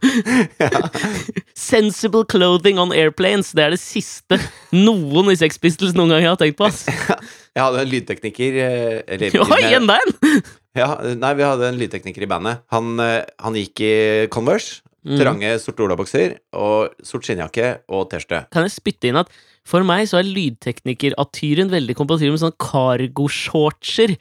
Sensible 1.55 2.25
clothing 2.29 2.79
on 2.81 2.93
airplanes, 2.97 3.53
det 3.57 3.65
er 3.67 3.75
det 3.77 3.81
siste 3.83 4.39
noen 4.73 5.31
i 5.33 5.37
Sex 5.39 5.59
Pistols 5.63 5.95
noen 5.97 6.15
gang 6.15 6.27
har 6.31 6.39
tenkt 6.41 6.59
på. 6.61 6.69
ass. 6.71 6.87
Jeg 7.55 7.61
hadde 7.67 7.83
en 7.85 7.91
lydtekniker 7.93 8.55
eh, 8.65 9.03
eller, 9.13 9.35
Oi, 9.45 9.49
med- 9.61 9.75
enda 9.83 9.99
en! 10.01 10.41
Ja, 10.73 10.87
nei, 11.21 11.35
vi 11.37 11.45
hadde 11.45 11.67
en 11.69 11.77
lydtekniker 11.77 12.25
i 12.25 12.29
bandet. 12.31 12.63
Han, 12.73 12.95
eh, 13.05 13.19
han 13.45 13.59
gikk 13.61 13.85
i 13.85 13.93
Converse, 14.33 14.81
Mm. 15.03 15.17
trange 15.19 15.49
sorte 15.59 15.83
olabukser 15.83 16.37
og 16.55 16.93
sort 17.03 17.25
skinnjakke 17.27 17.73
og 17.91 18.05
T-skjorte. 18.13 18.45
Kan 18.55 18.63
jeg 18.69 18.71
spytte 18.71 19.09
inn 19.11 19.17
at 19.19 19.33
for 19.67 19.83
meg 19.83 20.05
så 20.07 20.21
er 20.21 20.29
lydteknikeratyren 20.31 21.73
veldig 21.73 21.97
kompatibel 21.99 22.37
med 22.37 22.39
sånne 22.45 22.55
cargo-shortser 22.63 24.15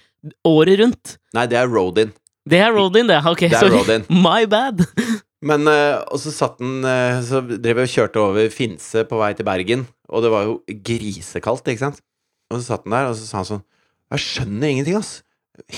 året 0.48 0.80
rundt. 0.82 1.16
Nei, 1.36 1.46
det 1.52 1.58
er 1.60 1.70
Rodin. 1.72 2.12
Det 2.50 2.60
er 2.62 2.74
Rodin, 2.74 3.10
det. 3.10 3.20
Ok, 3.30 3.46
Det 3.50 3.58
sorry. 3.60 3.78
Rodin. 3.80 4.06
My 4.26 4.46
bad. 4.50 4.82
Men 5.42 5.66
eh, 5.70 5.98
Og 6.14 6.20
så 6.22 6.30
satt 6.34 6.60
den 6.62 6.84
eh, 6.86 7.18
Så 7.26 7.40
drev 7.42 7.80
jeg 7.82 7.88
og 7.88 7.94
kjørte 7.96 8.22
over 8.22 8.52
Finse 8.54 9.02
på 9.10 9.18
vei 9.18 9.32
til 9.34 9.46
Bergen, 9.48 9.88
og 10.14 10.22
det 10.22 10.30
var 10.34 10.46
jo 10.46 10.60
grisekaldt, 10.86 11.66
ikke 11.74 11.82
sant? 11.88 12.02
Og 12.52 12.60
så 12.60 12.68
satt 12.76 12.86
den 12.86 12.94
der, 12.94 13.10
og 13.10 13.18
så 13.18 13.26
sa 13.26 13.40
han 13.40 13.48
sånn 13.50 13.64
Jeg 14.14 14.26
skjønner 14.28 14.74
ingenting, 14.76 15.00
ass. 15.00 15.22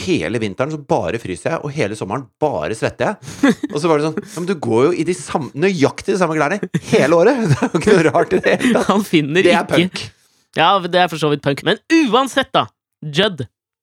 Hele 0.03 0.39
vinteren 0.39 0.71
så 0.71 0.79
bare 0.79 1.19
fryser 1.19 1.53
jeg, 1.53 1.62
og 1.63 1.71
hele 1.75 1.95
sommeren 1.99 2.25
bare 2.43 2.75
svetter 2.77 3.13
jeg. 3.13 3.56
Og 3.71 3.79
så 3.82 3.89
var 3.89 3.99
det 3.99 4.10
sånn 4.10 4.19
Ja, 4.19 4.36
men 4.43 4.49
du 4.51 4.56
går 4.67 4.84
jo 4.89 4.91
i 5.03 5.06
de 5.08 5.15
samme, 5.17 5.49
nøyaktig 5.60 6.13
de 6.13 6.19
samme 6.21 6.36
klærne 6.38 6.60
hele 6.91 7.19
året! 7.19 7.41
Det 7.51 7.58
er 7.58 7.71
jo 7.71 7.82
ikke 7.82 7.95
noe 7.97 8.06
rart 8.12 8.36
i 8.36 8.39
det 8.43 8.53
hele 8.58 8.73
tatt. 8.77 8.91
Han 8.91 9.03
finner 9.08 9.43
Det 9.47 9.51
er 9.56 9.63
ikke 9.63 9.79
punk. 9.79 10.03
Ja, 10.60 10.69
det 10.86 10.99
er 11.01 11.10
for 11.12 11.19
så 11.23 11.32
vidt 11.32 11.43
punk. 11.43 11.63
Men 11.67 11.79
uansett, 12.12 12.51
da. 12.53 12.67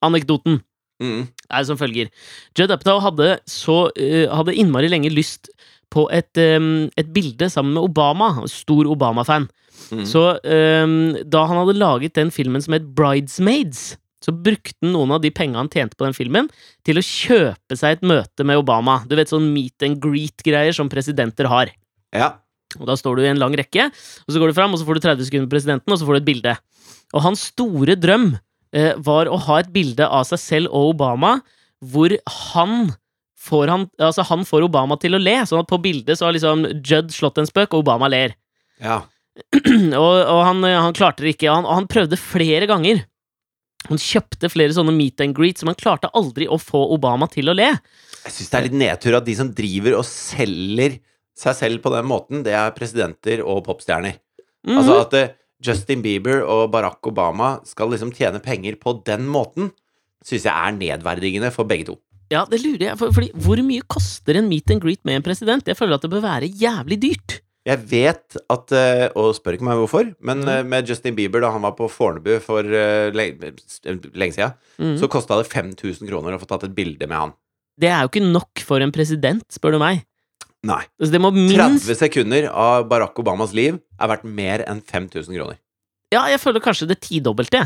Judd-anekdoten. 0.00 0.60
Mm. 1.00 1.28
er 1.48 1.64
som 1.64 1.78
følger. 1.80 2.10
Judd 2.56 2.70
Apatow 2.70 3.00
hadde, 3.00 3.38
så, 3.48 3.88
uh, 3.88 4.36
hadde 4.36 4.54
innmari 4.54 4.90
lenge 4.90 5.08
lyst 5.08 5.48
på 5.90 6.04
et, 6.12 6.36
um, 6.36 6.90
et 6.96 7.08
bilde 7.12 7.48
sammen 7.50 7.72
med 7.74 7.82
Obama. 7.82 8.46
Stor 8.46 8.86
Obama-fan. 8.86 9.48
Mm. 9.90 10.04
Så 10.04 10.38
um, 10.44 11.16
da 11.24 11.46
han 11.48 11.56
hadde 11.62 11.78
laget 11.78 12.14
den 12.14 12.30
filmen 12.30 12.60
som 12.60 12.76
het 12.76 12.84
Bridesmaids, 12.94 13.96
så 14.20 14.34
brukte 14.36 14.76
han 14.84 14.92
noen 14.92 15.16
av 15.16 15.22
de 15.24 15.32
pengene 15.32 15.62
han 15.62 15.72
tjente 15.72 15.96
på 15.96 16.04
den 16.04 16.14
filmen, 16.14 16.50
til 16.84 17.00
å 17.00 17.04
kjøpe 17.04 17.78
seg 17.78 17.96
et 17.96 18.04
møte 18.04 18.44
med 18.44 18.60
Obama. 18.60 19.00
Du 19.08 19.16
vet 19.16 19.32
sånn 19.32 19.48
meet 19.54 19.80
and 19.86 19.96
greet-greier 20.04 20.76
som 20.76 20.92
presidenter 20.92 21.48
har. 21.48 21.72
Ja. 22.12 22.34
Og 22.78 22.84
da 22.86 22.94
står 22.98 23.16
du 23.16 23.24
i 23.24 23.30
en 23.32 23.40
lang 23.40 23.56
rekke, 23.56 23.88
og 23.88 24.30
så 24.30 24.38
går 24.38 24.52
du 24.52 24.58
fram, 24.60 24.76
og 24.76 24.78
så 24.78 24.86
får 24.86 25.00
du 25.00 25.06
30 25.08 25.26
sekunder 25.26 25.48
med 25.48 25.54
presidenten, 25.56 25.96
og 25.96 25.98
så 25.98 26.06
får 26.06 26.18
du 26.18 26.20
et 26.20 26.28
bilde. 26.28 26.54
Og 27.16 27.24
hans 27.24 27.48
store 27.50 27.96
drøm 27.98 28.34
var 29.02 29.26
å 29.26 29.38
ha 29.48 29.60
et 29.60 29.70
bilde 29.74 30.06
av 30.06 30.22
seg 30.28 30.38
selv 30.38 30.70
og 30.70 30.92
Obama, 30.92 31.40
hvor 31.82 32.12
han 32.52 32.92
får, 33.40 33.70
han, 33.72 33.86
altså 33.98 34.24
han 34.28 34.44
får 34.46 34.66
Obama 34.68 34.98
til 35.00 35.16
å 35.16 35.20
le. 35.22 35.38
Sånn 35.48 35.62
at 35.62 35.70
på 35.70 35.80
bildet 35.82 36.18
så 36.18 36.28
har 36.28 36.36
liksom 36.36 36.66
Judd 36.86 37.12
slått 37.14 37.40
en 37.40 37.48
spøk, 37.48 37.72
og 37.74 37.86
Obama 37.86 38.10
ler. 38.12 38.36
ja. 38.82 39.02
og 39.96 40.16
og 40.28 40.40
han, 40.44 40.58
eh, 40.68 40.76
han 40.76 40.92
klarte 40.92 41.24
det 41.24 41.36
ikke. 41.36 41.48
Han, 41.48 41.64
og 41.64 41.78
han 41.78 41.86
prøvde 41.88 42.18
flere 42.20 42.66
ganger. 42.68 43.04
Han 43.88 44.00
kjøpte 44.00 44.50
flere 44.52 44.74
sånne 44.76 44.92
meet 44.92 45.22
and 45.24 45.32
greets, 45.36 45.62
men 45.64 45.72
han 45.72 45.80
klarte 45.80 46.10
aldri 46.18 46.48
å 46.50 46.58
få 46.60 46.82
Obama 46.92 47.28
til 47.30 47.48
å 47.48 47.54
le. 47.56 47.70
Jeg 48.26 48.34
syns 48.34 48.50
det 48.50 48.58
er 48.58 48.66
litt 48.66 48.76
nedtur 48.82 49.16
at 49.16 49.24
de 49.24 49.36
som 49.38 49.52
driver 49.56 49.96
og 49.96 50.04
selger 50.04 50.98
seg 51.40 51.56
selv 51.56 51.80
på 51.80 51.92
den 51.94 52.10
måten, 52.10 52.42
det 52.44 52.52
er 52.58 52.74
presidenter 52.76 53.40
og 53.46 53.62
popstjerner. 53.70 54.18
Mhm. 54.66 54.76
Altså 54.76 54.98
at 55.06 55.16
eh, 55.16 55.32
Justin 55.64 56.02
Bieber 56.02 56.42
og 56.46 56.70
Barack 56.72 57.04
Obama 57.10 57.58
skal 57.68 57.90
liksom 57.92 58.12
tjene 58.16 58.40
penger 58.42 58.76
på 58.80 58.94
den 59.04 59.26
måten, 59.28 59.72
syns 60.24 60.44
jeg 60.48 60.52
er 60.54 60.72
nedverdigende 60.76 61.50
for 61.52 61.68
begge 61.68 61.86
to. 61.90 61.98
Ja, 62.30 62.44
det 62.46 62.60
lurer 62.62 62.84
jeg 62.92 62.98
for, 63.00 63.10
fordi 63.10 63.32
Hvor 63.34 63.58
mye 63.66 63.82
koster 63.90 64.36
en 64.38 64.48
meet 64.48 64.70
and 64.70 64.80
greet 64.80 65.00
med 65.04 65.16
en 65.18 65.22
president? 65.26 65.66
Jeg 65.66 65.76
føler 65.76 65.96
at 65.98 66.02
det 66.04 66.10
bør 66.12 66.22
være 66.22 66.46
jævlig 66.60 67.00
dyrt. 67.02 67.40
Jeg 67.66 67.78
vet 67.90 68.36
at 68.48 68.72
eh, 68.72 69.08
Og 69.18 69.34
spør 69.36 69.56
ikke 69.58 69.66
meg 69.66 69.76
hvorfor, 69.82 70.14
men 70.24 70.38
Mhm. 70.40 70.48
eh, 70.48 70.62
med 70.62 70.88
Justin 70.88 71.16
Bieber, 71.16 71.40
da 71.42 71.50
han 71.50 71.60
var 71.62 71.72
på 71.76 71.90
Fornebu 71.90 72.38
for 72.40 72.60
eh, 72.64 73.10
lenge, 73.12 73.52
lenge 74.14 74.32
siden, 74.38 74.54
mm. 74.78 74.96
så 75.02 75.08
kosta 75.10 75.36
det 75.42 75.50
5000 75.50 76.08
kroner 76.08 76.32
å 76.36 76.40
få 76.40 76.46
tatt 76.48 76.64
et 76.64 76.74
bilde 76.74 77.06
med 77.06 77.18
han. 77.18 77.32
Det 77.80 77.88
er 77.90 78.00
jo 78.04 78.08
ikke 78.12 78.32
nok 78.32 78.62
for 78.64 78.80
en 78.80 78.92
president, 78.92 79.42
spør 79.52 79.72
du 79.72 79.78
meg. 79.82 80.04
Nei. 80.66 80.82
Så 81.00 81.08
det 81.12 81.20
må 81.22 81.30
minst 81.32 81.86
30 81.86 81.96
sekunder 82.02 82.48
av 82.52 82.88
Barack 82.90 83.16
Obamas 83.22 83.54
liv 83.56 83.78
er 83.78 84.10
verdt 84.12 84.26
mer 84.28 84.64
enn 84.68 84.82
5000 84.84 85.32
kroner. 85.32 85.60
Ja, 86.12 86.26
jeg 86.28 86.40
føler 86.42 86.62
kanskje 86.64 86.88
det 86.90 86.98
tidobbelte. 87.06 87.62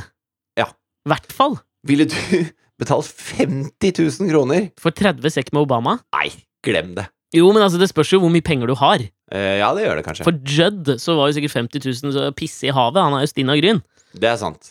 Ja. 0.61 0.69
hvert 1.09 1.33
fall. 1.35 1.59
Ville 1.87 2.07
du 2.11 2.17
betalt 2.81 3.09
50 3.09 3.99
000 3.99 4.31
kroner? 4.31 4.69
For 4.81 4.95
30 4.95 5.35
sekk 5.35 5.51
med 5.57 5.65
Obama. 5.65 5.99
Nei, 6.15 6.29
glem 6.65 6.95
det. 6.99 7.09
Jo, 7.35 7.49
men 7.51 7.65
altså, 7.65 7.81
det 7.83 7.91
spørs 7.91 8.13
jo 8.15 8.21
hvor 8.23 8.31
mye 8.31 8.45
penger 8.47 8.71
du 8.71 8.77
har. 8.79 9.03
Eh, 9.35 9.57
ja, 9.59 9.73
det 9.75 9.89
gjør 9.89 9.99
det 9.99 10.07
kanskje. 10.07 10.27
For 10.29 10.39
Judd 10.47 10.93
så 11.03 11.17
var 11.19 11.31
jo 11.31 11.39
sikkert 11.41 11.57
50 11.57 11.89
000 11.89 12.15
så 12.15 12.29
pisse 12.39 12.69
i 12.69 12.75
havet. 12.75 13.03
Han 13.03 13.17
er 13.19 13.25
jo 13.25 13.33
stinn 13.33 13.51
av 13.51 13.59
gryn. 13.59 13.83
Det 14.15 14.31
er 14.31 14.39
sant. 14.39 14.71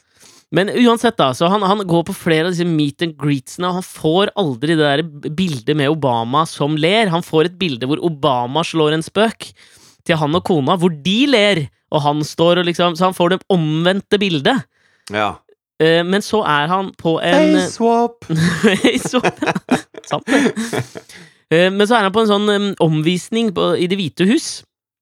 Men 0.54 0.70
uansett, 0.70 1.18
da, 1.18 1.32
så 1.34 1.48
han, 1.50 1.64
han 1.66 1.82
går 1.90 2.04
på 2.06 2.14
flere 2.14 2.48
av 2.48 2.54
disse 2.54 2.68
meet 2.70 3.02
and 3.06 3.16
greetsene, 3.18 3.72
og 3.72 3.80
han 3.80 3.86
får 3.88 4.32
aldri 4.38 4.76
det 4.78 4.84
der 4.86 5.32
bildet 5.34 5.78
med 5.80 5.90
Obama 5.90 6.44
som 6.50 6.76
ler. 6.78 7.10
Han 7.10 7.26
får 7.26 7.50
et 7.50 7.56
bilde 7.62 7.90
hvor 7.90 8.02
Obama 8.06 8.62
slår 8.68 8.94
en 8.98 9.06
spøk 9.06 9.50
til 10.06 10.20
han 10.20 10.38
og 10.38 10.44
kona, 10.46 10.76
hvor 10.78 10.94
de 10.94 11.18
ler, 11.32 11.64
og 11.94 12.04
han 12.06 12.22
står 12.26 12.62
og 12.62 12.68
liksom 12.68 12.98
Så 13.00 13.08
han 13.08 13.16
får 13.18 13.34
det 13.34 13.40
omvendte 13.54 14.20
bildet. 14.22 14.66
Ja. 15.14 15.32
Eh, 15.82 16.02
men 16.06 16.22
så 16.22 16.44
er 16.46 16.70
han 16.70 16.92
på 17.02 17.16
en 17.24 17.58
Facewap! 17.58 18.28
swap, 19.10 19.42
Sant, 20.10 20.28
det. 20.28 20.54
Eh, 21.54 21.70
Men 21.74 21.86
så 21.88 21.98
er 21.98 22.08
han 22.08 22.14
på 22.14 22.24
en 22.24 22.30
sånn 22.32 22.70
omvisning 22.84 23.52
på, 23.56 23.74
i 23.78 23.90
Det 23.90 23.98
hvite 24.00 24.28
hus. 24.30 24.48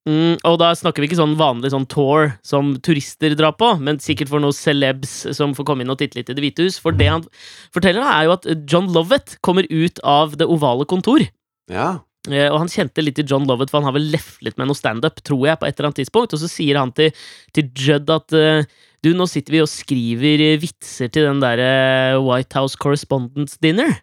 Mm, 0.02 0.34
og 0.48 0.56
da 0.58 0.72
snakker 0.74 1.04
vi 1.04 1.06
ikke 1.12 1.20
sånn 1.20 1.36
vanlig 1.38 1.70
sånn 1.70 1.86
tour 1.86 2.32
som 2.42 2.72
turister 2.82 3.36
drar 3.38 3.54
på, 3.54 3.68
men 3.78 4.00
sikkert 4.02 4.32
for 4.32 4.42
noen 4.42 4.56
celebs 4.56 5.12
som 5.36 5.52
får 5.54 5.68
komme 5.68 5.84
inn 5.84 5.92
og 5.94 6.00
titte 6.00 6.18
litt 6.18 6.32
i 6.32 6.34
Det 6.34 6.42
hvite 6.42 6.66
hus. 6.66 6.80
For 6.82 6.96
det 6.96 7.06
han 7.06 7.26
forteller, 7.74 8.02
da, 8.02 8.16
er 8.16 8.26
jo 8.26 8.34
at 8.34 8.48
John 8.66 8.90
Lovett 8.94 9.36
kommer 9.46 9.68
ut 9.70 10.02
av 10.02 10.34
det 10.40 10.48
ovale 10.50 10.88
kontor. 10.90 11.22
Ja. 11.70 12.00
Eh, 12.30 12.48
Og 12.50 12.58
han 12.64 12.70
kjente 12.70 13.02
litt 13.02 13.18
til 13.18 13.30
John 13.30 13.46
Lovett, 13.46 13.70
for 13.70 13.78
han 13.78 13.86
har 13.90 13.94
vel 13.94 14.10
leflet 14.10 14.58
med 14.58 14.70
noe 14.70 14.78
standup, 14.78 15.22
tror 15.22 15.46
jeg, 15.46 15.60
på 15.62 15.70
et 15.70 15.78
eller 15.78 15.92
annet 15.92 16.02
tidspunkt. 16.02 16.34
Og 16.34 16.42
så 16.42 16.50
sier 16.50 16.82
han 16.82 16.90
til, 16.98 17.14
til 17.54 17.70
Judd 17.70 18.10
at 18.10 18.34
eh, 18.34 18.66
du, 19.06 19.12
nå 19.14 19.30
sitter 19.30 19.54
vi 19.54 19.62
og 19.62 19.70
skriver 19.70 20.42
eh, 20.50 20.58
vitser 20.62 21.14
til 21.14 21.30
den 21.30 21.42
derre 21.42 22.18
White 22.22 22.58
House 22.58 22.78
Correspondence 22.78 23.58
Dinner. 23.62 24.00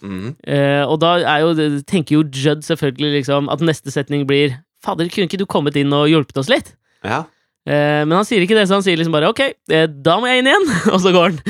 Mm. 0.00 0.32
Eh, 0.46 0.82
og 0.86 1.02
da 1.02 1.18
er 1.20 1.42
jo, 1.42 1.82
tenker 1.90 2.20
jo 2.20 2.26
Judd 2.30 2.62
selvfølgelig 2.66 3.18
liksom 3.18 3.50
at 3.52 3.62
neste 3.66 3.90
setning 3.90 4.26
blir 4.30 4.54
Fader, 4.84 5.10
kunne 5.12 5.28
ikke 5.28 5.40
du 5.40 5.46
kommet 5.50 5.76
inn 5.80 5.92
og 5.96 6.08
hjulpet 6.10 6.40
oss 6.40 6.50
litt? 6.52 6.72
Ja. 7.04 7.24
Eh, 7.68 8.02
men 8.06 8.16
han 8.16 8.26
sier 8.28 8.44
ikke 8.44 8.56
det, 8.56 8.66
så 8.68 8.78
han 8.78 8.84
sier 8.86 8.98
liksom 8.98 9.14
bare 9.14 9.30
ok, 9.32 9.42
eh, 9.72 9.86
da 9.90 10.16
må 10.20 10.30
jeg 10.30 10.42
inn 10.42 10.50
igjen, 10.50 10.68
og 10.94 10.98
så 11.04 11.14
går 11.14 11.30
han. 11.30 11.40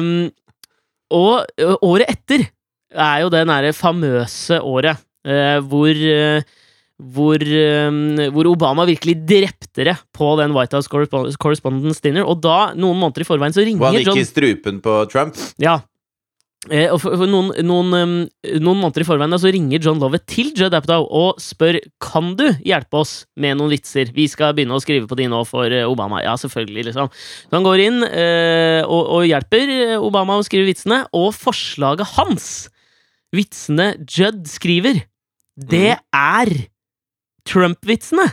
um, 0.00 0.12
og 1.14 1.64
året 1.84 2.10
etter 2.10 2.46
er 2.94 3.24
jo 3.24 3.30
det 3.32 3.42
nære 3.48 3.74
famøse 3.76 4.60
året 4.64 5.02
eh, 5.26 5.58
hvor 5.68 5.90
eh, 5.92 6.54
hvor, 6.94 7.42
um, 7.42 8.20
hvor 8.32 8.46
Obama 8.46 8.84
virkelig 8.86 9.16
drepte 9.26 9.84
det 9.88 9.96
på 10.14 10.28
den 10.38 10.54
White 10.54 10.78
House 10.78 10.88
Correspondence 10.88 11.98
Dinner. 12.04 12.22
Og 12.22 12.38
da, 12.38 12.70
noen 12.78 13.00
måneder 13.00 13.24
i 13.24 13.26
forveien, 13.26 13.54
så 13.54 13.64
ringer 13.66 13.82
Var 13.82 13.96
ringer 13.96 14.12
han 14.12 14.20
ikke 14.20 14.22
i 14.22 14.28
strupen 14.30 14.78
på 14.84 15.00
Trump? 15.10 15.40
ja. 15.58 15.80
Eh, 16.72 16.88
og 16.88 16.96
for, 17.02 17.16
for 17.20 17.28
noen, 17.28 17.50
noen, 17.66 18.24
noen 18.24 18.78
måneder 18.80 19.04
i 19.04 19.06
forveien 19.06 19.34
da, 19.34 19.38
så 19.40 19.50
ringer 19.52 19.82
John 19.84 20.00
Lovett 20.00 20.24
til 20.30 20.48
Judd 20.56 20.72
Apatow 20.76 21.04
og 21.12 21.40
spør 21.42 21.76
kan 22.02 22.32
du 22.38 22.46
hjelpe 22.64 23.02
oss 23.02 23.14
med 23.40 23.58
noen 23.58 23.74
vitser. 23.74 24.12
Vi 24.16 24.24
skal 24.32 24.54
begynne 24.56 24.78
å 24.78 24.82
skrive 24.82 25.08
på 25.10 25.18
de 25.20 25.28
nå 25.28 25.42
for 25.48 25.68
eh, 25.68 25.84
Obama. 25.84 26.22
Ja, 26.24 26.36
selvfølgelig, 26.40 26.86
liksom. 26.88 27.10
Så 27.12 27.52
han 27.52 27.66
går 27.66 27.84
inn 27.84 28.00
eh, 28.08 28.80
og, 28.86 29.02
og 29.18 29.28
hjelper 29.28 29.74
eh, 29.76 29.96
Obama 30.00 30.38
å 30.40 30.46
skrive 30.46 30.70
vitsene, 30.70 31.02
og 31.12 31.34
forslaget 31.36 32.14
hans, 32.16 32.48
vitsene 33.34 33.92
Judd 34.08 34.46
skriver, 34.48 35.04
det 35.54 35.98
er 36.16 36.56
Trump-vitsene. 37.46 38.30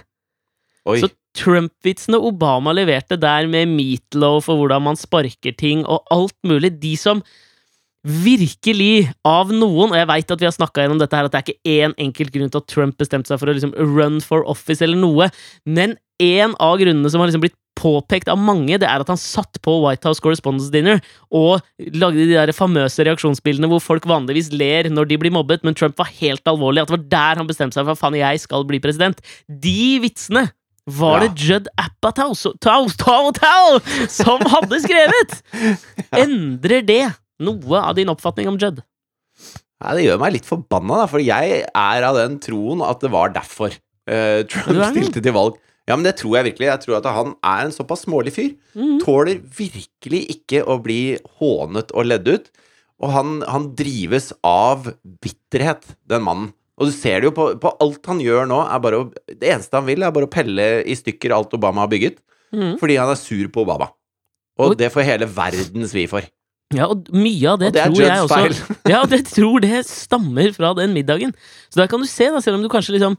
Så 0.88 1.12
Trump-vitsene 1.38 2.18
Obama 2.18 2.74
leverte 2.76 3.20
der 3.20 3.46
med 3.52 3.70
meatloaf 3.76 4.50
og 4.52 4.64
hvordan 4.64 4.88
man 4.88 5.00
sparker 5.00 5.54
ting 5.58 5.84
og 5.86 6.08
alt 6.14 6.38
mulig, 6.48 6.74
de 6.82 6.96
som 7.00 7.22
virkelig 8.08 9.12
av 9.28 9.52
noen, 9.54 9.92
og 9.94 9.98
jeg 10.00 10.10
veit 10.10 10.32
at 10.34 10.42
vi 10.42 10.48
har 10.50 10.56
snakka 10.56 10.84
gjennom 10.86 11.02
dette 11.02 11.18
her, 11.18 11.28
at 11.28 11.34
det 11.36 11.42
er 11.42 11.48
ikke 11.52 11.74
én 11.80 11.94
enkelt 12.02 12.32
grunn 12.34 12.50
til 12.54 12.62
at 12.64 12.70
Trump 12.72 12.98
bestemte 13.02 13.30
seg 13.32 13.42
for 13.42 13.52
å 13.52 13.56
liksom 13.58 13.76
run 13.78 14.22
for 14.26 14.46
office 14.50 14.82
eller 14.86 14.98
noe, 15.02 15.28
men 15.70 15.98
en 16.22 16.56
av 16.62 16.78
grunnene 16.82 17.10
som 17.10 17.22
har 17.22 17.30
liksom 17.32 17.44
blitt 17.46 17.58
påpekt 17.82 18.28
av 18.30 18.38
mange, 18.38 18.76
det 18.78 18.86
er 18.86 19.02
at 19.02 19.10
han 19.10 19.18
satt 19.18 19.58
på 19.66 19.74
White 19.82 20.06
House 20.06 20.22
Correspondence 20.22 20.70
Dinner 20.74 21.00
og 21.34 21.64
lagde 21.98 22.28
de 22.28 22.36
der 22.36 22.52
famøse 22.54 23.02
reaksjonsbildene 23.08 23.70
hvor 23.72 23.82
folk 23.82 24.06
vanligvis 24.10 24.52
ler 24.54 24.90
når 24.94 25.10
de 25.10 25.18
blir 25.24 25.34
mobbet, 25.34 25.64
men 25.66 25.74
Trump 25.78 25.98
var 25.98 26.12
helt 26.20 26.46
alvorlig. 26.52 26.84
At 26.84 26.92
det 26.92 26.98
var 27.00 27.08
der 27.16 27.42
han 27.42 27.50
bestemte 27.50 27.80
seg 27.80 27.88
for 27.90 27.98
faen, 27.98 28.20
jeg 28.20 28.44
skal 28.44 28.68
bli 28.70 28.78
president. 28.84 29.24
De 29.50 29.98
vitsene 30.04 30.50
var 30.86 31.22
Ja. 31.24 31.30
det 31.30 31.42
Judd 31.48 31.68
Apatow 31.80 32.34
som 34.10 34.46
hadde 34.54 34.80
skrevet! 34.84 35.42
Endrer 36.22 36.86
det 36.86 37.04
noe 37.42 37.82
av 37.82 37.98
din 37.98 38.12
oppfatning 38.14 38.50
om 38.52 38.60
Judd? 38.62 38.82
Nei, 39.82 39.96
det 39.98 40.06
gjør 40.06 40.20
meg 40.22 40.36
litt 40.36 40.48
forbanna, 40.48 41.02
da, 41.02 41.10
for 41.10 41.24
jeg 41.24 41.64
er 41.66 42.06
av 42.06 42.18
den 42.20 42.38
troen 42.44 42.84
at 42.86 43.02
det 43.02 43.10
var 43.14 43.34
derfor 43.34 43.74
uh, 43.74 44.42
Trump 44.52 44.84
stilte 44.94 45.24
til 45.26 45.34
valg. 45.36 45.58
Ja, 45.90 45.96
men 45.98 46.06
det 46.06 46.14
tror 46.22 46.38
jeg 46.38 46.52
virkelig. 46.52 46.68
Jeg 46.70 46.82
tror 46.84 47.00
at 47.00 47.08
han 47.10 47.32
er 47.42 47.66
en 47.66 47.74
såpass 47.74 48.06
smålig 48.06 48.36
fyr. 48.36 48.52
Mm. 48.78 49.00
Tåler 49.02 49.40
virkelig 49.58 50.22
ikke 50.36 50.62
å 50.70 50.78
bli 50.84 51.18
hånet 51.42 51.90
og 51.98 52.06
ledd 52.08 52.30
ut. 52.30 52.52
Og 53.02 53.10
han, 53.16 53.40
han 53.50 53.72
drives 53.76 54.30
av 54.46 54.92
bitterhet, 55.26 55.96
den 56.08 56.22
mannen. 56.28 56.52
Og 56.78 56.90
du 56.90 56.94
ser 56.94 57.20
det 57.22 57.32
jo 57.32 57.34
på, 57.36 57.48
på 57.62 57.72
alt 57.84 58.08
han 58.10 58.22
gjør 58.22 58.46
nå, 58.50 58.60
er 58.62 58.80
bare 58.82 59.00
å 59.02 59.08
Det 59.28 59.50
eneste 59.50 59.78
han 59.78 59.88
vil, 59.90 60.06
er 60.06 60.14
bare 60.14 60.30
å 60.30 60.32
pelle 60.32 60.68
i 60.86 60.96
stykker 60.98 61.34
alt 61.36 61.58
Obama 61.58 61.84
har 61.84 61.92
bygget. 61.92 62.22
Mm. 62.54 62.78
Fordi 62.82 63.00
han 63.02 63.12
er 63.12 63.20
sur 63.20 63.50
på 63.54 63.66
Obama. 63.66 63.90
Og 64.62 64.72
Og- 64.72 64.78
det 64.78 64.92
får 64.94 65.08
hele 65.10 65.26
verden 65.26 65.90
svi 65.90 66.06
for. 66.10 66.22
Ja, 66.76 66.88
og 66.92 67.10
mye 67.14 67.54
av 67.54 67.62
det, 67.62 67.74
det 67.78 67.88
tror 67.88 68.04
jeg 68.06 68.28
også. 68.28 68.78
Ja, 68.92 69.02
og 69.04 69.10
det 69.12 69.24
tror 69.30 69.64
det 69.64 69.82
stammer 69.90 70.54
fra 70.56 70.74
den 70.78 70.94
middagen. 70.96 71.34
Så 71.72 71.82
der 71.82 71.90
kan 71.92 72.04
du 72.04 72.08
se, 72.10 72.30
da, 72.34 72.42
selv 72.44 72.60
om 72.60 72.64
du 72.66 72.70
kanskje 72.72 72.96
liksom 72.98 73.18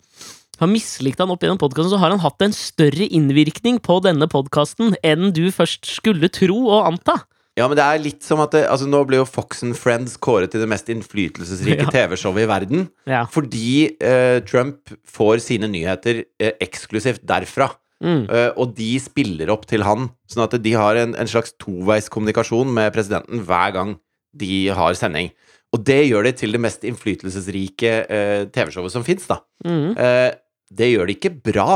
har 0.62 0.70
mislikt 0.70 1.18
han 1.18 1.30
opp 1.32 1.42
gjennom 1.42 1.58
podkasten, 1.58 1.90
så 1.94 1.98
har 1.98 2.12
han 2.14 2.22
hatt 2.22 2.42
en 2.44 2.54
større 2.54 3.08
innvirkning 3.08 3.80
på 3.82 3.96
denne 4.04 4.28
podkasten 4.30 4.94
enn 5.02 5.32
du 5.34 5.46
først 5.54 5.88
skulle 5.88 6.30
tro 6.30 6.58
og 6.68 6.86
anta. 6.92 7.18
Ja, 7.58 7.66
men 7.68 7.76
det 7.76 7.84
er 7.84 8.00
litt 8.00 8.24
som 8.24 8.40
at 8.40 8.54
det, 8.54 8.62
altså 8.64 8.86
Nå 8.88 9.02
ble 9.04 9.18
jo 9.18 9.26
Fox 9.28 9.60
and 9.66 9.76
Friends 9.76 10.14
kåret 10.16 10.54
til 10.54 10.62
det 10.62 10.68
mest 10.72 10.86
innflytelsesrike 10.88 11.84
Ja. 11.84 11.90
TV-showet 11.92 12.46
i 12.46 12.48
verden. 12.48 12.86
Ja. 13.04 13.26
Fordi 13.28 13.90
eh, 14.00 14.38
Trump 14.48 14.88
får 15.04 15.42
sine 15.44 15.68
nyheter 15.68 16.22
eh, 16.40 16.54
eksklusivt 16.64 17.20
derfra. 17.28 17.68
Mm. 18.02 18.24
Eh, 18.26 18.50
og 18.58 18.74
de 18.76 18.90
spiller 19.02 19.52
opp 19.54 19.64
til 19.70 19.84
han. 19.86 20.10
Sånn 20.30 20.44
at 20.44 20.56
de 20.64 20.74
har 20.76 20.98
en, 20.98 21.14
en 21.18 21.30
slags 21.30 21.54
toveiskommunikasjon 21.62 22.72
med 22.74 22.92
presidenten 22.94 23.44
hver 23.46 23.74
gang 23.76 23.96
de 24.38 24.66
har 24.74 24.98
sending. 24.98 25.30
Og 25.72 25.84
det 25.86 26.02
gjør 26.04 26.26
det 26.28 26.36
til 26.40 26.52
det 26.52 26.60
mest 26.60 26.82
innflytelsesrike 26.84 27.92
uh, 28.04 28.42
TV-showet 28.52 28.92
som 28.92 29.04
fins, 29.06 29.24
da. 29.28 29.38
Mm. 29.64 29.94
Uh, 29.96 30.30
det 30.72 30.90
gjør 30.90 31.08
det 31.08 31.16
ikke 31.16 31.34
bra 31.52 31.68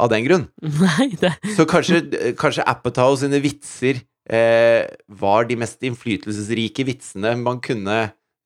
av 0.00 0.08
den 0.12 0.24
grunn. 0.24 0.46
Nei, 0.80 1.10
det 1.20 1.34
Så 1.56 1.66
kanskje, 1.68 2.00
kanskje 2.40 2.64
Apatow 2.68 3.18
sine 3.20 3.42
vitser 3.44 4.06
var 4.22 5.48
de 5.48 5.56
mest 5.58 5.82
innflytelsesrike 5.84 6.84
vitsene 6.86 7.32
man 7.40 7.58
kunne 7.60 7.96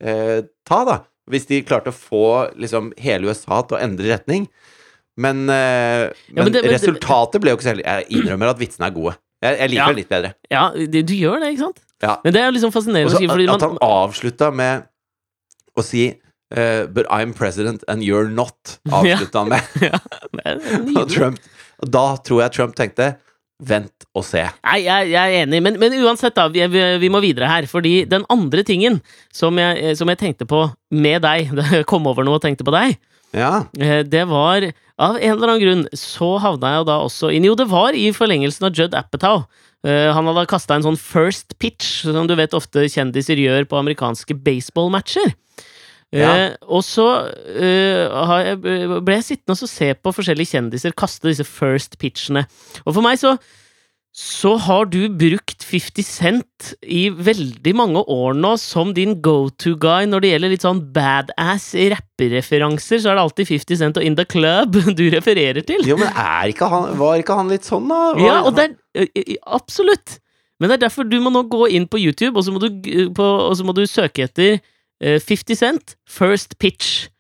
ta, 0.01 0.79
da. 0.89 0.97
Hvis 1.31 1.45
de 1.51 1.61
klarte 1.69 1.93
å 1.93 1.95
få 1.95 2.23
liksom, 2.57 2.89
hele 2.99 3.29
USA 3.29 3.61
til 3.61 3.77
å 3.77 3.83
endre 3.85 4.09
retning. 4.15 4.49
Men, 5.17 5.49
eh, 5.49 5.55
Ja, 5.57 6.11
men 6.35 6.45
men, 6.45 6.53
det- 6.53 6.63
men 6.65 6.73
resultatet 6.75 7.41
ble 7.41 7.51
jo 7.55 7.57
ikke 7.57 7.67
så 7.69 7.73
heldig. 7.75 7.85
Jeg 7.87 8.07
innrømmer 8.19 8.51
at 8.53 8.59
vitsene 8.61 8.87
er 8.91 8.95
gode. 8.97 9.17
Jeg, 9.43 9.59
jeg 9.59 9.71
liker 9.71 9.83
Ja. 9.83 9.87
det 9.93 9.97
litt 9.97 10.09
bedre. 10.13 10.35
Ja, 10.51 10.71
det, 10.75 11.07
du 11.07 11.15
gjør 11.15 11.41
det, 11.41 11.51
ikke 11.55 11.65
sant? 11.67 11.81
Ja. 12.03 12.17
Men 12.25 12.33
det 12.37 12.43
er 12.43 12.51
liksom 12.53 12.73
fascinerende 12.73 13.13
Også, 13.13 13.25
å 13.25 13.31
fordi 13.33 13.49
at 13.49 13.61
man 13.61 13.71
han 13.71 13.79
avslutta 13.81 14.51
med 14.53 14.85
å 15.77 15.83
si 15.85 16.07
uh, 16.57 16.87
But 16.87 17.07
I'm 17.11 17.33
president 17.35 17.83
and 17.89 18.03
you're 18.03 18.29
not. 18.31 18.79
Avslutta 18.93 19.45
han 19.45 19.49
med. 19.49 19.63
ja, 19.83 19.99
Og. 21.01 21.09
Trump, 21.13 21.39
da 21.85 22.17
tror 22.25 22.43
jeg 22.45 22.53
Trump 22.53 22.77
tenkte 22.77 23.17
Vent 23.65 24.05
og 24.15 24.21
se. 24.29 24.43
Nei, 24.67 24.83
jeg, 24.85 25.11
jeg 25.15 25.33
er 25.33 25.47
enig, 25.47 25.63
men, 25.65 25.79
men 25.81 25.95
uansett, 26.05 26.35
da. 26.37 26.45
Vi, 26.53 26.61
vi, 26.69 26.81
vi 27.01 27.09
må 27.09 27.23
videre 27.25 27.49
her. 27.49 27.65
Fordi 27.71 28.05
den 28.05 28.27
andre 28.29 28.61
tingen 28.69 28.99
som 29.33 29.57
jeg, 29.57 29.95
som 29.97 30.09
jeg 30.13 30.19
tenkte 30.21 30.45
på 30.45 30.59
med 30.93 31.23
deg, 31.25 31.55
da 31.57 31.65
jeg 31.79 31.87
kom 31.89 32.05
over 32.07 32.23
noe 32.27 32.37
og 32.37 32.43
tenkte 32.45 32.67
på 32.69 32.75
deg, 32.77 32.99
Ja. 33.35 33.67
Eh, 33.79 34.03
Det 34.07 34.25
var 34.29 34.73
Av 34.99 35.17
en 35.17 35.33
eller 35.37 35.49
annen 35.49 35.61
grunn 35.61 35.89
så 35.93 36.39
havna 36.41 36.77
jeg 36.79 36.87
da 36.89 36.99
også 37.05 37.29
inn 37.35 37.45
Jo, 37.45 37.55
det 37.59 37.69
var 37.69 37.93
i 37.93 38.09
forlengelsen 38.17 38.65
av 38.65 38.73
Judd 38.73 38.95
Apatow. 38.97 39.45
Eh, 39.85 40.09
han 40.13 40.27
hadde 40.31 40.47
kasta 40.49 40.75
en 40.75 40.87
sånn 40.87 40.97
first 40.97 41.59
pitch, 41.61 42.03
som 42.07 42.27
du 42.27 42.35
vet 42.35 42.55
ofte 42.57 42.87
kjendiser 42.89 43.37
gjør 43.37 43.69
på 43.69 43.77
amerikanske 43.77 44.35
baseballmatcher. 44.47 45.35
Eh, 46.17 46.55
og 46.71 46.81
så 46.87 47.05
eh, 47.59 48.55
ble 48.57 49.19
jeg 49.19 49.27
sittende 49.27 49.57
og 49.59 49.69
se 49.69 49.91
på 49.99 50.13
forskjellige 50.17 50.55
kjendiser 50.55 50.95
kaste 50.97 51.29
disse 51.29 51.45
first 51.45 51.99
pitchene. 52.01 52.47
Og 52.87 52.95
for 52.97 53.05
meg 53.05 53.21
så 53.21 53.35
så 54.17 54.55
har 54.65 54.87
du 54.89 55.11
brukt 55.13 55.61
50 55.69 56.05
Cent 56.07 56.69
i 56.81 57.03
veldig 57.13 57.73
mange 57.77 58.01
år 58.01 58.33
nå 58.39 58.55
som 58.57 58.95
din 58.97 59.19
go 59.21 59.51
to 59.61 59.75
guy 59.77 60.07
når 60.09 60.25
det 60.25 60.31
gjelder 60.31 60.53
litt 60.55 60.65
sånn 60.65 60.81
badass 60.95 61.67
rappereferanser. 61.93 63.03
Så 63.03 63.11
er 63.13 63.19
det 63.19 63.25
alltid 63.27 63.51
50 63.51 63.81
Cent 63.83 64.01
og 64.01 64.07
In 64.09 64.17
The 64.17 64.25
Club 64.25 64.79
du 64.99 65.05
refererer 65.13 65.61
til. 65.69 65.85
Jo, 65.85 65.99
men 66.01 66.09
ikke 66.49 66.71
han, 66.73 66.95
var 66.97 67.21
ikke 67.21 67.37
han 67.37 67.53
litt 67.53 67.69
sånn, 67.69 67.91
da? 67.93 68.01
Var, 68.17 68.25
Ja, 68.25 68.39
og 68.49 68.57
det 68.57 68.71
er 68.97 69.37
Absolutt! 69.45 70.17
Men 70.57 70.73
det 70.73 70.79
er 70.79 70.87
derfor 70.87 71.05
du 71.05 71.19
må 71.21 71.29
nå 71.29 71.43
gå 71.53 71.67
inn 71.77 71.85
på 71.85 72.01
YouTube, 72.01 72.39
og 72.39 72.47
så 72.47 72.55
må 72.55 72.63
du, 72.63 72.71
på, 73.13 73.27
så 73.53 73.67
må 73.69 73.75
du 73.77 73.83
søke 73.85 74.25
etter 74.25 74.57
eh, 75.05 75.21
50 75.21 75.61
Cent 75.61 75.97
First 76.09 76.57
Pitch. 76.57 77.11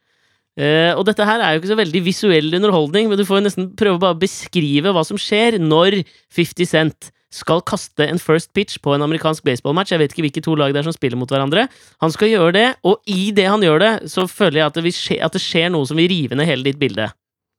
Eh, 0.57 0.93
og 0.97 1.05
dette 1.05 1.25
her 1.29 1.43
er 1.45 1.53
jo 1.53 1.61
ikke 1.61 1.73
så 1.75 1.77
veldig 1.77 2.01
visuell 2.07 2.55
underholdning, 2.57 3.11
men 3.11 3.21
du 3.21 3.27
får 3.29 3.43
jo 3.43 3.45
nesten 3.45 3.69
prøve 3.77 4.01
bare 4.01 4.17
å 4.17 4.21
beskrive 4.21 4.95
hva 4.97 5.03
som 5.05 5.21
skjer 5.21 5.59
når 5.61 6.01
50 6.33 6.71
Cent 6.71 7.11
skal 7.37 7.61
kaste 7.67 8.07
en 8.07 8.21
first 8.23 8.53
pitch 8.57 8.79
på 8.81 8.95
en 8.95 9.05
amerikansk 9.05 9.45
baseballmatch. 9.45 9.93
Jeg 9.93 10.01
vet 10.01 10.15
ikke 10.15 10.25
hvilke 10.25 10.45
to 10.47 10.55
lag 10.57 10.73
det 10.73 10.81
er 10.81 10.89
som 10.89 10.97
spiller 10.97 11.21
mot 11.21 11.29
hverandre. 11.29 11.67
Han 12.01 12.15
skal 12.15 12.33
gjøre 12.33 12.55
det, 12.57 12.67
og 12.89 13.03
i 13.13 13.29
det 13.37 13.49
han 13.51 13.65
gjør 13.67 13.83
det, 13.83 13.93
så 14.13 14.25
føler 14.31 14.63
jeg 14.63 14.71
at 14.71 14.79
det, 14.79 14.87
vil 14.87 14.97
skje, 14.97 15.19
at 15.27 15.37
det 15.37 15.43
skjer 15.45 15.69
noe 15.75 15.89
som 15.89 16.01
vil 16.01 16.09
rive 16.13 16.39
ned 16.39 16.49
hele 16.49 16.65
ditt 16.65 16.81
bilde. 16.81 17.11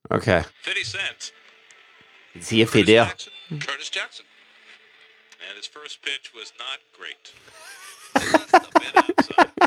Ok. 0.10 0.32
50 0.66 0.90
Cent. 0.96 1.32
Sier 2.42 2.70
Fiddy, 2.70 2.98
ja. 2.98 3.10
Curtis 3.50 3.92
Jackson. 3.94 4.26
And 5.46 5.58
his 5.58 5.70
first 5.70 6.02
pitch 6.02 6.34
was 6.34 6.54
not 6.58 6.82
great. 6.98 7.34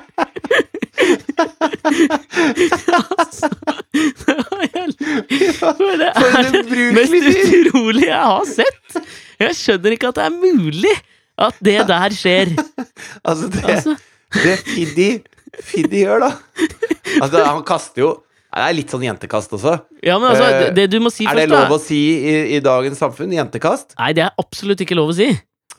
For 5.61 5.97
det 5.99 6.11
For 6.17 6.39
en 6.39 6.55
er 6.55 6.63
det 6.69 6.87
mest 6.97 7.13
fyr! 7.15 7.69
utrolige 7.71 8.09
jeg 8.11 8.23
har 8.31 8.49
sett! 8.49 9.01
Jeg 9.41 9.57
skjønner 9.57 9.97
ikke 9.97 10.11
at 10.13 10.19
det 10.21 10.25
er 10.27 10.35
mulig 10.37 10.95
at 11.41 11.61
det 11.65 11.77
der 11.89 12.13
skjer. 12.17 12.51
Altså, 13.25 13.49
det, 13.53 13.63
Altså, 13.65 13.95
det 14.45 14.57
Fiddy 14.67 15.11
Fiddy 15.65 16.03
gjør, 16.05 16.27
da 16.27 16.33
Altså, 17.21 17.41
han 17.47 17.63
kaster 17.67 18.05
jo 18.05 18.11
Det 18.51 18.65
er 18.67 18.75
litt 18.77 18.93
sånn 18.93 19.05
jentekast 19.07 19.53
også. 19.57 19.77
ja, 20.05 20.19
men 20.21 20.29
altså, 20.33 20.45
Eh, 20.51 20.59
det, 20.67 20.75
det 20.77 20.87
du 20.93 20.99
må 21.05 21.11
si 21.15 21.25
Er 21.27 21.39
det 21.41 21.49
lov 21.51 21.73
å 21.77 21.81
si 21.83 21.99
i, 22.19 22.35
i 22.57 22.61
dagens 22.65 22.99
samfunn? 23.01 23.33
Jentekast? 23.35 23.97
Nei, 23.99 24.13
det 24.19 24.27
er 24.29 24.37
absolutt 24.43 24.81
ikke 24.85 24.99
lov 24.99 25.15
å 25.15 25.17
si. 25.17 25.31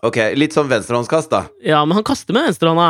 Ok, 0.01 0.17
litt 0.33 0.55
sånn 0.55 0.65
venstrehåndskast, 0.71 1.29
da. 1.29 1.43
Ja, 1.61 1.83
men 1.85 1.99
han 1.99 2.05
kaster 2.07 2.33
med 2.33 2.47
venstrehånda. 2.49 2.87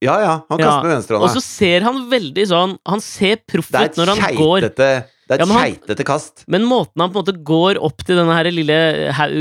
Ja 0.00 0.16
ja, 0.22 0.34
han 0.48 0.60
kaster 0.60 0.88
med 0.88 1.20
Og 1.20 1.32
så 1.34 1.42
ser 1.44 1.84
han 1.84 2.06
veldig 2.08 2.44
sånn 2.48 2.70
Han 2.88 3.02
ser 3.04 3.42
proff 3.44 3.68
ut 3.68 3.98
når 4.00 4.14
han 4.14 4.38
går. 4.38 4.68
Det 4.72 4.86
er 4.86 5.02
et 5.30 5.42
ja, 5.44 5.46
keitete 5.46 6.04
kast. 6.08 6.42
Men 6.50 6.64
måten 6.66 7.02
han 7.04 7.12
på 7.12 7.20
en 7.20 7.22
måte 7.22 7.44
går 7.46 7.78
opp 7.78 8.02
til 8.02 8.18
denne 8.18 8.34
her 8.34 8.48
lille 8.50 8.78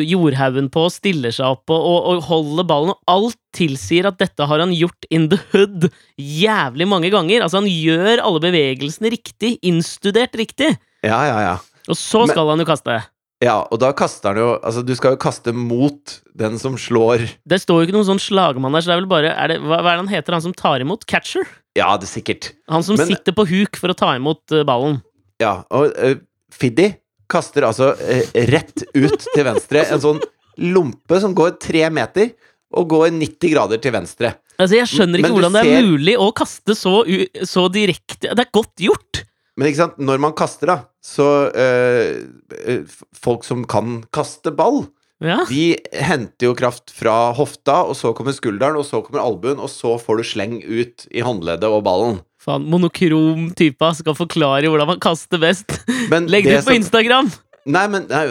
jordhaugen 0.05 0.67
på, 0.69 0.83
stiller 0.93 1.33
seg 1.33 1.55
opp 1.55 1.73
og, 1.73 1.79
og, 1.81 2.09
og 2.11 2.27
holder 2.27 2.67
ballen, 2.69 2.93
og 2.93 3.09
alt 3.09 3.39
tilsier 3.57 4.05
at 4.05 4.19
dette 4.21 4.45
har 4.51 4.61
han 4.61 4.75
gjort 4.75 5.07
in 5.09 5.25
the 5.31 5.39
hood 5.49 5.87
jævlig 6.13 6.85
mange 6.91 7.09
ganger. 7.13 7.41
Altså, 7.41 7.63
han 7.63 7.71
gjør 7.71 8.21
alle 8.21 8.43
bevegelsene 8.43 9.09
riktig, 9.15 9.55
innstudert 9.65 10.37
riktig. 10.37 10.75
Ja, 11.01 11.23
ja, 11.25 11.39
ja. 11.47 11.55
Og 11.89 11.97
så 11.97 12.21
Men- 12.21 12.35
skal 12.35 12.53
han 12.53 12.61
jo 12.61 12.69
kaste. 12.69 12.99
Ja, 13.43 13.61
og 13.71 13.79
da 13.79 13.93
kaster 13.95 14.33
han 14.33 14.39
jo 14.41 14.47
Altså, 14.57 14.81
du 14.83 14.91
skal 14.99 15.13
jo 15.15 15.19
kaste 15.21 15.53
mot 15.55 16.17
den 16.35 16.57
som 16.59 16.75
slår 16.79 17.23
Det 17.47 17.61
står 17.63 17.81
jo 17.81 17.87
ikke 17.87 17.95
noen 17.95 18.09
sånn 18.09 18.21
slagmann 18.23 18.75
der, 18.75 18.83
så 18.83 18.91
det 18.91 18.97
er 18.97 19.01
vel 19.03 19.11
bare 19.11 19.31
er 19.31 19.53
det, 19.53 19.59
hva, 19.63 19.79
hva 19.79 19.93
er 19.93 19.99
det 19.99 20.03
han 20.03 20.11
heter, 20.11 20.35
han 20.35 20.43
som 20.49 20.55
tar 20.57 20.83
imot? 20.83 21.05
Catcher? 21.09 21.47
Ja, 21.77 21.93
det 21.99 22.09
er 22.09 22.11
sikkert. 22.11 22.49
Han 22.71 22.83
som 22.83 22.99
Men- 22.99 23.07
sitter 23.13 23.35
på 23.35 23.45
huk 23.47 23.79
for 23.79 23.93
å 23.93 23.95
ta 23.95 24.11
imot 24.17 24.41
uh, 24.51 24.65
ballen. 24.67 24.99
Ja, 25.39 25.61
og 25.71 25.95
uh, 25.95 26.17
Fiddy 26.51 26.89
kaster 27.31 27.67
altså 27.69 27.93
uh, 27.95 28.35
rett 28.51 28.83
ut 28.97 29.27
til 29.29 29.45
venstre 29.47 29.85
en 29.87 30.03
sånn 30.03 30.19
lompe 30.59 31.21
som 31.23 31.35
går 31.37 31.55
tre 31.63 31.85
meter, 31.93 32.33
og 32.75 32.89
går 32.91 33.07
90 33.15 33.53
grader 33.53 33.79
til 33.81 33.95
venstre. 33.95 34.33
Altså, 34.59 34.75
Jeg 34.81 34.89
skjønner 34.91 35.21
ikke 35.21 35.31
hvordan 35.37 35.55
det 35.55 35.63
er 35.63 35.87
mulig 35.87 36.17
å 36.19 36.27
kaste 36.35 36.75
så, 36.77 36.99
så 37.47 37.69
direkte 37.71 38.33
Det 38.35 38.43
er 38.43 38.51
godt 38.53 38.83
gjort! 38.83 39.23
Men 39.59 39.67
ikke 39.67 39.81
sant, 39.81 39.97
når 39.99 40.21
man 40.23 40.31
kaster, 40.39 40.69
da, 40.71 40.77
så 41.03 41.25
eh, 41.51 42.79
Folk 43.19 43.43
som 43.47 43.65
kan 43.67 43.99
kaste 44.15 44.53
ball, 44.55 44.85
Ja. 45.19 45.41
de 45.49 45.75
henter 45.99 46.47
jo 46.47 46.53
kraft 46.55 46.93
fra 46.95 47.33
hofta, 47.35 47.81
og 47.89 47.97
så 47.99 48.13
kommer 48.15 48.31
skulderen, 48.31 48.77
og 48.79 48.85
så 48.87 49.01
kommer 49.03 49.19
albuen, 49.19 49.59
og 49.59 49.67
så 49.67 49.97
får 49.99 50.21
du 50.21 50.23
sleng 50.29 50.53
ut 50.63 51.03
i 51.11 51.19
håndleddet 51.25 51.67
og 51.67 51.83
ballen. 51.83 52.21
Faen, 52.39 52.63
monokrom 52.71 53.49
type 53.59 53.89
skal 53.99 54.15
forklare 54.15 54.71
hvordan 54.71 54.87
man 54.93 55.01
kaster 55.03 55.41
best. 55.43 55.75
Men 56.09 56.29
Legg 56.31 56.47
det 56.47 56.61
ut 56.61 56.63
på 56.63 56.69
som- 56.71 56.79
Instagram! 56.79 57.31
Nei, 57.69 57.83
men 57.91 58.05
nei, 58.07 58.21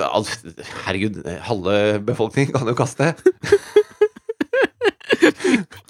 Herregud, 0.87 1.21
halve 1.45 1.75
befolkningen 2.09 2.57
kan 2.57 2.67
jo 2.73 2.75
kaste. 2.75 3.13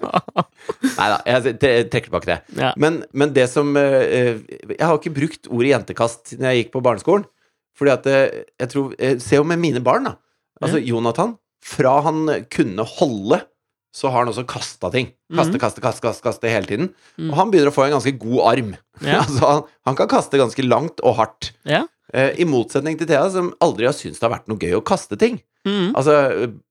Nei 0.03 1.07
da, 1.11 1.17
jeg 1.27 1.57
trekker 1.59 2.07
tilbake 2.07 2.29
det. 2.29 2.39
Ja. 2.59 2.71
Men, 2.79 3.01
men 3.11 3.33
det 3.35 3.47
som 3.51 3.73
eh, 3.79 4.39
Jeg 4.69 4.81
har 4.83 4.95
ikke 4.95 5.15
brukt 5.15 5.49
ordet 5.51 5.73
jentekast 5.73 6.33
siden 6.33 6.47
jeg 6.49 6.63
gikk 6.63 6.73
på 6.77 6.83
barneskolen. 6.85 7.27
Fordi 7.79 7.93
at 7.95 8.09
eh, 8.11 8.41
jeg 8.59 8.73
tror 8.73 8.97
eh, 8.97 9.15
Se 9.23 9.39
jo 9.39 9.45
med 9.47 9.61
mine 9.61 9.83
barn, 9.83 10.09
da. 10.09 10.17
Altså 10.63 10.81
Jonathan. 10.83 11.37
Fra 11.63 11.97
han 12.05 12.23
kunne 12.51 12.85
holde, 12.87 13.41
så 13.95 14.11
har 14.11 14.23
han 14.23 14.31
også 14.31 14.45
kasta 14.47 14.91
ting. 14.93 15.09
Kaste, 15.27 15.57
mm. 15.57 15.61
kaste, 15.61 15.83
kaste, 15.83 16.03
kaste, 16.03 16.23
kaste 16.23 16.51
hele 16.51 16.69
tiden. 16.69 16.91
Mm. 17.19 17.29
Og 17.29 17.37
han 17.39 17.51
begynner 17.51 17.71
å 17.71 17.75
få 17.75 17.87
en 17.87 17.95
ganske 17.97 18.15
god 18.21 18.41
arm. 18.53 18.73
Ja. 19.03 19.21
altså, 19.25 19.41
han, 19.43 19.63
han 19.89 19.97
kan 19.99 20.11
kaste 20.11 20.39
ganske 20.39 20.65
langt 20.65 21.03
og 21.03 21.17
hardt. 21.19 21.51
Ja. 21.67 21.83
Eh, 22.13 22.39
I 22.41 22.47
motsetning 22.49 22.97
til 22.99 23.09
Thea, 23.09 23.25
som 23.33 23.51
aldri 23.63 23.89
har 23.89 23.97
syntes 23.97 24.21
det 24.21 24.25
har 24.25 24.37
vært 24.37 24.49
noe 24.49 24.61
gøy 24.61 24.77
å 24.79 24.85
kaste 24.85 25.19
ting. 25.19 25.39
Mm. 25.67 25.91
Altså, 25.91 26.15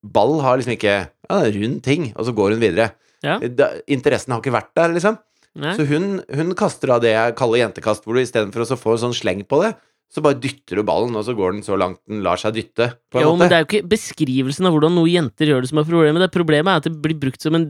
ball 0.02 0.38
har 0.44 0.58
liksom 0.58 0.74
ikke 0.78 0.96
Ja, 1.28 1.42
er 1.42 1.52
rund 1.52 1.82
ting, 1.84 2.08
og 2.16 2.24
så 2.24 2.32
går 2.32 2.56
hun 2.56 2.62
videre. 2.62 2.92
Ja. 3.24 3.38
Da, 3.42 3.72
interessen 3.90 4.34
har 4.34 4.42
ikke 4.42 4.54
vært 4.54 4.72
der, 4.78 4.94
liksom. 4.94 5.18
Nei. 5.58 5.74
Så 5.74 5.86
hun, 5.88 6.20
hun 6.30 6.54
kaster 6.58 6.92
av 6.94 7.02
det 7.02 7.14
jeg 7.14 7.36
kaller 7.38 7.64
jentekast, 7.64 8.04
hvor 8.06 8.14
du 8.14 8.22
istedenfor 8.22 8.62
å 8.62 8.78
få 8.78 8.94
en 8.94 9.06
sånn 9.08 9.16
sleng 9.16 9.42
på 9.48 9.62
det, 9.64 9.72
så 10.08 10.22
bare 10.24 10.38
dytter 10.40 10.78
du 10.80 10.84
ballen, 10.88 11.16
og 11.20 11.24
så 11.26 11.34
går 11.36 11.56
den 11.56 11.64
så 11.66 11.76
langt 11.76 11.98
den 12.08 12.22
lar 12.24 12.40
seg 12.40 12.54
dytte, 12.56 12.86
på 13.12 13.20
en 13.20 13.26
Jo, 13.26 13.34
men 13.36 13.50
det 13.50 13.58
er 13.58 13.64
jo 13.64 13.68
ikke 13.68 13.90
beskrivelsen 13.90 14.68
av 14.68 14.72
hvordan 14.72 14.94
noen 14.96 15.10
jenter 15.12 15.50
gjør 15.50 15.64
det 15.64 15.70
som 15.72 15.80
er 15.82 15.88
problemet. 15.88 16.22
Det 16.24 16.30
Problemet 16.32 16.70
er 16.72 16.80
at 16.80 16.86
det 16.88 17.02
blir 17.04 17.18
brukt 17.20 17.44
som 17.44 17.58
en 17.58 17.66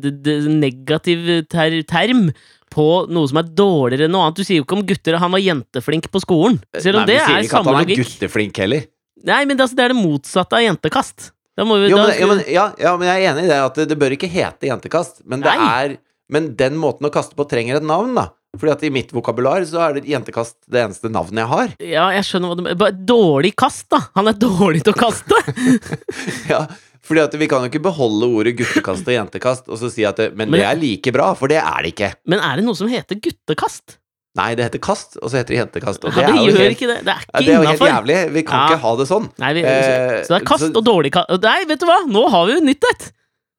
negativ 0.61 1.24
ter 1.51 1.80
term 1.90 2.28
på 2.70 2.86
noe 3.11 3.30
som 3.30 3.40
er 3.40 3.51
dårligere 3.59 4.07
enn 4.07 4.14
noe 4.14 4.28
annet. 4.28 4.38
Du 4.38 4.46
sier 4.46 4.61
jo 4.61 4.66
ikke 4.66 4.76
om 4.76 4.84
gutter 4.86 5.18
Han 5.18 5.34
var 5.34 5.42
jenteflink 5.42 6.07
på 6.12 6.22
skolen. 6.22 6.61
Selv 6.76 7.01
om 7.01 7.07
Nei, 7.07 7.11
det 7.11 7.18
vi 7.18 7.24
sier 7.24 7.38
er 7.40 7.49
ikke 7.49 7.49
at 7.49 7.64
samme 7.64 7.74
han 7.74 7.88
er 7.88 8.03
gutteflink 8.05 8.62
heller. 8.62 8.86
Nei, 9.26 9.40
men 9.49 9.57
det, 9.57 9.64
altså, 9.64 9.78
det 9.80 9.86
er 9.88 9.94
det 9.96 9.99
motsatte 9.99 10.61
av 10.61 10.62
jentekast. 10.62 11.30
Da 11.59 11.64
må 11.66 11.76
vi 11.82 11.88
Jo, 11.90 11.98
da, 11.98 12.12
ja, 12.14 12.26
men, 12.30 12.42
ja, 12.46 12.64
ja, 12.78 12.92
men 13.00 13.09
jeg 13.11 13.24
er 13.24 13.32
enig 13.32 13.46
i 13.48 13.50
det, 13.50 13.61
at 13.66 13.78
det, 13.80 13.88
det 13.90 13.98
bør 13.98 14.14
ikke 14.14 14.30
hete 14.30 14.68
jentekast. 14.70 15.24
Men, 15.26 15.42
det 15.42 15.50
er, 15.59 15.96
men 16.30 16.52
den 16.59 16.76
måten 16.78 17.09
å 17.09 17.11
kaste 17.14 17.34
på 17.38 17.48
trenger 17.50 17.80
et 17.80 17.86
navn, 17.86 18.14
da. 18.14 18.28
Fordi 18.56 18.72
at 18.72 18.82
i 18.86 18.90
mitt 18.94 19.11
vokabular 19.12 19.61
så 19.68 19.82
er 19.84 19.98
det 19.98 20.06
jentekast 20.09 20.56
det 20.72 20.80
eneste 20.86 21.11
navnet 21.12 21.42
jeg 21.42 21.50
har. 21.50 21.74
Ja, 21.84 22.06
jeg 22.16 22.24
skjønner 22.24 22.48
hva 22.52 22.56
du 22.56 22.62
mener. 22.64 22.94
Dårlig 23.11 23.50
kast, 23.61 23.84
da! 23.92 24.00
Han 24.16 24.30
er 24.30 24.38
dårlig 24.40 24.84
til 24.86 24.94
å 24.94 25.00
kaste! 25.02 25.42
Ja, 26.52 26.62
fordi 27.04 27.22
at 27.26 27.34
vi 27.40 27.46
kan 27.50 27.64
jo 27.64 27.68
ikke 27.70 27.82
beholde 27.84 28.26
ordet 28.38 28.54
guttekast 28.59 29.06
og 29.09 29.14
jentekast 29.14 29.68
og 29.68 29.78
så 29.80 29.90
si 29.92 30.04
at 30.09 30.16
det, 30.20 30.30
Men 30.36 30.50
Men- 30.50 30.61
det 30.62 30.66
er 30.70 30.80
like 30.80 31.12
bra, 31.14 31.32
for 31.36 31.48
det 31.52 31.59
er 31.61 31.82
det 31.84 31.92
ikke. 31.94 32.12
Men 32.28 32.40
er 32.40 32.56
det 32.56 32.64
noe 32.66 32.76
som 32.78 32.88
heter 32.88 33.20
guttekast? 33.20 33.97
Nei, 34.39 34.49
det 34.59 34.64
heter 34.68 34.82
kast, 34.84 35.18
og 35.18 35.28
så 35.32 35.41
heter 35.41 35.55
det 35.55 35.59
jentekast. 35.61 36.05
Og 36.07 36.14
Ja, 36.14 36.16
det 36.16 36.26
det 36.26 36.32
er 36.32 36.39
jo 36.39 36.53
gjør 36.55 36.62
helt, 36.64 36.76
ikke 36.78 36.89
det. 36.93 36.99
Det 37.05 37.12
er 37.12 37.20
ja, 37.20 37.26
ikke 37.28 37.45
det 37.45 37.53
er 37.55 37.59
jo 37.59 37.68
helt 37.72 37.86
jævlig. 37.91 38.18
Vi 38.39 38.43
kan 38.49 38.59
Ja. 38.59 38.64
ikke 38.70 38.80
ha 38.86 38.93
det 39.03 39.07
sånn. 39.11 39.28
Nei, 39.43 39.53
vi, 39.59 39.62
Eh, 39.68 40.22
så 40.24 40.28
det 40.34 40.41
er 40.43 40.47
kast 40.47 40.64
så- 40.64 40.72
og 40.76 40.84
dårlig 40.86 41.12
kast. 41.12 41.30
Nei, 41.43 41.59
vet 41.68 41.80
du 41.82 41.86
hva! 41.91 41.99
Nå 42.07 42.24
har 42.30 42.47
vi 42.47 42.53
jo 42.55 42.61
nytt 42.64 42.84
et! 42.93 43.09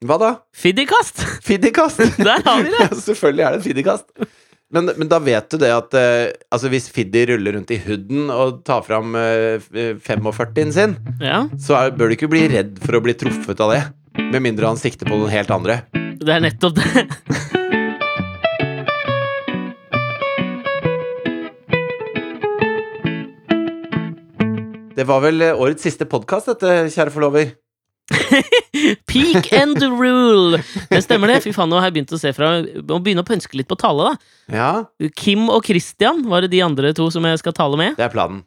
Hva 0.06 0.18
da? 0.18 0.30
Fiddykast! 0.56 1.24
Fiddykast! 1.48 1.98
Der 2.30 2.40
har 2.46 2.64
vi 2.64 2.70
det! 2.72 2.80
Ja, 2.80 2.88
selvfølgelig 3.10 3.46
er 3.46 3.52
det 3.58 3.64
fiddikast. 3.68 4.06
Men, 4.72 4.86
men 5.02 5.08
da 5.10 5.18
vet 5.18 5.50
du 5.50 5.58
det 5.58 5.72
at 5.74 5.96
uh, 5.98 6.30
altså 6.54 6.70
hvis 6.70 6.88
Fiddy 6.94 7.24
ruller 7.32 7.56
rundt 7.58 7.72
i 7.74 7.80
hooden 7.82 8.30
og 8.30 8.60
tar 8.64 8.84
fram 8.86 9.16
uh, 9.18 9.58
45-en 9.98 10.72
sin, 10.72 10.94
Ja, 11.20 11.42
så 11.58 11.76
er, 11.76 11.92
bør 11.98 12.08
du 12.12 12.16
ikke 12.20 12.30
bli 12.30 12.46
redd 12.54 12.78
for 12.86 12.94
å 13.00 13.02
bli 13.02 13.16
truffet 13.18 13.60
av 13.66 13.74
det. 13.74 13.82
Med 14.32 14.42
mindre 14.46 14.70
han 14.70 14.78
sikter 14.78 15.10
på 15.10 15.18
noen 15.18 15.34
helt 15.34 15.50
andre. 15.50 15.82
det 15.92 16.30
er 16.30 16.40
nettopp 16.46 16.76
det. 16.78 17.58
Det 25.00 25.06
var 25.08 25.22
vel 25.24 25.40
eh, 25.46 25.56
årets 25.56 25.86
siste 25.86 26.04
podkast, 26.10 26.50
dette, 26.52 26.90
kjære 26.92 27.12
forlover. 27.14 27.54
Peak 29.10 29.48
and 29.56 29.80
rule! 29.96 30.60
Det 30.90 31.00
stemmer, 31.06 31.32
det. 31.32 31.44
Fy 31.46 31.54
faen, 31.56 31.70
nå 31.72 31.80
har 31.80 31.88
jeg 31.88 31.96
begynt 32.00 32.14
å 32.18 32.20
se 32.20 32.32
fra 32.34 32.50
Må 32.90 32.98
begynne 33.06 33.24
å 33.24 33.28
pønske 33.28 33.56
litt 33.56 33.70
på 33.70 33.78
tale, 33.80 34.10
da. 34.10 34.34
Ja, 34.52 35.10
Kim 35.16 35.46
og 35.54 35.70
Christian 35.70 36.26
var 36.28 36.44
det 36.44 36.52
de 36.52 36.64
andre 36.66 36.92
to 36.98 37.08
som 37.14 37.24
jeg 37.30 37.40
skal 37.40 37.56
tale 37.56 37.80
med. 37.80 37.96
det 37.96 38.10
er 38.10 38.12
planen. 38.12 38.42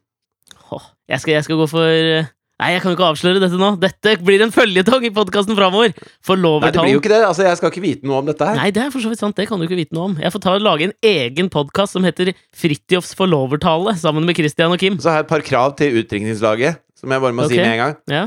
Åh, 0.74 0.90
jeg, 1.08 1.22
skal, 1.22 1.36
jeg 1.38 1.46
skal 1.48 1.62
gå 1.62 1.68
for 1.72 1.88
eh, 1.88 2.28
Nei, 2.62 2.76
jeg 2.76 2.82
kan 2.84 2.92
jo 2.92 2.94
ikke 2.94 3.06
avsløre 3.10 3.40
dette 3.42 3.58
nå. 3.58 3.72
Dette 3.82 4.12
blir 4.22 4.42
en 4.44 4.52
føljetong 4.54 5.02
i 5.08 5.10
podkasten 5.14 5.56
framover. 5.58 5.90
Nei, 5.96 6.70
det 6.70 6.76
blir 6.76 6.92
jo 6.94 7.00
ikke 7.00 7.10
det. 7.10 7.18
Altså, 7.26 7.42
jeg 7.48 7.58
skal 7.58 7.72
ikke 7.72 7.82
vite 7.82 8.06
noe 8.06 8.20
om 8.22 8.28
dette 8.28 8.46
her. 8.46 8.60
Nei, 8.60 8.68
det 8.74 8.84
er 8.84 8.92
for 8.94 9.02
så 9.02 9.10
vidt 9.10 9.22
sant. 9.22 9.34
Det 9.38 9.48
kan 9.50 9.58
du 9.58 9.66
ikke 9.66 9.80
vite 9.80 9.96
noe 9.96 10.12
om. 10.12 10.14
Jeg 10.22 10.30
får 10.34 10.44
ta 10.44 10.54
og 10.54 10.62
lage 10.62 10.86
en 10.86 10.94
egen 11.10 11.50
podkast 11.50 11.96
som 11.98 12.06
heter 12.06 12.30
Fridtjofs 12.54 13.16
forlovertale, 13.18 13.96
sammen 13.98 14.28
med 14.28 14.38
Christian 14.38 14.74
og 14.74 14.78
Kim. 14.78 15.00
Så 15.02 15.10
har 15.10 15.22
jeg 15.22 15.26
et 15.26 15.32
par 15.34 15.46
krav 15.46 15.74
til 15.80 15.98
utdrikningslaget, 16.02 16.78
som 17.02 17.16
jeg 17.16 17.24
bare 17.26 17.38
må 17.40 17.48
si 17.50 17.58
med 17.58 17.72
en 17.72 17.82
gang. 17.82 17.96
Ja. 18.12 18.24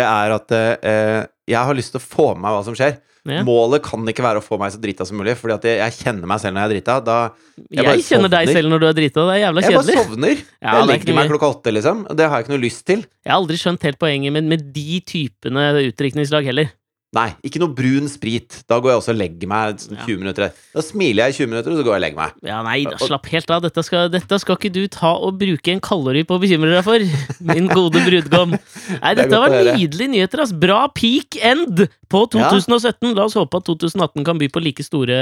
det 0.00 0.06
er 0.08 0.36
at 0.38 0.56
eh, 0.56 1.18
jeg 1.52 1.60
har 1.68 1.76
lyst 1.76 1.92
til 1.92 2.00
å 2.00 2.06
få 2.08 2.30
med 2.32 2.46
meg 2.46 2.56
hva 2.56 2.64
som 2.64 2.78
skjer. 2.78 2.96
Ja. 3.24 3.40
Målet 3.46 3.80
kan 3.86 4.04
ikke 4.10 4.24
være 4.24 4.42
å 4.42 4.44
få 4.44 4.58
meg 4.60 4.74
så 4.74 4.78
drita 4.82 5.06
som 5.08 5.16
mulig, 5.16 5.32
Fordi 5.40 5.54
at 5.54 5.64
jeg, 5.64 5.78
jeg 5.80 5.96
kjenner 6.04 6.28
meg 6.28 6.42
selv 6.42 6.56
når 6.56 6.60
jeg 6.60 6.68
er 6.68 6.74
drita. 6.74 6.96
Da 7.00 7.16
Jeg, 7.56 7.86
jeg 7.86 8.04
kjenner 8.10 8.32
deg 8.34 8.50
selv 8.52 8.72
når 8.72 8.82
du 8.82 8.86
er 8.90 8.96
drita. 8.98 9.24
Det 9.24 9.36
er 9.36 9.40
jævla 9.46 9.64
kjedelig. 9.64 9.94
Jeg 9.94 9.96
bare 9.96 10.04
sovner. 10.10 10.42
Ja, 10.64 10.74
jeg 10.76 10.88
legger 10.90 11.16
meg 11.16 11.32
klokka 11.32 11.50
åtte, 11.54 11.72
liksom. 11.72 12.04
Det 12.12 12.28
har 12.28 12.40
jeg 12.40 12.46
ikke 12.46 12.54
noe 12.54 12.64
lyst 12.64 12.84
til. 12.88 13.04
Jeg 13.24 13.32
har 13.32 13.40
aldri 13.40 13.60
skjønt 13.60 13.86
helt 13.88 14.00
poenget 14.00 14.36
med, 14.36 14.48
med 14.52 14.66
de 14.76 15.00
typene 15.08 15.64
utdrikningslag 15.88 16.50
heller. 16.52 16.72
Nei, 17.14 17.28
ikke 17.46 17.60
noe 17.62 17.70
brun 17.70 18.08
sprit. 18.10 18.56
Da 18.66 18.80
går 18.82 18.90
jeg 18.90 19.00
også 19.00 19.12
og 19.14 19.18
legger 19.20 19.50
meg 19.50 19.78
sånn 19.78 19.94
Ja. 20.00 20.06
20 20.08 20.18
minutter. 20.24 20.52
Da 20.74 20.82
smiler 20.82 21.24
jeg 21.28 21.34
i 21.34 21.36
20 21.38 21.50
minutter, 21.52 21.70
og 21.72 21.78
så 21.78 21.84
går 21.86 21.92
jeg 21.94 22.00
og 22.00 22.04
legger 22.04 22.20
meg. 22.20 22.32
Ja, 22.50 22.58
nei, 22.66 22.76
da, 22.88 22.96
slapp 22.98 23.28
helt 23.30 23.50
av. 23.54 23.62
Dette 23.62 23.84
skal, 23.86 24.08
dette 24.10 24.38
skal 24.42 24.58
ikke 24.58 24.72
du 24.74 24.82
ta 24.90 25.12
og 25.14 25.38
bruke 25.38 25.70
en 25.74 25.82
kalori 25.84 26.24
på 26.26 26.34
å 26.38 26.42
bekymre 26.42 26.74
deg 26.74 26.84
for, 26.86 26.98
min 27.54 27.68
gode 27.70 28.02
brudgom. 28.02 28.56
Nei, 28.98 29.14
dette 29.14 29.40
var 29.44 29.54
nydelige 29.54 30.10
nyheter, 30.16 30.42
ass. 30.42 30.52
Bra 30.52 30.88
peak 30.90 31.38
end 31.40 31.86
på 32.10 32.24
2017. 32.34 33.14
La 33.14 33.28
oss 33.28 33.38
håpe 33.38 33.62
at 33.62 33.68
2018 33.70 34.24
kan 34.26 34.40
by 34.42 34.50
på 34.50 34.62
like 34.64 34.82
store 34.86 35.20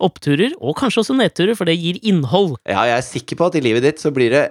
oppturer, 0.00 0.52
og 0.60 0.76
kanskje 0.76 1.00
også 1.04 1.14
nedturer, 1.16 1.56
for 1.56 1.68
det 1.68 1.76
gir 1.80 2.00
innhold. 2.04 2.56
Ja, 2.68 2.82
jeg 2.88 2.98
er 2.98 3.04
sikker 3.06 3.38
på 3.40 3.46
at 3.48 3.54
i 3.56 3.62
livet 3.64 3.84
ditt 3.86 4.00
så 4.02 4.12
blir 4.12 4.32
det 4.34 4.42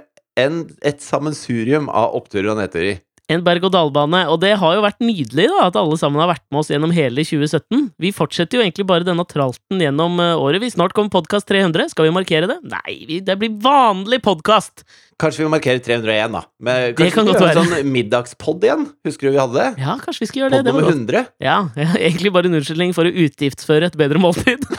en, 0.41 0.63
et 0.86 1.01
sammensurium 1.05 1.86
av 1.89 2.15
oppturer 2.17 2.53
og 2.53 2.57
nedturer. 2.61 2.97
En 3.32 3.41
berg-og-dal-bane, 3.41 4.19
og 4.30 4.38
det 4.43 4.51
har 4.61 4.76
jo 4.78 4.84
vært 4.84 5.01
nydelig 5.01 5.47
da, 5.49 5.63
at 5.65 5.78
alle 5.80 5.95
sammen 5.97 6.21
har 6.21 6.30
vært 6.30 6.43
med 6.53 6.61
oss 6.61 6.69
gjennom 6.69 6.91
hele 6.93 7.23
2017. 7.26 7.88
Vi 8.01 8.11
fortsetter 8.13 8.59
jo 8.59 8.65
egentlig 8.65 8.86
bare 8.86 9.07
denne 9.07 9.26
tralten 9.26 9.82
gjennom 9.82 10.19
eh, 10.21 10.36
året. 10.38 10.61
Vi 10.61 10.69
snart 10.76 10.93
kommer 10.93 11.09
podkast 11.15 11.49
300. 11.49 11.89
Skal 11.95 12.05
vi 12.05 12.13
markere 12.13 12.51
det? 12.51 12.59
Nei, 12.69 13.23
det 13.26 13.38
blir 13.41 13.57
vanlig 13.65 14.21
podkast! 14.26 14.86
Kanskje 15.16 15.45
vi 15.45 15.49
markerer 15.53 15.80
301, 15.80 16.32
da. 16.34 16.41
Men 16.59 16.82
Det 16.89 16.95
kanskje 16.97 17.16
kan 17.16 17.28
vi 17.30 17.34
gjøre 17.38 17.51
en 17.53 17.70
sånn 17.72 17.91
middagspod 17.93 18.66
igjen? 18.68 18.82
Husker 19.07 19.30
du 19.30 19.32
vi 19.38 19.39
hadde 19.39 19.55
det? 19.61 19.70
Ja, 19.86 19.93
kanskje 20.03 20.26
vi 20.26 20.28
skal 20.28 20.41
gjøre 20.41 20.57
det. 20.57 20.59
Pod 20.59 20.68
det 20.68 20.74
nummer 20.76 20.91
100? 20.91 21.22
Ja, 21.45 21.57
ja, 21.80 21.88
egentlig 22.09 22.34
bare 22.36 22.51
en 22.51 22.57
unnskyldning 22.59 22.91
for 22.97 23.07
å 23.07 23.13
utgiftsføre 23.24 23.88
et 23.88 23.95
bedre 23.99 24.20
måltid. 24.20 24.66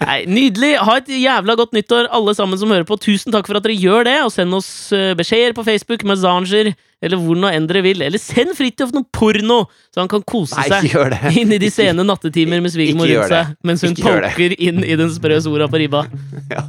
Nei, 0.00 0.16
Nydelig! 0.28 0.72
Ha 0.84 0.96
et 1.00 1.10
jævla 1.20 1.54
godt 1.60 1.74
nyttår, 1.76 2.08
alle 2.16 2.32
sammen 2.36 2.58
som 2.60 2.72
hører 2.72 2.86
på. 2.88 2.96
Tusen 3.00 3.32
takk 3.34 3.48
for 3.48 3.60
at 3.60 3.64
dere 3.66 3.76
gjør 3.78 4.08
det, 4.08 4.16
og 4.24 4.32
send 4.34 4.56
oss 4.56 4.70
eh, 4.96 5.12
beskjeder 5.18 5.54
på 5.56 5.64
Facebook, 5.66 6.02
Mazanger, 6.08 6.72
eller 7.04 7.20
hvor 7.20 7.38
nå 7.38 7.52
enn 7.52 7.68
dere 7.70 7.84
vil. 7.86 8.02
Eller 8.04 8.20
send 8.20 8.56
Fridtjof 8.58 8.92
noe 8.96 9.06
porno, 9.16 9.62
så 9.94 10.02
han 10.02 10.10
kan 10.12 10.24
kose 10.28 10.58
Nei, 10.58 10.66
seg 10.72 11.12
det. 11.14 11.34
inn 11.40 11.54
i 11.56 11.60
de 11.62 11.70
sene 11.72 12.04
nattetimer 12.08 12.64
med 12.64 12.74
svigermor 12.74 13.08
rundt 13.12 13.32
seg, 13.32 13.54
mens 13.68 13.84
hun 13.86 13.96
poker 14.00 14.56
inn 14.58 14.82
i 14.84 14.98
den 15.00 15.12
sprø 15.14 15.40
sora 15.44 15.68
på 15.70 15.84
ribba. 15.84 16.06
Ja. 16.50 16.64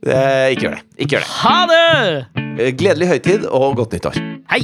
Det, 0.00 0.20
ikke 0.54 0.62
gjør 0.64 0.78
det. 0.78 0.84
Ikke 0.96 1.16
gjør 1.16 1.24
det. 1.26 1.32
Ha 1.42 1.56
det! 1.70 2.44
Eh, 2.60 2.72
Gledelig 2.80 3.08
høytid 3.14 3.44
og 3.50 3.76
godt 3.76 3.92
nyttår. 3.98 4.20
Hei! 4.52 4.62